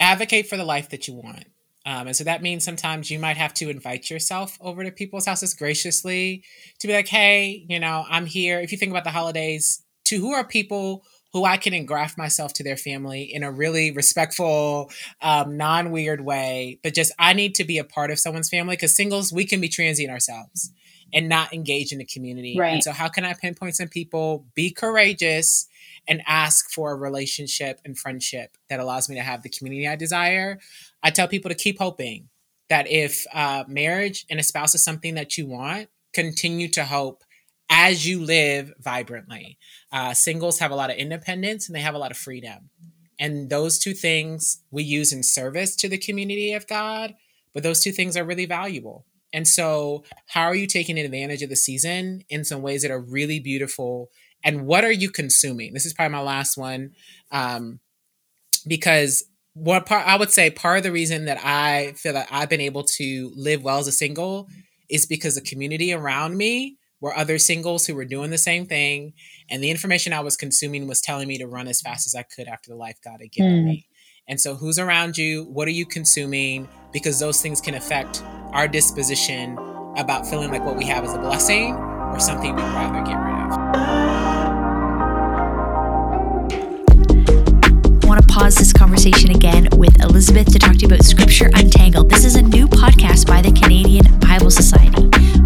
advocate 0.00 0.48
for 0.48 0.56
the 0.56 0.64
life 0.64 0.90
that 0.90 1.06
you 1.06 1.14
want. 1.14 1.44
Um, 1.86 2.08
and 2.08 2.16
so 2.16 2.24
that 2.24 2.42
means 2.42 2.64
sometimes 2.64 3.10
you 3.10 3.18
might 3.20 3.36
have 3.36 3.54
to 3.54 3.70
invite 3.70 4.10
yourself 4.10 4.58
over 4.60 4.82
to 4.82 4.90
people's 4.90 5.24
houses 5.24 5.54
graciously 5.54 6.42
to 6.80 6.88
be 6.88 6.92
like, 6.92 7.06
hey, 7.06 7.64
you 7.68 7.78
know, 7.78 8.04
I'm 8.10 8.26
here. 8.26 8.58
If 8.58 8.72
you 8.72 8.78
think 8.78 8.90
about 8.90 9.04
the 9.04 9.10
holidays, 9.10 9.84
to 10.06 10.18
who 10.18 10.32
are 10.32 10.44
people 10.44 11.04
who 11.32 11.44
I 11.44 11.58
can 11.58 11.74
engraft 11.74 12.18
myself 12.18 12.52
to 12.54 12.64
their 12.64 12.76
family 12.76 13.22
in 13.22 13.42
a 13.42 13.52
really 13.52 13.92
respectful, 13.92 14.90
um, 15.20 15.56
non 15.56 15.90
weird 15.92 16.22
way, 16.22 16.80
but 16.82 16.94
just 16.94 17.12
I 17.18 17.34
need 17.34 17.54
to 17.56 17.64
be 17.64 17.78
a 17.78 17.84
part 17.84 18.10
of 18.10 18.18
someone's 18.18 18.48
family 18.48 18.74
because 18.74 18.96
singles, 18.96 19.32
we 19.32 19.44
can 19.44 19.60
be 19.60 19.68
transient 19.68 20.10
ourselves 20.10 20.72
and 21.12 21.28
not 21.28 21.52
engage 21.52 21.92
in 21.92 21.98
the 21.98 22.04
community. 22.04 22.56
Right. 22.58 22.72
And 22.74 22.82
so, 22.82 22.92
how 22.92 23.08
can 23.08 23.24
I 23.24 23.34
pinpoint 23.34 23.76
some 23.76 23.88
people? 23.88 24.46
Be 24.54 24.70
courageous 24.70 25.68
and 26.08 26.22
ask 26.26 26.70
for 26.70 26.92
a 26.92 26.96
relationship 26.96 27.80
and 27.84 27.98
friendship 27.98 28.56
that 28.70 28.80
allows 28.80 29.08
me 29.08 29.16
to 29.16 29.22
have 29.22 29.42
the 29.42 29.48
community 29.48 29.86
I 29.86 29.96
desire. 29.96 30.58
I 31.06 31.10
tell 31.10 31.28
people 31.28 31.50
to 31.50 31.54
keep 31.54 31.78
hoping 31.78 32.30
that 32.68 32.88
if 32.88 33.24
uh, 33.32 33.62
marriage 33.68 34.26
and 34.28 34.40
a 34.40 34.42
spouse 34.42 34.74
is 34.74 34.82
something 34.82 35.14
that 35.14 35.38
you 35.38 35.46
want, 35.46 35.88
continue 36.12 36.66
to 36.70 36.84
hope 36.84 37.22
as 37.70 38.04
you 38.04 38.24
live 38.24 38.72
vibrantly. 38.80 39.56
Uh, 39.92 40.14
singles 40.14 40.58
have 40.58 40.72
a 40.72 40.74
lot 40.74 40.90
of 40.90 40.96
independence 40.96 41.68
and 41.68 41.76
they 41.76 41.80
have 41.80 41.94
a 41.94 41.98
lot 41.98 42.10
of 42.10 42.16
freedom. 42.16 42.70
And 43.20 43.48
those 43.50 43.78
two 43.78 43.94
things 43.94 44.62
we 44.72 44.82
use 44.82 45.12
in 45.12 45.22
service 45.22 45.76
to 45.76 45.88
the 45.88 45.96
community 45.96 46.54
of 46.54 46.66
God, 46.66 47.14
but 47.54 47.62
those 47.62 47.84
two 47.84 47.92
things 47.92 48.16
are 48.16 48.24
really 48.24 48.46
valuable. 48.46 49.06
And 49.32 49.46
so, 49.46 50.02
how 50.26 50.42
are 50.42 50.56
you 50.56 50.66
taking 50.66 50.98
advantage 50.98 51.42
of 51.42 51.50
the 51.50 51.56
season 51.56 52.24
in 52.28 52.44
some 52.44 52.62
ways 52.62 52.82
that 52.82 52.90
are 52.90 53.00
really 53.00 53.38
beautiful 53.38 54.10
and 54.42 54.66
what 54.66 54.82
are 54.82 54.92
you 54.92 55.10
consuming? 55.10 55.72
This 55.72 55.86
is 55.86 55.94
probably 55.94 56.16
my 56.16 56.22
last 56.22 56.56
one, 56.56 56.94
um, 57.30 57.78
because 58.66 59.22
what 59.56 59.86
part 59.86 60.06
I 60.06 60.16
would 60.16 60.30
say 60.30 60.50
part 60.50 60.76
of 60.76 60.82
the 60.82 60.92
reason 60.92 61.24
that 61.24 61.38
I 61.42 61.92
feel 61.92 62.12
that 62.12 62.28
I've 62.30 62.50
been 62.50 62.60
able 62.60 62.84
to 62.84 63.32
live 63.34 63.64
well 63.64 63.78
as 63.78 63.88
a 63.88 63.92
single 63.92 64.48
is 64.90 65.06
because 65.06 65.34
the 65.34 65.40
community 65.40 65.94
around 65.94 66.36
me 66.36 66.76
were 67.00 67.16
other 67.16 67.38
singles 67.38 67.86
who 67.86 67.94
were 67.94 68.04
doing 68.04 68.30
the 68.30 68.38
same 68.38 68.66
thing, 68.66 69.14
and 69.50 69.62
the 69.62 69.70
information 69.70 70.12
I 70.12 70.20
was 70.20 70.36
consuming 70.36 70.86
was 70.86 71.00
telling 71.00 71.26
me 71.26 71.38
to 71.38 71.46
run 71.46 71.68
as 71.68 71.80
fast 71.80 72.06
as 72.06 72.14
I 72.14 72.22
could 72.22 72.48
after 72.48 72.70
the 72.70 72.76
life 72.76 72.98
God 73.02 73.20
had 73.20 73.32
given 73.32 73.62
mm. 73.62 73.64
me. 73.64 73.88
And 74.28 74.40
so, 74.40 74.54
who's 74.56 74.78
around 74.78 75.16
you? 75.16 75.44
What 75.44 75.68
are 75.68 75.72
you 75.72 75.86
consuming? 75.86 76.68
Because 76.92 77.18
those 77.18 77.40
things 77.40 77.60
can 77.60 77.74
affect 77.74 78.22
our 78.52 78.68
disposition 78.68 79.56
about 79.96 80.26
feeling 80.26 80.50
like 80.50 80.64
what 80.64 80.76
we 80.76 80.84
have 80.84 81.04
is 81.04 81.14
a 81.14 81.18
blessing 81.18 81.74
or 81.74 82.20
something 82.20 82.54
we'd 82.54 82.62
rather 82.62 83.02
get 83.06 83.16
rid 83.16 84.02
of. 84.02 84.05
Want 88.16 88.28
to 88.28 88.34
pause 88.34 88.54
this 88.54 88.72
conversation 88.72 89.30
again 89.30 89.68
with 89.76 90.00
Elizabeth 90.00 90.50
to 90.50 90.58
talk 90.58 90.72
to 90.72 90.78
you 90.78 90.86
about 90.86 91.04
Scripture 91.04 91.50
Untangled. 91.52 92.08
This 92.08 92.24
is 92.24 92.34
a 92.34 92.40
new 92.40 92.66
podcast 92.66 93.26
by 93.26 93.42
the 93.42 93.52
Canadian 93.52 94.06
Bible 94.20 94.50
Society. 94.50 95.02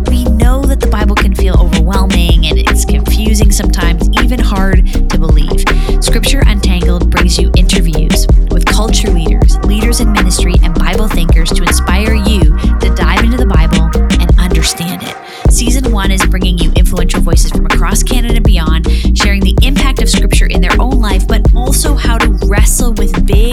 We 0.09 0.23
know 0.25 0.63
that 0.63 0.79
the 0.79 0.87
Bible 0.87 1.17
can 1.17 1.35
feel 1.35 1.59
overwhelming 1.59 2.47
and 2.47 2.59
it's 2.59 2.85
confusing 2.85 3.51
sometimes, 3.51 4.09
even 4.23 4.39
hard 4.39 4.87
to 4.87 5.19
believe. 5.19 5.65
Scripture 6.01 6.43
Untangled 6.47 7.11
brings 7.11 7.39
you 7.39 7.51
interviews 7.57 8.29
with 8.53 8.65
culture 8.67 9.11
leaders, 9.11 9.59
leaders 9.65 9.99
in 9.99 10.13
ministry, 10.13 10.55
and 10.63 10.73
Bible 10.79 11.09
thinkers 11.09 11.51
to 11.51 11.65
inspire 11.65 12.15
you 12.15 12.57
to 12.79 12.95
dive 12.95 13.25
into 13.25 13.37
the 13.37 13.47
Bible 13.47 13.91
and 14.21 14.39
understand 14.39 15.03
it. 15.03 15.30
Season 15.61 15.93
one 15.93 16.11
is 16.11 16.25
bringing 16.25 16.57
you 16.57 16.73
influential 16.73 17.21
voices 17.21 17.51
from 17.51 17.67
across 17.67 18.03
Canada 18.03 18.37
and 18.37 18.45
beyond, 18.47 18.91
sharing 19.15 19.43
the 19.43 19.55
impact 19.63 20.01
of 20.01 20.09
Scripture 20.09 20.47
in 20.47 20.63
their 20.63 20.73
own 20.81 21.03
life, 21.03 21.29
but 21.29 21.43
also 21.55 21.95
how 21.95 22.17
to 22.17 22.31
wrestle 22.47 22.95
with 22.95 23.27
big 23.27 23.50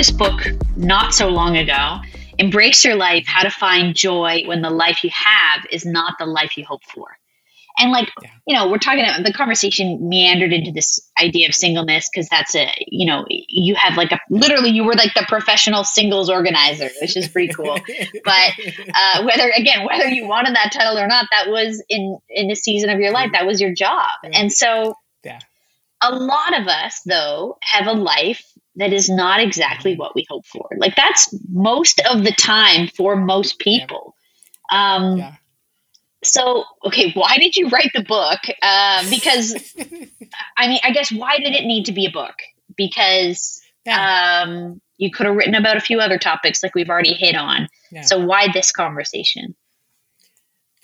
this 0.00 0.10
book 0.10 0.40
not 0.76 1.12
so 1.12 1.28
long 1.28 1.58
ago. 1.58 1.98
Embrace 2.38 2.86
your 2.86 2.94
life: 2.96 3.26
How 3.26 3.42
to 3.42 3.50
find 3.50 3.94
joy 3.94 4.44
when 4.46 4.62
the 4.62 4.70
life 4.70 5.04
you 5.04 5.10
have 5.12 5.66
is 5.70 5.84
not 5.84 6.14
the 6.18 6.24
life 6.24 6.56
you 6.56 6.64
hope 6.64 6.82
for. 6.84 7.18
And 7.78 7.92
like 7.92 8.08
yeah. 8.22 8.30
you 8.46 8.56
know, 8.56 8.70
we're 8.70 8.78
talking 8.78 9.04
about 9.04 9.24
the 9.24 9.32
conversation 9.32 10.08
meandered 10.08 10.54
into 10.54 10.72
this 10.72 11.06
idea 11.22 11.48
of 11.48 11.54
singleness 11.54 12.08
because 12.08 12.30
that's 12.30 12.54
a 12.54 12.72
you 12.88 13.04
know 13.04 13.26
you 13.28 13.74
have 13.74 13.98
like 13.98 14.10
a 14.10 14.18
literally 14.30 14.70
you 14.70 14.84
were 14.84 14.94
like 14.94 15.12
the 15.12 15.26
professional 15.28 15.84
singles 15.84 16.30
organizer, 16.30 16.88
which 17.02 17.14
is 17.14 17.28
pretty 17.28 17.52
cool. 17.52 17.78
but 18.24 18.50
uh, 18.94 19.22
whether 19.24 19.50
again 19.54 19.84
whether 19.84 20.08
you 20.08 20.26
wanted 20.26 20.56
that 20.56 20.72
title 20.72 20.96
or 20.96 21.08
not, 21.08 21.26
that 21.30 21.50
was 21.50 21.84
in 21.90 22.18
in 22.30 22.50
a 22.50 22.56
season 22.56 22.88
of 22.88 23.00
your 23.00 23.12
life 23.12 23.32
that 23.32 23.44
was 23.44 23.60
your 23.60 23.74
job, 23.74 24.08
yeah. 24.24 24.30
and 24.32 24.50
so. 24.50 24.94
Yeah. 25.24 25.40
A 26.02 26.14
lot 26.14 26.58
of 26.58 26.66
us, 26.66 27.02
though, 27.04 27.58
have 27.60 27.86
a 27.86 27.92
life 27.92 28.49
that 28.80 28.94
is 28.94 29.10
not 29.10 29.40
exactly 29.40 29.94
what 29.94 30.14
we 30.14 30.26
hope 30.28 30.46
for. 30.46 30.66
Like 30.78 30.96
that's 30.96 31.32
most 31.50 32.00
of 32.10 32.24
the 32.24 32.32
time 32.32 32.88
for 32.88 33.14
most 33.14 33.58
people. 33.58 34.16
Yeah. 34.72 34.94
Um, 34.94 35.16
yeah. 35.18 35.34
So, 36.22 36.64
okay, 36.84 37.12
why 37.12 37.38
did 37.38 37.56
you 37.56 37.68
write 37.68 37.90
the 37.94 38.02
book? 38.02 38.40
Uh, 38.62 39.08
because, 39.08 39.54
I 40.58 40.68
mean, 40.68 40.80
I 40.82 40.90
guess 40.92 41.10
why 41.10 41.38
did 41.38 41.54
it 41.54 41.64
need 41.64 41.86
to 41.86 41.92
be 41.92 42.06
a 42.06 42.10
book? 42.10 42.34
Because 42.76 43.60
yeah. 43.86 44.44
um, 44.44 44.80
you 44.98 45.10
could 45.10 45.26
have 45.26 45.34
written 45.34 45.54
about 45.54 45.76
a 45.76 45.80
few 45.80 45.98
other 45.98 46.18
topics 46.18 46.62
like 46.62 46.74
we've 46.74 46.90
already 46.90 47.14
hit 47.14 47.36
on. 47.36 47.68
So, 48.02 48.24
why 48.24 48.48
this 48.52 48.70
conversation? 48.70 49.54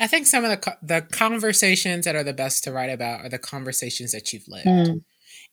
I 0.00 0.06
think 0.06 0.26
some 0.26 0.44
of 0.44 0.50
the 0.50 0.76
the 0.82 1.02
conversations 1.02 2.04
that 2.04 2.16
are 2.16 2.24
the 2.24 2.34
best 2.34 2.64
to 2.64 2.72
write 2.72 2.90
about 2.90 3.24
are 3.24 3.28
the 3.28 3.38
conversations 3.38 4.12
that 4.12 4.32
you've 4.32 4.48
lived. 4.48 4.66
Mm. 4.66 5.04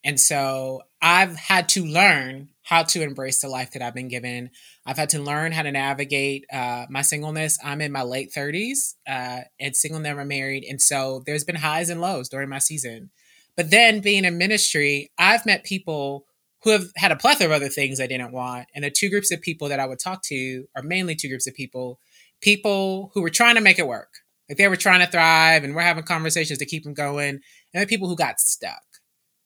And 0.04 0.20
so 0.20 0.82
I've 1.01 1.36
had 1.36 1.70
to 1.70 1.86
learn 1.86 2.49
how 2.64 2.84
to 2.84 3.01
embrace 3.01 3.41
the 3.41 3.49
life 3.49 3.72
that 3.72 3.82
I've 3.82 3.93
been 3.93 4.08
given. 4.08 4.49
I've 4.86 4.97
had 4.97 5.10
to 5.10 5.20
learn 5.20 5.51
how 5.51 5.64
to 5.64 5.72
navigate 5.72 6.45
uh, 6.51 6.86
my 6.89 7.01
singleness. 7.01 7.58
I'm 7.64 7.82
in 7.82 7.91
my 7.91 8.04
late 8.04 8.32
30s 8.36 8.95
uh, 9.08 9.41
and 9.60 9.76
single, 9.76 9.99
never 9.99 10.24
married. 10.24 10.64
And 10.64 10.82
so 10.82 11.24
there's 11.26 11.43
been 11.43 11.56
highs 11.56 11.89
and 11.89 12.01
lows 12.01 12.30
during 12.30 12.49
my 12.49 12.60
season. 12.60 13.12
But 13.56 13.70
then 13.70 13.99
being 13.99 14.26
in 14.26 14.38
ministry, 14.38 15.12
I've 15.18 15.45
met 15.45 15.64
people 15.64 16.26
who 16.64 16.72
have 16.72 16.88
had 16.95 17.12
a 17.12 17.18
plethora 17.18 17.47
of 17.47 17.51
other 17.51 17.70
things 17.70 17.99
I 17.99 18.08
didn't 18.08 18.32
want. 18.32 18.68
And 18.74 18.84
the 18.84 18.91
two 18.91 19.10
groups 19.10 19.32
of 19.32 19.41
people 19.41 19.68
that 19.70 19.80
I 19.80 19.86
would 19.86 19.99
talk 19.99 20.24
to 20.24 20.66
are 20.76 20.82
mainly 20.82 21.16
two 21.16 21.28
groups 21.28 21.47
of 21.47 21.54
people 21.54 21.99
people 22.41 23.10
who 23.14 23.22
were 23.22 23.30
trying 23.30 23.56
to 23.56 23.62
make 23.62 23.80
it 23.80 23.88
work. 23.88 24.10
Like 24.49 24.58
they 24.58 24.68
were 24.68 24.76
trying 24.76 24.99
to 24.99 25.10
thrive 25.10 25.64
and 25.64 25.74
we're 25.74 25.82
having 25.82 26.04
conversations 26.04 26.60
to 26.60 26.66
keep 26.66 26.84
them 26.84 26.93
going. 26.93 27.39
And 27.74 27.82
the 27.82 27.88
people 27.88 28.10
who 28.10 28.18
got 28.18 28.41
stuck, 28.41 28.84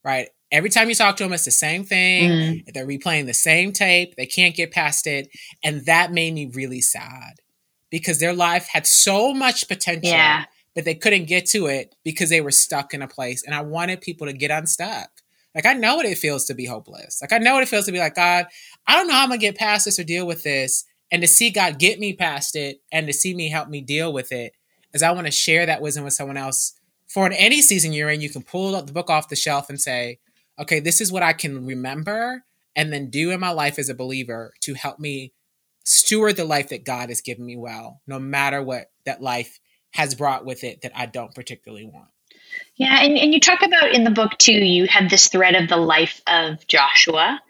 right? 0.04 0.30
Every 0.52 0.70
time 0.70 0.88
you 0.88 0.96
talk 0.96 1.18
to 1.18 1.24
them, 1.24 1.34
it's 1.34 1.46
the 1.46 1.52
same 1.52 1.84
thing. 1.84 2.30
Mm. 2.30 2.74
They're 2.74 2.88
replaying 2.88 3.26
the 3.26 3.34
same 3.34 3.74
tape. 3.74 4.16
They 4.16 4.26
can't 4.26 4.56
get 4.56 4.72
past 4.72 5.06
it. 5.06 5.28
And 5.64 5.86
that 5.86 6.12
made 6.12 6.34
me 6.34 6.50
really 6.54 6.82
sad 6.82 7.36
because 7.90 8.20
their 8.20 8.34
life 8.34 8.68
had 8.72 8.88
so 8.88 9.34
much 9.34 9.68
potential, 9.68 10.10
yeah. 10.10 10.46
but 10.74 10.86
they 10.86 10.96
couldn't 10.96 11.26
get 11.26 11.46
to 11.48 11.68
it 11.68 11.96
because 12.04 12.30
they 12.30 12.42
were 12.42 12.52
stuck 12.52 12.94
in 12.94 13.02
a 13.02 13.08
place. 13.08 13.44
And 13.44 13.54
I 13.54 13.62
wanted 13.62 14.02
people 14.02 14.28
to 14.28 14.34
get 14.34 14.52
unstuck. 14.52 15.10
Like, 15.54 15.66
I 15.66 15.74
know 15.74 15.96
what 15.96 16.06
it 16.06 16.18
feels 16.18 16.46
to 16.46 16.54
be 16.54 16.66
hopeless. 16.66 17.20
Like, 17.22 17.34
I 17.34 17.40
know 17.40 17.56
what 17.56 17.64
it 17.64 17.70
feels 17.70 17.86
to 17.88 17.92
be 17.92 18.00
like, 18.00 18.16
God, 18.16 18.46
I 18.86 18.94
don't 18.94 19.08
know 19.08 19.16
how 19.16 19.24
I'm 19.24 19.30
going 19.30 19.40
to 19.40 19.46
get 19.46 19.58
past 19.58 19.86
this 19.86 20.00
or 20.00 20.04
deal 20.04 20.28
with 20.28 20.44
this. 20.44 20.86
And 21.12 21.22
to 21.22 21.28
see 21.28 21.50
God 21.50 21.80
get 21.80 22.00
me 22.00 22.14
past 22.14 22.56
it 22.56 22.82
and 22.92 23.08
to 23.08 23.14
see 23.14 23.34
me 23.34 23.50
help 23.50 23.68
me 23.68 23.82
deal 23.82 24.14
with 24.14 24.32
it, 24.32 24.54
as 24.94 25.02
I 25.02 25.12
want 25.12 25.26
to 25.26 25.32
share 25.32 25.66
that 25.66 25.82
wisdom 25.82 26.04
with 26.04 26.14
someone 26.14 26.38
else. 26.38 26.74
For 27.08 27.26
in 27.26 27.34
any 27.34 27.62
season 27.62 27.94
you're 27.94 28.10
in, 28.10 28.22
you 28.22 28.30
can 28.30 28.44
pull 28.44 28.80
the 28.82 28.94
book 28.94 29.10
off 29.10 29.30
the 29.30 29.36
shelf 29.36 29.70
and 29.70 29.80
say, 29.80 30.20
okay, 30.60 30.80
this 30.80 31.02
is 31.02 31.12
what 31.12 31.24
I 31.24 31.34
can 31.34 31.66
remember 31.66 32.44
and 32.76 32.94
then 32.94 33.10
do 33.10 33.32
in 33.32 33.40
my 33.40 33.50
life 33.50 33.80
as 33.80 33.90
a 33.90 33.96
believer 33.96 34.54
to 34.62 34.74
help 34.76 35.00
me 35.00 35.34
steward 35.84 36.36
the 36.36 36.46
life 36.46 36.70
that 36.70 36.86
God 36.86 37.10
has 37.10 37.22
given 37.22 37.46
me 37.46 37.56
well, 37.56 38.02
no 38.06 38.20
matter 38.20 38.62
what 38.62 38.92
that 39.06 39.22
life 39.22 39.60
has 39.92 40.16
brought 40.16 40.46
with 40.46 40.64
it 40.64 40.82
that 40.82 40.92
I 40.96 41.06
don't 41.06 41.34
particularly 41.34 41.86
want. 41.86 42.10
Yeah, 42.76 43.04
and, 43.04 43.18
and 43.18 43.34
you 43.34 43.40
talk 43.40 43.62
about 43.64 43.94
in 43.94 44.04
the 44.04 44.12
book 44.12 44.38
too, 44.38 44.54
you 44.54 44.88
had 44.88 45.10
this 45.10 45.28
thread 45.28 45.56
of 45.56 45.70
the 45.70 45.78
life 45.78 46.22
of 46.28 46.66
Joshua. 46.68 47.42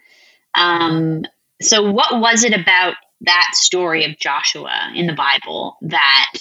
Um, 0.54 1.24
so, 1.60 1.90
what 1.90 2.20
was 2.20 2.44
it 2.44 2.58
about 2.58 2.94
that 3.22 3.50
story 3.52 4.04
of 4.04 4.18
Joshua 4.18 4.92
in 4.94 5.06
the 5.06 5.14
Bible 5.14 5.76
that 5.82 6.34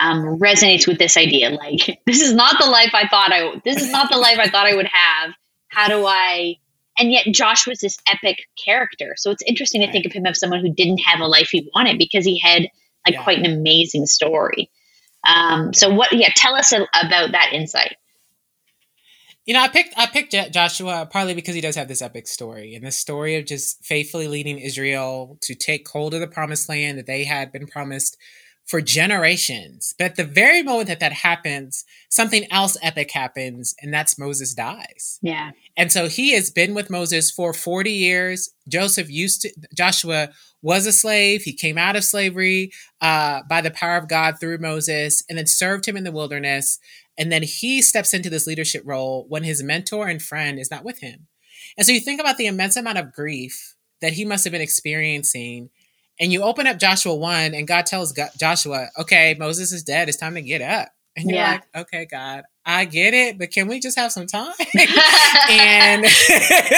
um, 0.00 0.38
resonates 0.38 0.86
with 0.86 0.98
this 0.98 1.16
idea? 1.16 1.50
Like, 1.50 2.00
this 2.06 2.20
is 2.20 2.34
not 2.34 2.58
the 2.60 2.68
life 2.68 2.90
I 2.92 3.08
thought 3.08 3.32
I. 3.32 3.60
This 3.64 3.82
is 3.82 3.90
not 3.90 4.10
the 4.10 4.18
life 4.18 4.38
I 4.38 4.48
thought 4.48 4.66
I 4.66 4.74
would 4.74 4.88
have. 4.92 5.34
How 5.68 5.88
do 5.88 6.06
I? 6.06 6.56
And 6.98 7.12
yet, 7.12 7.26
Josh 7.26 7.66
was 7.66 7.78
this 7.80 7.98
epic 8.08 8.38
character. 8.62 9.14
So 9.16 9.30
it's 9.30 9.42
interesting 9.42 9.82
to 9.82 9.92
think 9.92 10.04
of 10.04 10.12
him 10.12 10.26
as 10.26 10.40
someone 10.40 10.60
who 10.60 10.72
didn't 10.72 10.98
have 10.98 11.20
a 11.20 11.26
life 11.26 11.50
he 11.50 11.70
wanted 11.74 11.98
because 11.98 12.24
he 12.24 12.38
had 12.38 12.62
like 13.06 13.14
yeah. 13.14 13.22
quite 13.22 13.38
an 13.38 13.46
amazing 13.46 14.06
story. 14.06 14.70
Um, 15.28 15.72
so 15.72 15.92
what? 15.92 16.12
Yeah, 16.12 16.30
tell 16.34 16.54
us 16.54 16.72
a, 16.72 16.82
about 17.00 17.32
that 17.32 17.50
insight. 17.52 17.96
You 19.48 19.54
know, 19.54 19.62
I 19.62 19.68
picked 19.68 19.94
I 19.96 20.04
picked 20.04 20.34
Joshua 20.52 21.08
partly 21.10 21.32
because 21.32 21.54
he 21.54 21.62
does 21.62 21.74
have 21.76 21.88
this 21.88 22.02
epic 22.02 22.26
story 22.26 22.74
and 22.74 22.84
the 22.84 22.90
story 22.90 23.36
of 23.36 23.46
just 23.46 23.82
faithfully 23.82 24.28
leading 24.28 24.58
Israel 24.58 25.38
to 25.40 25.54
take 25.54 25.88
hold 25.88 26.12
of 26.12 26.20
the 26.20 26.26
promised 26.26 26.68
land 26.68 26.98
that 26.98 27.06
they 27.06 27.24
had 27.24 27.50
been 27.50 27.66
promised 27.66 28.18
for 28.68 28.82
generations. 28.82 29.94
But 29.98 30.04
at 30.04 30.16
the 30.16 30.24
very 30.24 30.62
moment 30.62 30.88
that 30.88 31.00
that 31.00 31.12
happens, 31.12 31.84
something 32.10 32.44
else 32.52 32.76
epic 32.82 33.10
happens, 33.10 33.74
and 33.80 33.92
that's 33.92 34.18
Moses 34.18 34.52
dies. 34.52 35.18
Yeah. 35.22 35.52
And 35.76 35.90
so 35.90 36.06
he 36.06 36.32
has 36.34 36.50
been 36.50 36.74
with 36.74 36.90
Moses 36.90 37.30
for 37.30 37.54
40 37.54 37.90
years. 37.90 38.50
Joseph 38.68 39.10
used 39.10 39.42
to, 39.42 39.50
Joshua 39.74 40.28
was 40.60 40.86
a 40.86 40.92
slave. 40.92 41.42
He 41.42 41.54
came 41.54 41.78
out 41.78 41.96
of 41.96 42.04
slavery 42.04 42.70
uh, 43.00 43.40
by 43.48 43.62
the 43.62 43.70
power 43.70 43.96
of 43.96 44.08
God 44.08 44.38
through 44.38 44.58
Moses 44.58 45.24
and 45.28 45.38
then 45.38 45.46
served 45.46 45.88
him 45.88 45.96
in 45.96 46.04
the 46.04 46.12
wilderness. 46.12 46.78
And 47.16 47.32
then 47.32 47.42
he 47.42 47.80
steps 47.80 48.12
into 48.12 48.28
this 48.28 48.46
leadership 48.46 48.82
role 48.84 49.24
when 49.28 49.44
his 49.44 49.62
mentor 49.62 50.08
and 50.08 50.20
friend 50.20 50.58
is 50.58 50.70
not 50.70 50.84
with 50.84 51.00
him. 51.00 51.26
And 51.78 51.86
so 51.86 51.92
you 51.92 52.00
think 52.00 52.20
about 52.20 52.36
the 52.36 52.46
immense 52.46 52.76
amount 52.76 52.98
of 52.98 53.14
grief 53.14 53.76
that 54.02 54.12
he 54.12 54.26
must 54.26 54.44
have 54.44 54.52
been 54.52 54.60
experiencing. 54.60 55.70
And 56.20 56.32
you 56.32 56.42
open 56.42 56.66
up 56.66 56.78
Joshua 56.78 57.14
1, 57.14 57.54
and 57.54 57.66
God 57.66 57.86
tells 57.86 58.12
God, 58.12 58.30
Joshua, 58.38 58.88
okay, 58.98 59.36
Moses 59.38 59.72
is 59.72 59.84
dead. 59.84 60.08
It's 60.08 60.18
time 60.18 60.34
to 60.34 60.42
get 60.42 60.62
up. 60.62 60.88
And 61.16 61.30
you're 61.30 61.38
yeah. 61.38 61.52
like, 61.52 61.64
okay, 61.76 62.06
God, 62.06 62.44
I 62.64 62.84
get 62.84 63.14
it, 63.14 63.38
but 63.38 63.50
can 63.50 63.68
we 63.68 63.80
just 63.80 63.98
have 63.98 64.12
some 64.12 64.26
time? 64.26 64.54
and 65.50 66.06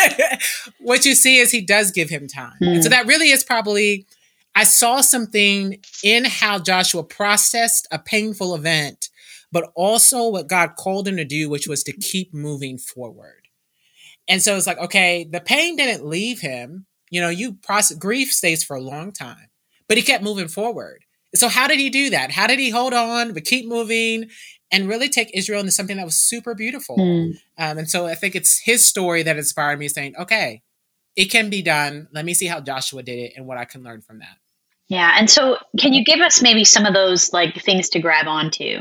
what 0.81 1.05
you 1.05 1.15
see 1.15 1.39
is 1.39 1.51
he 1.51 1.61
does 1.61 1.91
give 1.91 2.09
him 2.09 2.27
time. 2.27 2.57
Mm. 2.63 2.83
So 2.83 2.89
hmm. 2.89 2.91
that 2.91 3.07
really 3.07 3.31
is 3.31 3.45
probably, 3.45 4.07
I 4.55 4.65
saw 4.65 5.01
something 5.01 5.79
in 6.03 6.25
how 6.25 6.59
Joshua 6.59 7.03
processed 7.03 7.87
a 7.91 7.99
painful 7.99 8.55
event 8.55 9.11
but 9.53 9.73
also 9.75 10.29
what 10.29 10.49
God 10.49 10.77
called 10.77 11.09
him 11.09 11.17
to 11.17 11.25
do, 11.25 11.49
which 11.49 11.67
was 11.67 11.83
to 11.85 11.93
keep 11.93 12.33
moving 12.33 12.79
forward. 12.79 13.49
And 14.29 14.43
so 14.43 14.57
it's 14.57 14.67
like, 14.67 14.79
okay, 14.79 15.25
the 15.25 15.41
pain 15.41 15.77
didn't 15.77 16.07
leave 16.07 16.41
him. 16.41 16.87
You 17.11 17.21
know, 17.21 17.29
you 17.29 17.55
process 17.55 17.97
grief 17.97 18.33
stays 18.33 18.65
for 18.65 18.77
a 18.77 18.81
long 18.81 19.13
time, 19.13 19.51
but 19.89 19.97
he 19.97 20.03
kept 20.03 20.25
moving 20.25 20.49
forward. 20.49 21.05
So 21.35 21.49
how 21.49 21.69
did 21.69 21.79
he 21.79 21.91
do 21.91 22.11
that? 22.11 22.31
How 22.31 22.47
did 22.47 22.59
he 22.59 22.71
hold 22.71 22.93
on, 22.93 23.35
but 23.35 23.45
keep 23.45 23.69
moving 23.69 24.31
and 24.73 24.89
really 24.89 25.09
take 25.09 25.31
Israel 25.35 25.61
into 25.61 25.73
something 25.73 25.97
that 25.97 26.07
was 26.07 26.17
super 26.17 26.55
beautiful? 26.55 26.97
Mm. 26.97 27.39
Um, 27.59 27.79
and 27.79 27.91
so 27.91 28.07
I 28.07 28.15
think 28.15 28.35
it's 28.35 28.59
his 28.59 28.85
story 28.85 29.23
that 29.23 29.37
inspired 29.37 29.79
me 29.79 29.89
saying, 29.89 30.15
okay, 30.19 30.63
it 31.17 31.27
can 31.27 31.51
be 31.51 31.63
done. 31.63 32.09
Let 32.13 32.25
me 32.25 32.35
see 32.35 32.47
how 32.47 32.61
Joshua 32.61 33.03
did 33.03 33.19
it 33.19 33.33
and 33.37 33.47
what 33.47 33.59
I 33.59 33.65
can 33.65 33.83
learn 33.83 34.01
from 34.01 34.21
that. 34.21 34.37
Yeah. 34.89 35.15
And 35.17 35.31
so 35.31 35.59
can 35.79 35.93
you 35.93 36.05
give 36.05 36.21
us 36.21 36.43
maybe 36.43 36.65
some 36.65 36.85
of 36.85 36.95
those 36.95 37.33
like 37.33 37.63
things 37.63 37.91
to 37.91 38.01
grab 38.01 38.27
onto? 38.27 38.81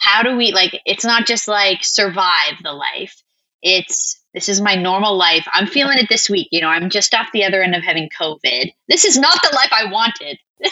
how 0.00 0.22
do 0.22 0.36
we 0.36 0.50
like 0.50 0.80
it's 0.84 1.04
not 1.04 1.26
just 1.26 1.46
like 1.46 1.78
survive 1.82 2.54
the 2.64 2.72
life 2.72 3.22
it's 3.62 4.20
this 4.34 4.48
is 4.48 4.60
my 4.60 4.74
normal 4.74 5.16
life 5.16 5.46
i'm 5.52 5.66
feeling 5.66 5.98
it 5.98 6.08
this 6.08 6.30
week 6.30 6.48
you 6.50 6.60
know 6.60 6.68
i'm 6.68 6.90
just 6.90 7.14
off 7.14 7.28
the 7.32 7.44
other 7.44 7.62
end 7.62 7.74
of 7.74 7.82
having 7.82 8.08
covid 8.20 8.72
this 8.88 9.04
is 9.04 9.18
not 9.18 9.38
the 9.42 9.54
life 9.54 9.70
i 9.72 9.90
wanted 9.90 10.38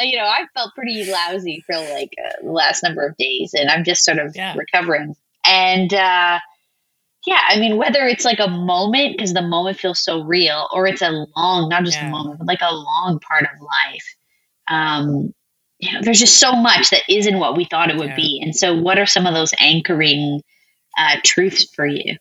you 0.00 0.16
know 0.16 0.24
i 0.24 0.44
felt 0.54 0.74
pretty 0.74 1.10
lousy 1.10 1.62
for 1.66 1.76
like 1.76 2.10
uh, 2.24 2.42
the 2.42 2.50
last 2.50 2.82
number 2.82 3.06
of 3.06 3.16
days 3.16 3.52
and 3.54 3.70
i'm 3.70 3.84
just 3.84 4.04
sort 4.04 4.18
of 4.18 4.34
yeah. 4.34 4.54
recovering 4.56 5.14
and 5.46 5.94
uh 5.94 6.38
yeah 7.26 7.40
i 7.48 7.58
mean 7.58 7.76
whether 7.76 8.06
it's 8.06 8.24
like 8.24 8.40
a 8.40 8.48
moment 8.48 9.16
because 9.16 9.32
the 9.32 9.42
moment 9.42 9.78
feels 9.78 9.98
so 9.98 10.22
real 10.22 10.68
or 10.72 10.86
it's 10.86 11.02
a 11.02 11.26
long 11.36 11.68
not 11.68 11.84
just 11.84 11.96
yeah. 11.96 12.08
a 12.08 12.10
moment 12.10 12.38
but 12.38 12.46
like 12.46 12.62
a 12.62 12.74
long 12.74 13.20
part 13.20 13.44
of 13.44 13.60
life 13.60 14.16
um 14.68 15.32
you 15.82 15.92
know, 15.92 16.00
there's 16.00 16.20
just 16.20 16.38
so 16.38 16.52
much 16.52 16.90
that 16.90 17.02
isn't 17.08 17.40
what 17.40 17.56
we 17.56 17.64
thought 17.64 17.90
it 17.90 17.96
would 17.96 18.10
yeah. 18.10 18.16
be. 18.16 18.40
And 18.40 18.54
so, 18.54 18.72
what 18.72 18.98
are 18.98 19.06
some 19.06 19.26
of 19.26 19.34
those 19.34 19.52
anchoring 19.58 20.40
uh, 20.98 21.16
truths 21.24 21.72
for 21.74 21.86
you? 21.86 22.16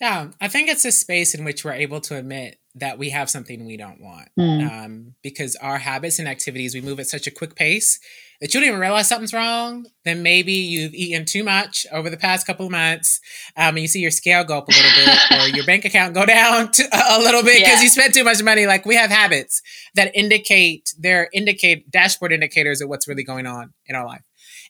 Yeah, 0.00 0.28
I 0.40 0.48
think 0.48 0.70
it's 0.70 0.84
a 0.84 0.92
space 0.92 1.34
in 1.34 1.44
which 1.44 1.64
we're 1.64 1.72
able 1.72 2.00
to 2.02 2.16
admit 2.16 2.58
that 2.76 2.98
we 2.98 3.10
have 3.10 3.28
something 3.28 3.66
we 3.66 3.76
don't 3.76 4.00
want 4.00 4.28
mm. 4.38 4.70
um, 4.70 5.14
because 5.22 5.56
our 5.56 5.78
habits 5.78 6.18
and 6.18 6.28
activities, 6.28 6.74
we 6.74 6.80
move 6.80 7.00
at 7.00 7.06
such 7.06 7.26
a 7.26 7.30
quick 7.30 7.54
pace 7.54 7.98
that 8.40 8.54
you 8.54 8.60
don't 8.60 8.68
even 8.68 8.80
realize 8.80 9.06
something's 9.06 9.34
wrong, 9.34 9.86
then 10.04 10.22
maybe 10.22 10.52
you've 10.52 10.94
eaten 10.94 11.26
too 11.26 11.44
much 11.44 11.84
over 11.92 12.08
the 12.08 12.16
past 12.16 12.46
couple 12.46 12.64
of 12.64 12.72
months, 12.72 13.20
um, 13.56 13.76
and 13.76 13.80
you 13.80 13.88
see 13.88 14.00
your 14.00 14.10
scale 14.10 14.44
go 14.44 14.58
up 14.58 14.68
a 14.68 14.72
little 14.72 14.90
bit, 15.04 15.30
or 15.32 15.48
your 15.48 15.66
bank 15.66 15.84
account 15.84 16.14
go 16.14 16.24
down 16.24 16.70
to, 16.70 16.84
a 16.92 17.18
little 17.18 17.42
bit 17.42 17.58
because 17.58 17.78
yeah. 17.78 17.82
you 17.82 17.88
spent 17.88 18.14
too 18.14 18.24
much 18.24 18.42
money. 18.42 18.66
Like 18.66 18.86
we 18.86 18.94
have 18.94 19.10
habits 19.10 19.60
that 19.94 20.10
indicate 20.14 20.94
they're 20.98 21.28
indicate 21.34 21.90
dashboard 21.90 22.32
indicators 22.32 22.80
of 22.80 22.88
what's 22.88 23.06
really 23.06 23.24
going 23.24 23.46
on 23.46 23.74
in 23.86 23.94
our 23.94 24.06
life. 24.06 24.22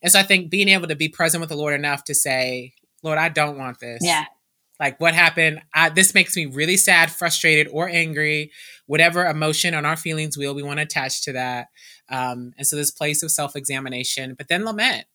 And 0.02 0.10
so 0.10 0.18
I 0.18 0.22
think 0.22 0.50
being 0.50 0.68
able 0.68 0.88
to 0.88 0.96
be 0.96 1.08
present 1.08 1.40
with 1.40 1.50
the 1.50 1.56
Lord 1.56 1.74
enough 1.74 2.04
to 2.04 2.14
say, 2.14 2.72
Lord, 3.02 3.18
I 3.18 3.28
don't 3.28 3.58
want 3.58 3.80
this. 3.80 4.00
Yeah. 4.02 4.24
Like 4.78 4.98
what 4.98 5.14
happened? 5.14 5.60
I, 5.74 5.90
this 5.90 6.14
makes 6.14 6.34
me 6.34 6.46
really 6.46 6.78
sad, 6.78 7.10
frustrated, 7.10 7.68
or 7.70 7.88
angry. 7.88 8.50
Whatever 8.86 9.26
emotion 9.26 9.74
on 9.74 9.84
our 9.84 9.96
feelings 9.96 10.38
wheel 10.38 10.54
we 10.54 10.62
want 10.62 10.78
to 10.78 10.84
attach 10.84 11.22
to 11.22 11.32
that. 11.32 11.68
Um, 12.08 12.52
and 12.56 12.66
so 12.66 12.76
this 12.76 12.90
place 12.90 13.22
of 13.22 13.30
self 13.30 13.54
examination, 13.54 14.34
but 14.36 14.48
then 14.48 14.64
lament. 14.64 15.06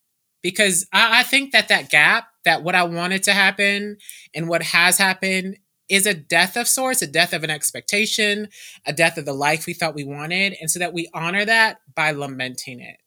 Because 0.44 0.86
I, 0.94 1.22
I 1.22 1.24
think 1.24 1.52
that 1.52 1.70
that 1.70 1.90
gap, 1.90 2.28
that 2.46 2.64
what 2.64 2.76
I 2.76 2.84
wanted 2.84 3.24
to 3.24 3.34
happen 3.34 3.98
and 4.36 4.48
what 4.48 4.62
has 4.62 5.00
happened 5.00 5.58
is 5.90 6.06
a 6.06 6.14
death 6.14 6.56
of 6.56 6.68
sorts, 6.68 7.02
a 7.02 7.08
death 7.08 7.34
of 7.34 7.44
an 7.44 7.50
expectation, 7.50 8.48
a 8.86 8.94
death 8.94 9.18
of 9.18 9.26
the 9.26 9.34
life 9.34 9.66
we 9.66 9.74
thought 9.74 9.96
we 9.96 10.04
wanted. 10.04 10.56
And 10.62 10.70
so 10.70 10.80
that 10.80 10.94
we 10.94 11.10
honor 11.14 11.46
that 11.46 11.78
by 11.96 12.12
lamenting 12.12 12.80
it. 12.80 12.98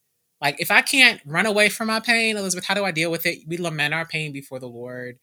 Like, 0.40 0.60
if 0.60 0.70
I 0.70 0.82
can't 0.82 1.20
run 1.26 1.46
away 1.46 1.68
from 1.68 1.88
my 1.88 2.00
pain, 2.00 2.36
Elizabeth, 2.36 2.64
how 2.64 2.74
do 2.74 2.84
I 2.84 2.92
deal 2.92 3.10
with 3.10 3.26
it? 3.26 3.40
We 3.46 3.58
lament 3.58 3.94
our 3.94 4.06
pain 4.06 4.32
before 4.32 4.60
the 4.60 4.68
Lord 4.68 5.18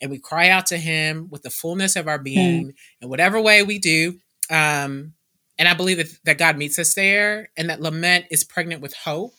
and 0.00 0.10
we 0.10 0.18
cry 0.18 0.48
out 0.48 0.66
to 0.66 0.76
Him 0.76 1.28
with 1.30 1.42
the 1.42 1.50
fullness 1.50 1.96
of 1.96 2.08
our 2.08 2.18
being 2.18 2.68
mm. 2.68 2.74
in 3.00 3.08
whatever 3.08 3.40
way 3.40 3.62
we 3.62 3.78
do. 3.78 4.18
Um, 4.50 5.14
and 5.58 5.68
I 5.68 5.74
believe 5.74 5.98
that, 5.98 6.08
that 6.24 6.38
God 6.38 6.56
meets 6.56 6.78
us 6.78 6.94
there 6.94 7.50
and 7.56 7.70
that 7.70 7.80
lament 7.80 8.26
is 8.30 8.44
pregnant 8.44 8.82
with 8.82 8.94
hope 8.94 9.34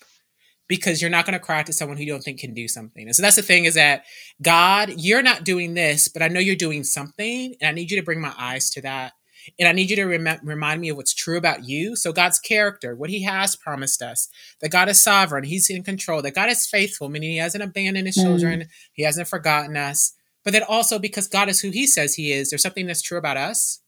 because 0.68 1.02
you're 1.02 1.12
not 1.12 1.26
going 1.26 1.38
to 1.38 1.46
cry 1.46 1.62
to 1.64 1.74
someone 1.74 1.98
who 1.98 2.04
you 2.04 2.12
don't 2.12 2.22
think 2.22 2.40
can 2.40 2.54
do 2.54 2.68
something. 2.68 3.06
And 3.06 3.16
so 3.16 3.22
that's 3.22 3.36
the 3.36 3.42
thing 3.42 3.66
is 3.66 3.76
that 3.76 4.06
God, 4.42 4.94
you're 4.98 5.22
not 5.22 5.44
doing 5.44 5.74
this, 5.74 6.08
but 6.08 6.22
I 6.22 6.30
know 6.30 6.40
you're 6.40 6.56
doing 6.56 6.84
something. 6.84 7.56
And 7.60 7.68
I 7.68 7.72
need 7.74 7.92
you 7.92 7.98
to 7.98 8.06
bring 8.06 8.22
my 8.22 8.34
eyes 8.38 8.70
to 8.72 8.82
that. 8.82 9.14
And 9.60 9.68
I 9.68 9.72
need 9.72 9.90
you 9.90 9.96
to 9.98 10.06
rem- 10.06 10.40
remind 10.44 10.82
me 10.82 10.90
of 10.90 10.98
what's 10.98 11.14
true 11.14 11.38
about 11.38 11.66
you. 11.66 11.96
So, 11.96 12.12
God's 12.12 12.40
character, 12.40 12.96
what 12.96 13.10
He 13.10 13.24
has 13.24 13.56
promised 13.56 14.02
us, 14.02 14.30
that 14.62 14.72
God 14.72 14.90
is 14.90 15.02
sovereign, 15.02 15.44
He's 15.44 15.70
in 15.70 15.84
control, 15.84 16.22
that 16.22 16.36
God 16.36 16.50
is 16.50 16.68
faithful, 16.68 17.10
meaning 17.10 17.32
He 17.32 17.38
hasn't 17.38 17.64
abandoned 17.64 18.08
His 18.08 18.18
mm. 18.18 18.24
children, 18.24 18.68
He 18.94 19.04
hasn't 19.04 19.28
forgotten 19.28 19.78
us. 19.78 20.14
but 20.44 20.54
then 20.54 20.64
also 20.64 21.00
because 21.00 21.28
God 21.28 21.50
is 21.50 21.60
who 21.62 21.70
He 21.70 21.88
says 21.88 22.16
He 22.16 22.32
is, 22.32 22.50
there's 22.50 22.64
something 22.64 22.88
that's 22.88 23.02
true 23.02 23.18
about 23.18 23.38
us, 23.38 23.82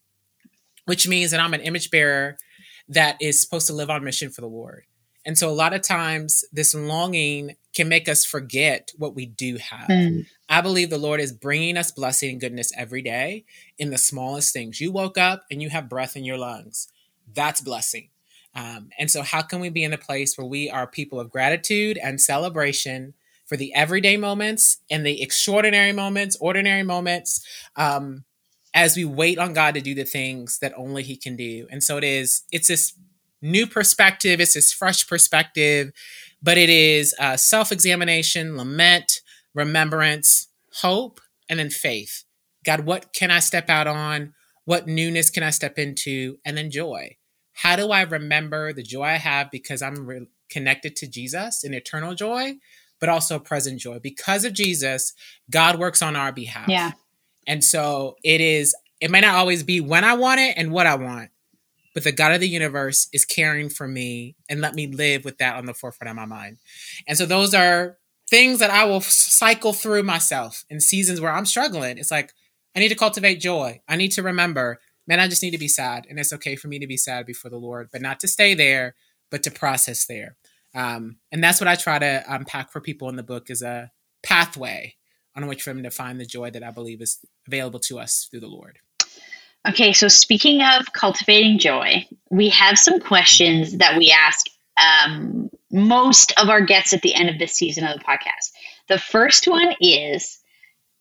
which 0.86 1.08
means 1.08 1.32
that 1.32 1.39
I'm 1.39 1.53
an 1.53 1.62
image 1.62 1.91
bearer 1.91 2.38
that 2.88 3.18
is 3.20 3.41
supposed 3.41 3.68
to 3.68 3.74
live 3.74 3.89
on 3.89 4.03
mission 4.03 4.30
for 4.30 4.41
the 4.41 4.47
Lord. 4.47 4.84
And 5.26 5.38
so 5.38 5.50
a 5.50 5.52
lot 5.52 5.74
of 5.74 5.82
times 5.82 6.46
this 6.54 6.76
longing 6.76 7.56
can 7.74 7.90
make 7.90 8.08
us 8.08 8.24
forget 8.24 8.92
what 8.98 9.16
we 9.16 9.26
do 9.26 9.58
have. 9.58 9.88
Mm. 9.88 10.28
I 10.48 10.62
believe 10.62 10.90
the 10.90 10.98
Lord 10.98 11.20
is 11.20 11.34
bringing 11.34 11.78
us 11.78 11.92
blessing 11.92 12.30
and 12.30 12.40
goodness 12.40 12.72
every 12.78 13.02
day 13.02 13.46
in 13.80 13.90
the 13.90 13.98
smallest 13.98 14.54
things. 14.54 14.80
You 14.80 14.92
woke 14.92 15.18
up 15.18 15.46
and 15.50 15.62
you 15.62 15.70
have 15.70 15.90
breath 15.90 16.16
in 16.16 16.24
your 16.24 16.38
lungs. 16.38 16.88
That's 17.34 17.60
blessing. 17.60 18.10
Um, 18.56 18.90
and 18.98 19.12
so, 19.12 19.22
how 19.22 19.42
can 19.42 19.60
we 19.60 19.70
be 19.70 19.84
in 19.84 19.92
a 19.92 19.98
place 19.98 20.38
where 20.38 20.48
we 20.48 20.70
are 20.70 20.88
people 20.88 21.20
of 21.20 21.30
gratitude 21.30 21.98
and 22.02 22.22
celebration 22.22 23.14
for 23.46 23.58
the 23.58 23.74
everyday 23.76 24.16
moments 24.16 24.78
and 24.90 25.06
the 25.06 25.22
extraordinary 25.22 25.92
moments, 25.92 26.38
ordinary 26.40 26.84
moments, 26.84 27.46
um, 27.76 28.24
as 28.74 28.96
we 28.96 29.04
wait 29.04 29.38
on 29.38 29.54
God 29.54 29.74
to 29.74 29.82
do 29.82 29.94
the 29.94 30.06
things 30.06 30.60
that 30.60 30.74
only 30.78 31.04
He 31.04 31.18
can 31.18 31.36
do? 31.36 31.68
And 31.70 31.84
so, 31.84 31.98
it 31.98 32.06
is, 32.06 32.44
it's 32.50 32.70
this 32.70 32.94
new 33.42 33.68
perspective, 33.68 34.40
it's 34.40 34.54
this 34.54 34.72
fresh 34.72 35.08
perspective, 35.08 35.92
but 36.42 36.58
it 36.58 36.70
is 36.70 37.16
uh, 37.20 37.38
self 37.38 37.72
examination, 37.72 38.58
lament, 38.58 39.22
remembrance, 39.54 40.48
hope, 40.82 41.20
and 41.50 41.60
then 41.60 41.70
faith. 41.70 42.24
God, 42.64 42.82
what 42.82 43.14
can 43.14 43.32
I 43.32 43.40
step 43.40 43.70
out 43.70 43.88
on? 43.88 44.34
What 44.66 44.88
newness 44.88 45.30
can 45.30 45.44
I 45.44 45.52
step 45.52 45.78
into? 45.78 46.38
And 46.44 46.58
then 46.58 46.72
joy. 46.72 47.18
How 47.54 47.76
do 47.76 47.92
I 47.92 48.02
remember 48.02 48.74
the 48.74 48.84
joy 48.84 49.04
I 49.04 49.18
have 49.18 49.50
because 49.50 49.82
I'm 49.82 50.06
re- 50.06 50.28
connected 50.50 50.96
to 50.98 51.08
Jesus 51.08 51.64
in 51.64 51.74
eternal 51.74 52.14
joy, 52.14 52.56
but 53.00 53.08
also 53.08 53.40
present 53.40 53.80
joy? 53.80 54.00
Because 54.00 54.44
of 54.44 54.54
Jesus, 54.54 55.14
God 55.50 55.80
works 55.80 56.02
on 56.02 56.16
our 56.16 56.32
behalf. 56.32 56.68
Yeah. 56.68 56.92
And 57.48 57.64
so 57.64 58.16
it 58.24 58.42
is, 58.42 58.76
it 59.00 59.12
may 59.12 59.22
not 59.22 59.36
always 59.36 59.64
be 59.64 59.80
when 59.80 60.04
I 60.04 60.16
want 60.16 60.42
it 60.42 60.56
and 60.58 60.72
what 60.72 60.88
I 60.88 60.96
want, 60.96 61.30
but 61.96 62.04
the 62.04 62.12
God 62.12 62.34
of 62.34 62.41
the 62.41 62.48
universe 62.48 63.08
is 63.12 63.26
caring 63.26 63.70
for 63.70 63.88
me 63.88 64.36
and 64.48 64.62
let 64.62 64.76
me 64.76 64.86
live 64.86 65.26
with 65.26 65.39
that 65.39 65.56
on 65.56 65.66
the 65.66 65.74
forefront 65.74 66.12
of 66.12 66.16
my 66.16 66.26
mind. 66.26 66.60
And 67.08 67.18
so 67.18 67.26
those 67.26 67.56
are 67.56 67.98
things 68.30 68.60
that 68.60 68.70
I 68.70 68.86
will 68.86 69.02
cycle 69.02 69.74
through 69.74 70.04
myself 70.04 70.64
in 70.70 70.80
seasons 70.80 71.20
where 71.20 71.32
I'm 71.32 71.48
struggling. 71.48 71.98
It's 71.98 72.12
like, 72.12 72.34
I 72.76 72.80
need 72.80 72.89
to 72.89 72.96
cultivate 72.96 73.39
joy. 73.39 73.82
I 73.88 73.96
need 73.96 74.12
to 74.12 74.22
remember 74.22 74.80
man, 75.08 75.20
I 75.20 75.28
just 75.28 75.43
need 75.43 75.52
to 75.52 75.58
be 75.58 75.68
sad. 75.68 76.08
And 76.10 76.20
it's 76.20 76.34
okay 76.34 76.56
for 76.56 76.68
me 76.68 76.80
to 76.80 76.88
be 76.88 76.98
sad 76.98 77.26
before 77.26 77.52
the 77.52 77.58
Lord, 77.58 77.89
but 77.91 78.02
not 78.02 78.20
to 78.22 78.28
stay 78.28 78.54
there, 78.54 78.96
but 79.30 79.43
to 79.43 79.52
process 79.52 80.06
there. 80.06 80.36
Um, 80.74 81.18
and 81.32 81.43
that's 81.43 81.62
what 81.62 81.68
I 81.68 81.76
try 81.76 82.00
to 82.00 82.24
unpack 82.28 82.72
for 82.72 82.82
people 82.82 83.10
in 83.10 83.16
the 83.16 83.24
book 83.24 83.50
is 83.50 83.62
a 83.62 83.91
pathway 84.24 84.96
on 85.36 85.48
which 85.48 85.64
for 85.64 85.74
them 85.74 85.84
to 85.84 85.91
find 85.91 86.20
the 86.20 86.26
joy 86.26 86.50
that 86.52 86.64
I 86.64 86.72
believe 86.72 87.02
is 87.02 87.20
available 87.48 87.80
to 87.82 88.00
us 88.00 88.28
through 88.30 88.41
the 88.41 88.48
Lord. 88.48 88.80
Okay, 89.68 89.93
so 89.93 90.07
speaking 90.07 90.61
of 90.61 90.93
cultivating 90.93 91.57
joy, 91.57 92.07
we 92.30 92.49
have 92.49 92.78
some 92.78 92.99
questions 92.99 93.78
that 93.78 93.97
we 93.97 94.11
ask 94.11 94.45
um, 94.80 95.49
most 95.72 96.34
of 96.39 96.49
our 96.49 96.61
guests 96.61 96.93
at 96.93 97.01
the 97.01 97.16
end 97.16 97.30
of 97.30 97.39
this 97.39 97.53
season 97.53 97.86
of 97.86 97.97
the 97.97 98.03
podcast. 98.03 98.51
The 98.88 98.99
first 98.99 99.47
one 99.47 99.76
is 99.82 100.39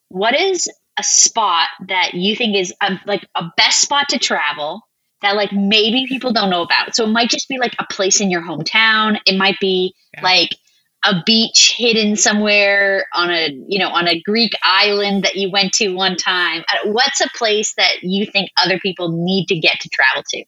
What 0.08 0.38
is 0.38 0.68
a 0.98 1.02
spot 1.02 1.68
that 1.88 2.14
you 2.14 2.36
think 2.36 2.56
is 2.56 2.72
a, 2.80 2.98
like 3.06 3.26
a 3.34 3.44
best 3.56 3.80
spot 3.80 4.08
to 4.10 4.18
travel 4.18 4.82
that 5.22 5.36
like 5.36 5.52
maybe 5.52 6.06
people 6.06 6.32
don't 6.32 6.50
know 6.50 6.62
about. 6.62 6.94
So 6.94 7.04
it 7.04 7.08
might 7.08 7.30
just 7.30 7.48
be 7.48 7.58
like 7.58 7.74
a 7.78 7.86
place 7.90 8.20
in 8.20 8.30
your 8.30 8.42
hometown. 8.42 9.18
It 9.26 9.36
might 9.36 9.58
be 9.60 9.94
yeah. 10.14 10.22
like 10.22 10.56
a 11.04 11.22
beach 11.24 11.74
hidden 11.76 12.16
somewhere 12.16 13.06
on 13.14 13.30
a 13.30 13.50
you 13.68 13.78
know 13.78 13.88
on 13.88 14.08
a 14.08 14.20
Greek 14.20 14.52
island 14.62 15.24
that 15.24 15.36
you 15.36 15.50
went 15.50 15.72
to 15.74 15.94
one 15.94 16.16
time. 16.16 16.64
Uh, 16.68 16.90
what's 16.90 17.20
a 17.20 17.28
place 17.36 17.74
that 17.76 18.02
you 18.02 18.26
think 18.26 18.50
other 18.62 18.78
people 18.78 19.10
need 19.10 19.46
to 19.46 19.58
get 19.58 19.80
to 19.80 19.88
travel 19.88 20.22
to? 20.28 20.44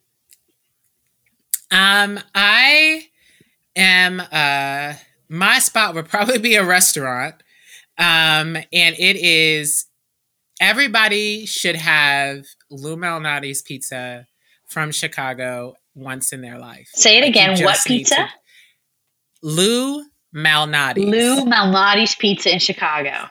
Um, 1.71 2.21
I 2.35 3.07
am 3.75 4.21
uh 4.21 4.95
my 5.29 5.59
spot 5.59 5.95
would 5.95 6.09
probably 6.09 6.39
be 6.39 6.55
a 6.55 6.65
restaurant. 6.65 7.35
Um, 7.99 8.57
and 8.57 8.95
it 8.99 9.17
is 9.17 9.87
everybody 10.61 11.47
should 11.47 11.77
have 11.77 12.45
Lou 12.71 12.97
Malnati's 12.97 13.63
pizza 13.63 14.27
from 14.67 14.93
Chicago 14.93 15.75
once 15.95 16.33
in 16.33 16.43
their 16.43 16.59
life. 16.59 16.89
Say 16.95 17.19
it 17.19 17.27
again. 17.27 17.63
What 17.65 17.79
pizza? 17.87 18.29
Lou 19.43 20.05
Malnati. 20.37 21.11
Lou 21.11 21.47
Malnati's 21.47 22.15
pizza 22.15 22.53
in 22.53 22.59
Chicago. 22.59 23.29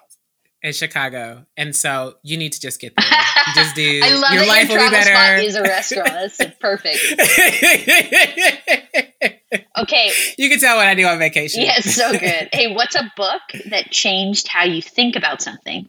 In 0.63 0.73
Chicago, 0.73 1.45
and 1.55 1.75
so 1.75 2.15
you 2.23 2.37
need 2.37 2.53
to 2.53 2.59
just 2.59 2.81
get 2.81 2.95
there. 2.97 3.05
You 3.05 3.53
just 3.53 3.75
do. 3.81 4.01
I 4.03 4.15
love 4.15 4.33
your 4.33 4.47
life 4.47 4.67
your 4.67 4.79
will 4.79 4.89
be 4.89 4.95
better. 4.95 5.11
Spot 5.11 5.39
is 5.39 5.55
a 5.55 5.61
restaurant. 5.61 6.09
That's 6.09 6.37
perfect. 6.59 6.97
okay. 9.77 10.11
You 10.39 10.49
can 10.49 10.59
tell 10.59 10.77
what 10.77 10.87
I 10.87 10.95
do 10.95 11.05
on 11.05 11.19
vacation. 11.19 11.61
Yeah, 11.61 11.75
it's 11.77 11.93
so 11.93 12.11
good. 12.11 12.49
Hey, 12.51 12.73
what's 12.73 12.95
a 12.95 13.11
book 13.15 13.43
that 13.69 13.91
changed 13.91 14.47
how 14.47 14.63
you 14.63 14.81
think 14.81 15.15
about 15.15 15.43
something? 15.43 15.87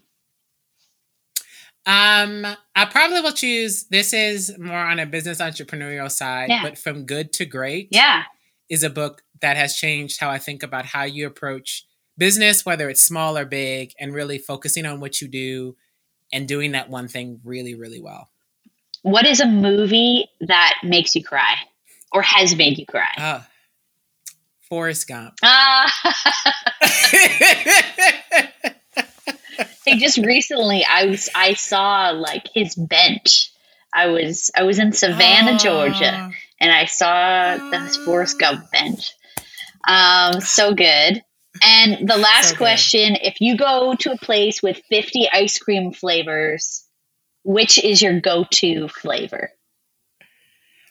Um, 1.87 2.47
I 2.75 2.85
probably 2.85 3.23
will 3.23 3.33
choose. 3.33 3.85
This 3.85 4.13
is 4.13 4.59
more 4.59 4.77
on 4.77 4.99
a 4.99 5.07
business 5.07 5.41
entrepreneurial 5.41 6.11
side, 6.11 6.51
yeah. 6.51 6.63
but 6.63 6.77
from 6.77 7.07
good 7.07 7.33
to 7.35 7.47
great. 7.47 7.89
Yeah, 7.93 8.25
is 8.69 8.83
a 8.83 8.91
book 8.91 9.23
that 9.41 9.57
has 9.57 9.77
changed 9.77 10.21
how 10.21 10.31
I 10.31 10.39
think 10.39 10.63
about 10.63 10.87
how 10.87 11.05
you 11.05 11.27
approach 11.27 11.85
business, 12.19 12.65
whether 12.65 12.89
it's 12.89 13.03
small 13.03 13.37
or 13.37 13.45
big, 13.45 13.93
and 14.01 14.15
really 14.15 14.39
focusing 14.39 14.87
on 14.87 15.01
what 15.01 15.21
you 15.21 15.29
do 15.29 15.77
and 16.33 16.49
doing 16.49 16.73
that 16.73 16.91
one 16.91 17.09
thing 17.09 17.41
really, 17.45 17.75
really 17.75 18.01
well. 18.01 18.31
What 19.03 19.27
is 19.27 19.41
a 19.41 19.47
movie 19.47 20.29
that 20.41 20.75
makes 20.83 21.15
you 21.15 21.23
cry 21.23 21.55
or 22.13 22.23
has 22.23 22.57
made 22.57 22.79
you 22.79 22.87
cry? 22.87 23.13
Uh, 23.17 23.43
Forrest 24.69 25.07
Gump. 25.07 25.35
Ah. 25.45 25.93
hey, 29.85 29.97
just 29.97 30.19
recently 30.19 30.85
I 30.85 31.07
was 31.07 31.29
I 31.35 31.55
saw 31.55 32.11
like 32.11 32.49
his 32.53 32.75
bench. 32.75 33.53
I 33.95 34.09
was 34.09 34.51
I 34.57 34.65
was 34.65 34.81
in 34.81 34.93
Savannah, 34.93 35.53
oh. 35.53 35.59
Georgia, 35.59 36.33
and 36.61 36.73
I 36.73 36.87
saw 36.87 37.57
the 37.57 37.99
Forrest 38.05 38.41
Gump 38.41 38.71
bench. 38.73 39.13
Um, 39.87 40.41
so 40.41 40.75
good. 40.75 41.23
And 41.63 42.09
the 42.09 42.17
last 42.17 42.51
so 42.51 42.57
question: 42.57 43.17
If 43.17 43.41
you 43.41 43.57
go 43.57 43.95
to 44.01 44.13
a 44.13 44.19
place 44.19 44.63
with 44.63 44.83
fifty 44.91 45.29
ice 45.31 45.59
cream 45.59 45.93
flavors, 45.93 46.85
which 47.45 47.83
is 47.83 48.03
your 48.03 48.21
go-to 48.21 48.89
flavor? 48.89 49.51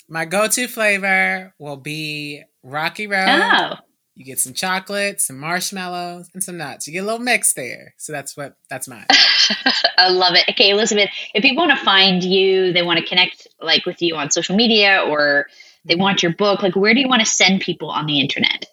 My 0.08 0.26
go-to 0.26 0.68
flavor 0.68 1.54
will 1.60 1.78
be 1.78 2.44
Rocky 2.64 3.08
Road. 3.08 3.28
Oh. 3.28 3.76
You 4.16 4.24
get 4.24 4.40
some 4.40 4.54
chocolate, 4.54 5.20
some 5.20 5.38
marshmallows, 5.38 6.30
and 6.34 6.42
some 6.42 6.58
nuts. 6.58 6.88
You 6.88 6.94
get 6.94 7.04
a 7.04 7.06
little 7.06 7.20
mix 7.20 7.54
there. 7.54 7.94
So 7.98 8.14
that's 8.14 8.38
what 8.38 8.56
that's 8.70 8.88
mine. 8.88 9.06
I 9.98 10.08
love 10.08 10.36
it. 10.36 10.46
Okay, 10.52 10.70
Elizabeth, 10.70 11.10
if 11.34 11.42
people 11.42 11.66
want 11.66 11.78
to 11.78 11.84
find 11.84 12.24
you, 12.24 12.72
they 12.72 12.82
want 12.82 13.00
to 13.00 13.06
connect 13.06 13.48
like 13.60 13.86
with 13.86 14.02
you 14.02 14.16
on 14.16 14.32
social 14.32 14.56
media 14.56 15.04
or 15.06 15.48
they 15.84 15.96
want 15.96 16.24
your 16.24 16.34
book, 16.34 16.64
like 16.64 16.78
where 16.78 16.94
do 16.94 17.02
you 17.02 17.10
want 17.10 17.22
to 17.22 17.30
send 17.30 17.60
people 17.60 17.90
on 17.90 18.06
the 18.06 18.22
internet? 18.22 18.68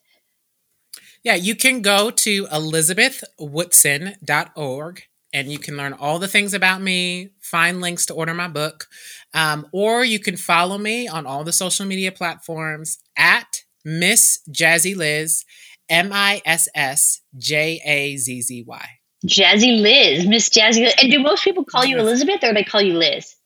Yeah, 1.25 1.37
you 1.37 1.55
can 1.55 1.83
go 1.83 2.11
to 2.11 2.47
elizabethwoodson.org 2.47 5.03
and 5.33 5.51
you 5.51 5.59
can 5.59 5.77
learn 5.77 5.95
all 5.95 6.19
the 6.19 6.29
things 6.29 6.53
about 6.53 6.83
me, 6.83 7.31
find 7.41 7.81
links 7.81 8.05
to 8.07 8.15
order 8.15 8.35
my 8.35 8.49
book, 8.49 8.89
um, 9.33 9.67
or 9.73 10.05
you 10.05 10.19
can 10.19 10.37
follow 10.37 10.79
me 10.79 11.09
on 11.09 11.27
all 11.27 11.45
the 11.45 11.53
social 11.53 11.87
media 11.87 12.13
platforms 12.13 12.99
at 13.17 13.63
Miss 13.85 14.41
Jazzy 14.51 14.97
Liz, 14.97 15.45
M 15.89 16.11
I 16.13 16.43
S 16.45 16.69
S 16.75 17.21
J 17.37 17.81
A 17.85 18.17
Z 18.17 18.43
Z 18.43 18.65
Y. 18.67 18.89
Jazzy 19.27 19.81
Liz, 19.81 20.27
Miss 20.27 20.49
Jazzy 20.49 20.85
Liz. 20.85 20.95
And 21.01 21.11
do 21.11 21.21
most 21.21 21.45
people 21.45 21.65
call 21.65 21.85
you 21.85 21.99
Elizabeth 21.99 22.43
or 22.43 22.53
they 22.53 22.65
call 22.65 22.83
you 22.83 22.95
Liz? 22.95 23.37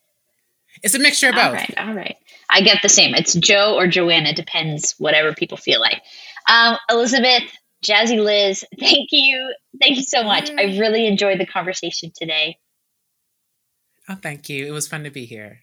It's 0.83 0.95
a 0.95 0.99
mixture 0.99 1.29
of 1.29 1.35
both. 1.35 1.45
All 1.45 1.53
right, 1.53 1.75
all 1.79 1.95
right. 1.95 2.17
I 2.49 2.61
get 2.61 2.83
the 2.83 2.89
same. 2.89 3.15
It's 3.15 3.35
Joe 3.35 3.75
or 3.77 3.87
Joanna, 3.87 4.33
depends 4.33 4.95
whatever 4.99 5.35
people 5.35 5.57
feel 5.57 5.81
like. 5.81 6.03
Um, 6.49 6.77
Elizabeth, 6.91 7.43
Jazzy 7.85 8.23
Liz, 8.23 8.65
thank 8.81 9.09
you. 9.13 9.55
Thank 9.81 9.97
you 9.97 10.03
so 10.03 10.23
much. 10.23 10.51
I 10.51 10.67
mm. 10.67 10.81
really 10.81 11.07
enjoyed 11.07 11.41
the 11.41 11.47
conversation 11.47 12.13
today. 12.17 12.59
Oh, 14.09 14.15
thank 14.15 14.49
you. 14.49 14.67
It 14.67 14.71
was 14.71 14.87
fun 14.87 15.05
to 15.05 15.11
be 15.11 15.25
here. 15.25 15.61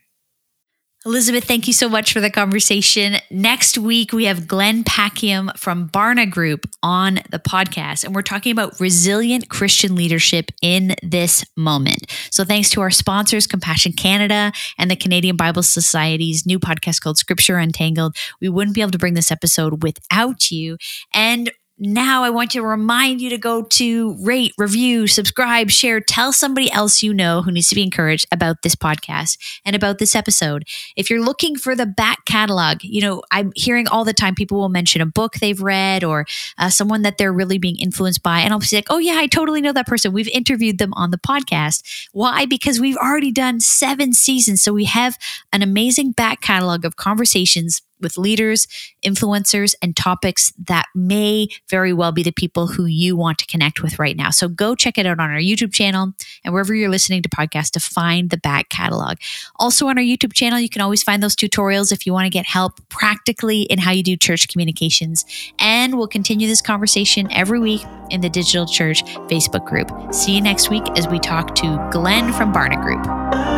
Elizabeth, 1.06 1.44
thank 1.44 1.68
you 1.68 1.74
so 1.74 1.90
much 1.90 2.14
for 2.14 2.22
the 2.22 2.30
conversation. 2.30 3.18
Next 3.30 3.78
week, 3.78 4.14
we 4.14 4.24
have 4.24 4.48
Glenn 4.48 4.86
Packiam 4.86 5.54
from 5.58 5.90
Barna 5.90 6.30
Group 6.30 6.66
on 6.82 7.16
the 7.30 7.40
podcast, 7.40 8.06
and 8.06 8.16
we're 8.16 8.22
talking 8.22 8.54
about 8.54 8.80
resilient 8.80 9.50
Christian 9.50 9.96
leadership 9.96 10.50
in 10.62 10.96
this 11.04 11.44
moment. 11.58 12.10
So, 12.32 12.46
thanks 12.46 12.70
to 12.70 12.80
our 12.80 12.90
sponsors, 12.90 13.48
Compassion 13.48 13.92
Canada 13.92 14.54
and 14.78 14.90
the 14.90 14.96
Canadian 14.96 15.36
Bible 15.36 15.64
Society's 15.64 16.46
new 16.46 16.58
podcast 16.58 17.02
called 17.02 17.18
Scripture 17.18 17.58
Untangled. 17.58 18.16
We 18.40 18.48
wouldn't 18.48 18.74
be 18.74 18.80
able 18.80 18.92
to 18.92 18.98
bring 18.98 19.14
this 19.14 19.30
episode 19.30 19.84
without 19.84 20.52
you. 20.52 20.78
And 21.14 21.52
now 21.80 22.24
I 22.24 22.30
want 22.30 22.52
to 22.52 22.62
remind 22.62 23.20
you 23.20 23.30
to 23.32 23.38
go 23.38 23.64
to 23.64 24.16
rate, 24.22 24.54
review, 24.58 25.08
subscribe, 25.08 25.72
share, 25.72 26.00
tell 26.00 26.32
somebody 26.32 26.72
else 26.72 27.02
you 27.02 27.14
know 27.14 27.42
who 27.42 27.52
needs 27.52 27.70
to 27.70 27.76
be 27.76 27.82
encouraged 27.82 28.28
about 28.32 28.62
this 28.62 28.76
podcast 28.76 29.38
and 29.66 29.76
about 29.76 29.98
this 29.98 30.16
episode. 30.16 30.66
If 30.96 31.10
you're 31.10 31.24
looking 31.24 31.56
for 31.56 31.76
the 31.76 31.88
back 31.88 32.26
catalog, 32.26 32.84
you 32.84 33.02
know, 33.02 33.24
I'm 33.32 33.52
hearing 33.56 33.88
all 33.88 34.06
the 34.06 34.14
time 34.14 34.36
people 34.36 34.60
will 34.60 34.70
mention 34.70 35.02
a 35.02 35.06
book 35.06 35.36
they've 35.36 35.62
read 35.62 36.04
or 36.04 36.26
uh, 36.60 36.70
someone 36.70 37.02
that 37.02 37.18
they're 37.18 37.34
really 37.34 37.58
being 37.58 37.78
influenced 37.78 38.22
by. 38.22 38.42
And 38.42 38.54
I'll 38.54 38.60
be 38.60 38.68
like, 38.72 38.88
oh, 38.90 39.00
yeah, 39.00 39.16
I 39.16 39.28
totally 39.28 39.62
know 39.62 39.74
that 39.74 39.88
person. 39.88 40.14
We've 40.14 40.28
interviewed 40.30 40.78
them 40.78 40.94
on 40.94 41.10
the 41.10 41.18
podcast. 41.18 42.08
Why? 42.12 42.46
Because 42.46 42.80
we've 42.80 42.98
already 42.98 43.32
done 43.32 43.60
seven 43.60 44.14
seasons. 44.14 44.62
So 44.62 44.74
we 44.74 44.86
have 44.86 45.18
an 45.52 45.64
amazing 45.64 46.12
back 46.12 46.42
catalog 46.42 46.86
of 46.86 46.98
conversations 46.98 47.82
with 48.04 48.18
leaders, 48.18 48.68
influencers, 49.04 49.74
and 49.82 49.96
topics 49.96 50.54
that 50.68 50.86
may 50.94 51.48
very 51.70 51.94
well 51.94 52.12
be 52.12 52.24
the 52.24 52.32
people 52.32 52.68
who 52.68 52.86
you 52.86 53.16
want 53.16 53.38
to 53.40 53.46
connect 53.46 53.82
with 53.82 53.98
right 53.98 54.16
now. 54.16 54.30
So 54.30 54.48
go 54.48 54.76
check 54.76 54.98
it 54.98 55.06
out 55.06 55.20
on 55.20 55.32
our 55.32 55.40
YouTube 55.40 55.74
channel 55.74 56.14
and 56.44 56.54
wherever 56.54 56.76
you're 56.76 56.90
listening 56.90 57.22
to 57.24 57.30
podcasts 57.30 57.72
to 57.72 57.80
find 57.80 58.30
the 58.30 58.38
back 58.38 58.70
catalog. 58.70 59.18
Also 59.58 59.88
on 59.88 59.98
our 59.98 60.04
YouTube 60.04 60.34
channel, 60.34 60.60
you 60.60 60.70
can 60.70 60.82
always 60.82 61.04
find 61.04 61.24
those 61.24 61.36
tutorials 61.36 61.92
if 61.92 62.06
you 62.06 62.14
want 62.14 62.26
to 62.26 62.30
get 62.30 62.46
help 62.46 62.80
practically 62.90 63.64
in 63.64 63.80
how 63.80 63.92
you 63.92 64.04
do 64.04 64.16
church 64.16 64.48
communications. 64.48 65.26
And 65.60 65.98
we'll 65.98 66.08
continue 66.08 66.48
this 66.48 66.62
conversation 66.62 67.32
every 67.32 67.60
week 67.60 67.82
in 68.10 68.22
the 68.22 68.30
Digital 68.30 68.66
Church 68.66 69.04
Facebook 69.04 69.66
group. 69.66 69.92
See 70.14 70.36
you 70.36 70.42
next 70.42 70.70
week 70.70 70.84
as 70.98 71.08
we 71.08 71.20
talk 71.20 71.56
to 71.56 71.90
Glenn 71.92 72.34
from 72.34 72.54
Barna 72.54 72.82
Group. 72.82 73.53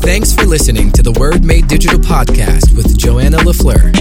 Thanks 0.00 0.32
for 0.32 0.44
listening 0.44 0.90
to 0.92 1.02
the 1.02 1.12
Word 1.12 1.44
Made 1.44 1.68
Digital 1.68 1.98
podcast 1.98 2.74
with 2.74 2.96
Joanna 2.98 3.36
LaFleur. 3.38 3.92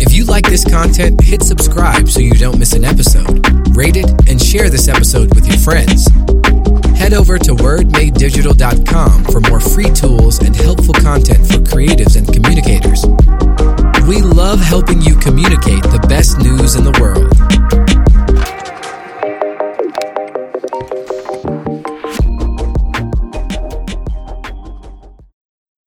If 0.00 0.12
you 0.12 0.24
like 0.24 0.46
this 0.46 0.64
content, 0.64 1.22
hit 1.22 1.42
subscribe 1.42 2.08
so 2.08 2.20
you 2.20 2.32
don't 2.32 2.58
miss 2.58 2.74
an 2.74 2.84
episode. 2.84 3.40
Rate 3.74 3.96
it 3.96 4.08
and 4.28 4.40
share 4.40 4.68
this 4.68 4.86
episode 4.86 5.34
with 5.34 5.46
your 5.48 5.56
friends. 5.58 6.08
Head 6.98 7.14
over 7.14 7.38
to 7.38 7.52
wordmadedigital.com 7.54 9.24
for 9.24 9.40
more 9.40 9.60
free 9.60 9.90
tools 9.90 10.38
and 10.40 10.54
helpful 10.54 10.94
content 10.94 11.46
for 11.46 11.58
creatives 11.64 12.16
and 12.16 12.26
communicators. 12.32 13.04
We 14.06 14.22
love 14.22 14.60
helping 14.60 15.00
you 15.00 15.16
communicate 15.16 15.82
the 15.84 16.04
best 16.08 16.38
news 16.38 16.76
in 16.76 16.84
the 16.84 16.96
world. 17.00 17.85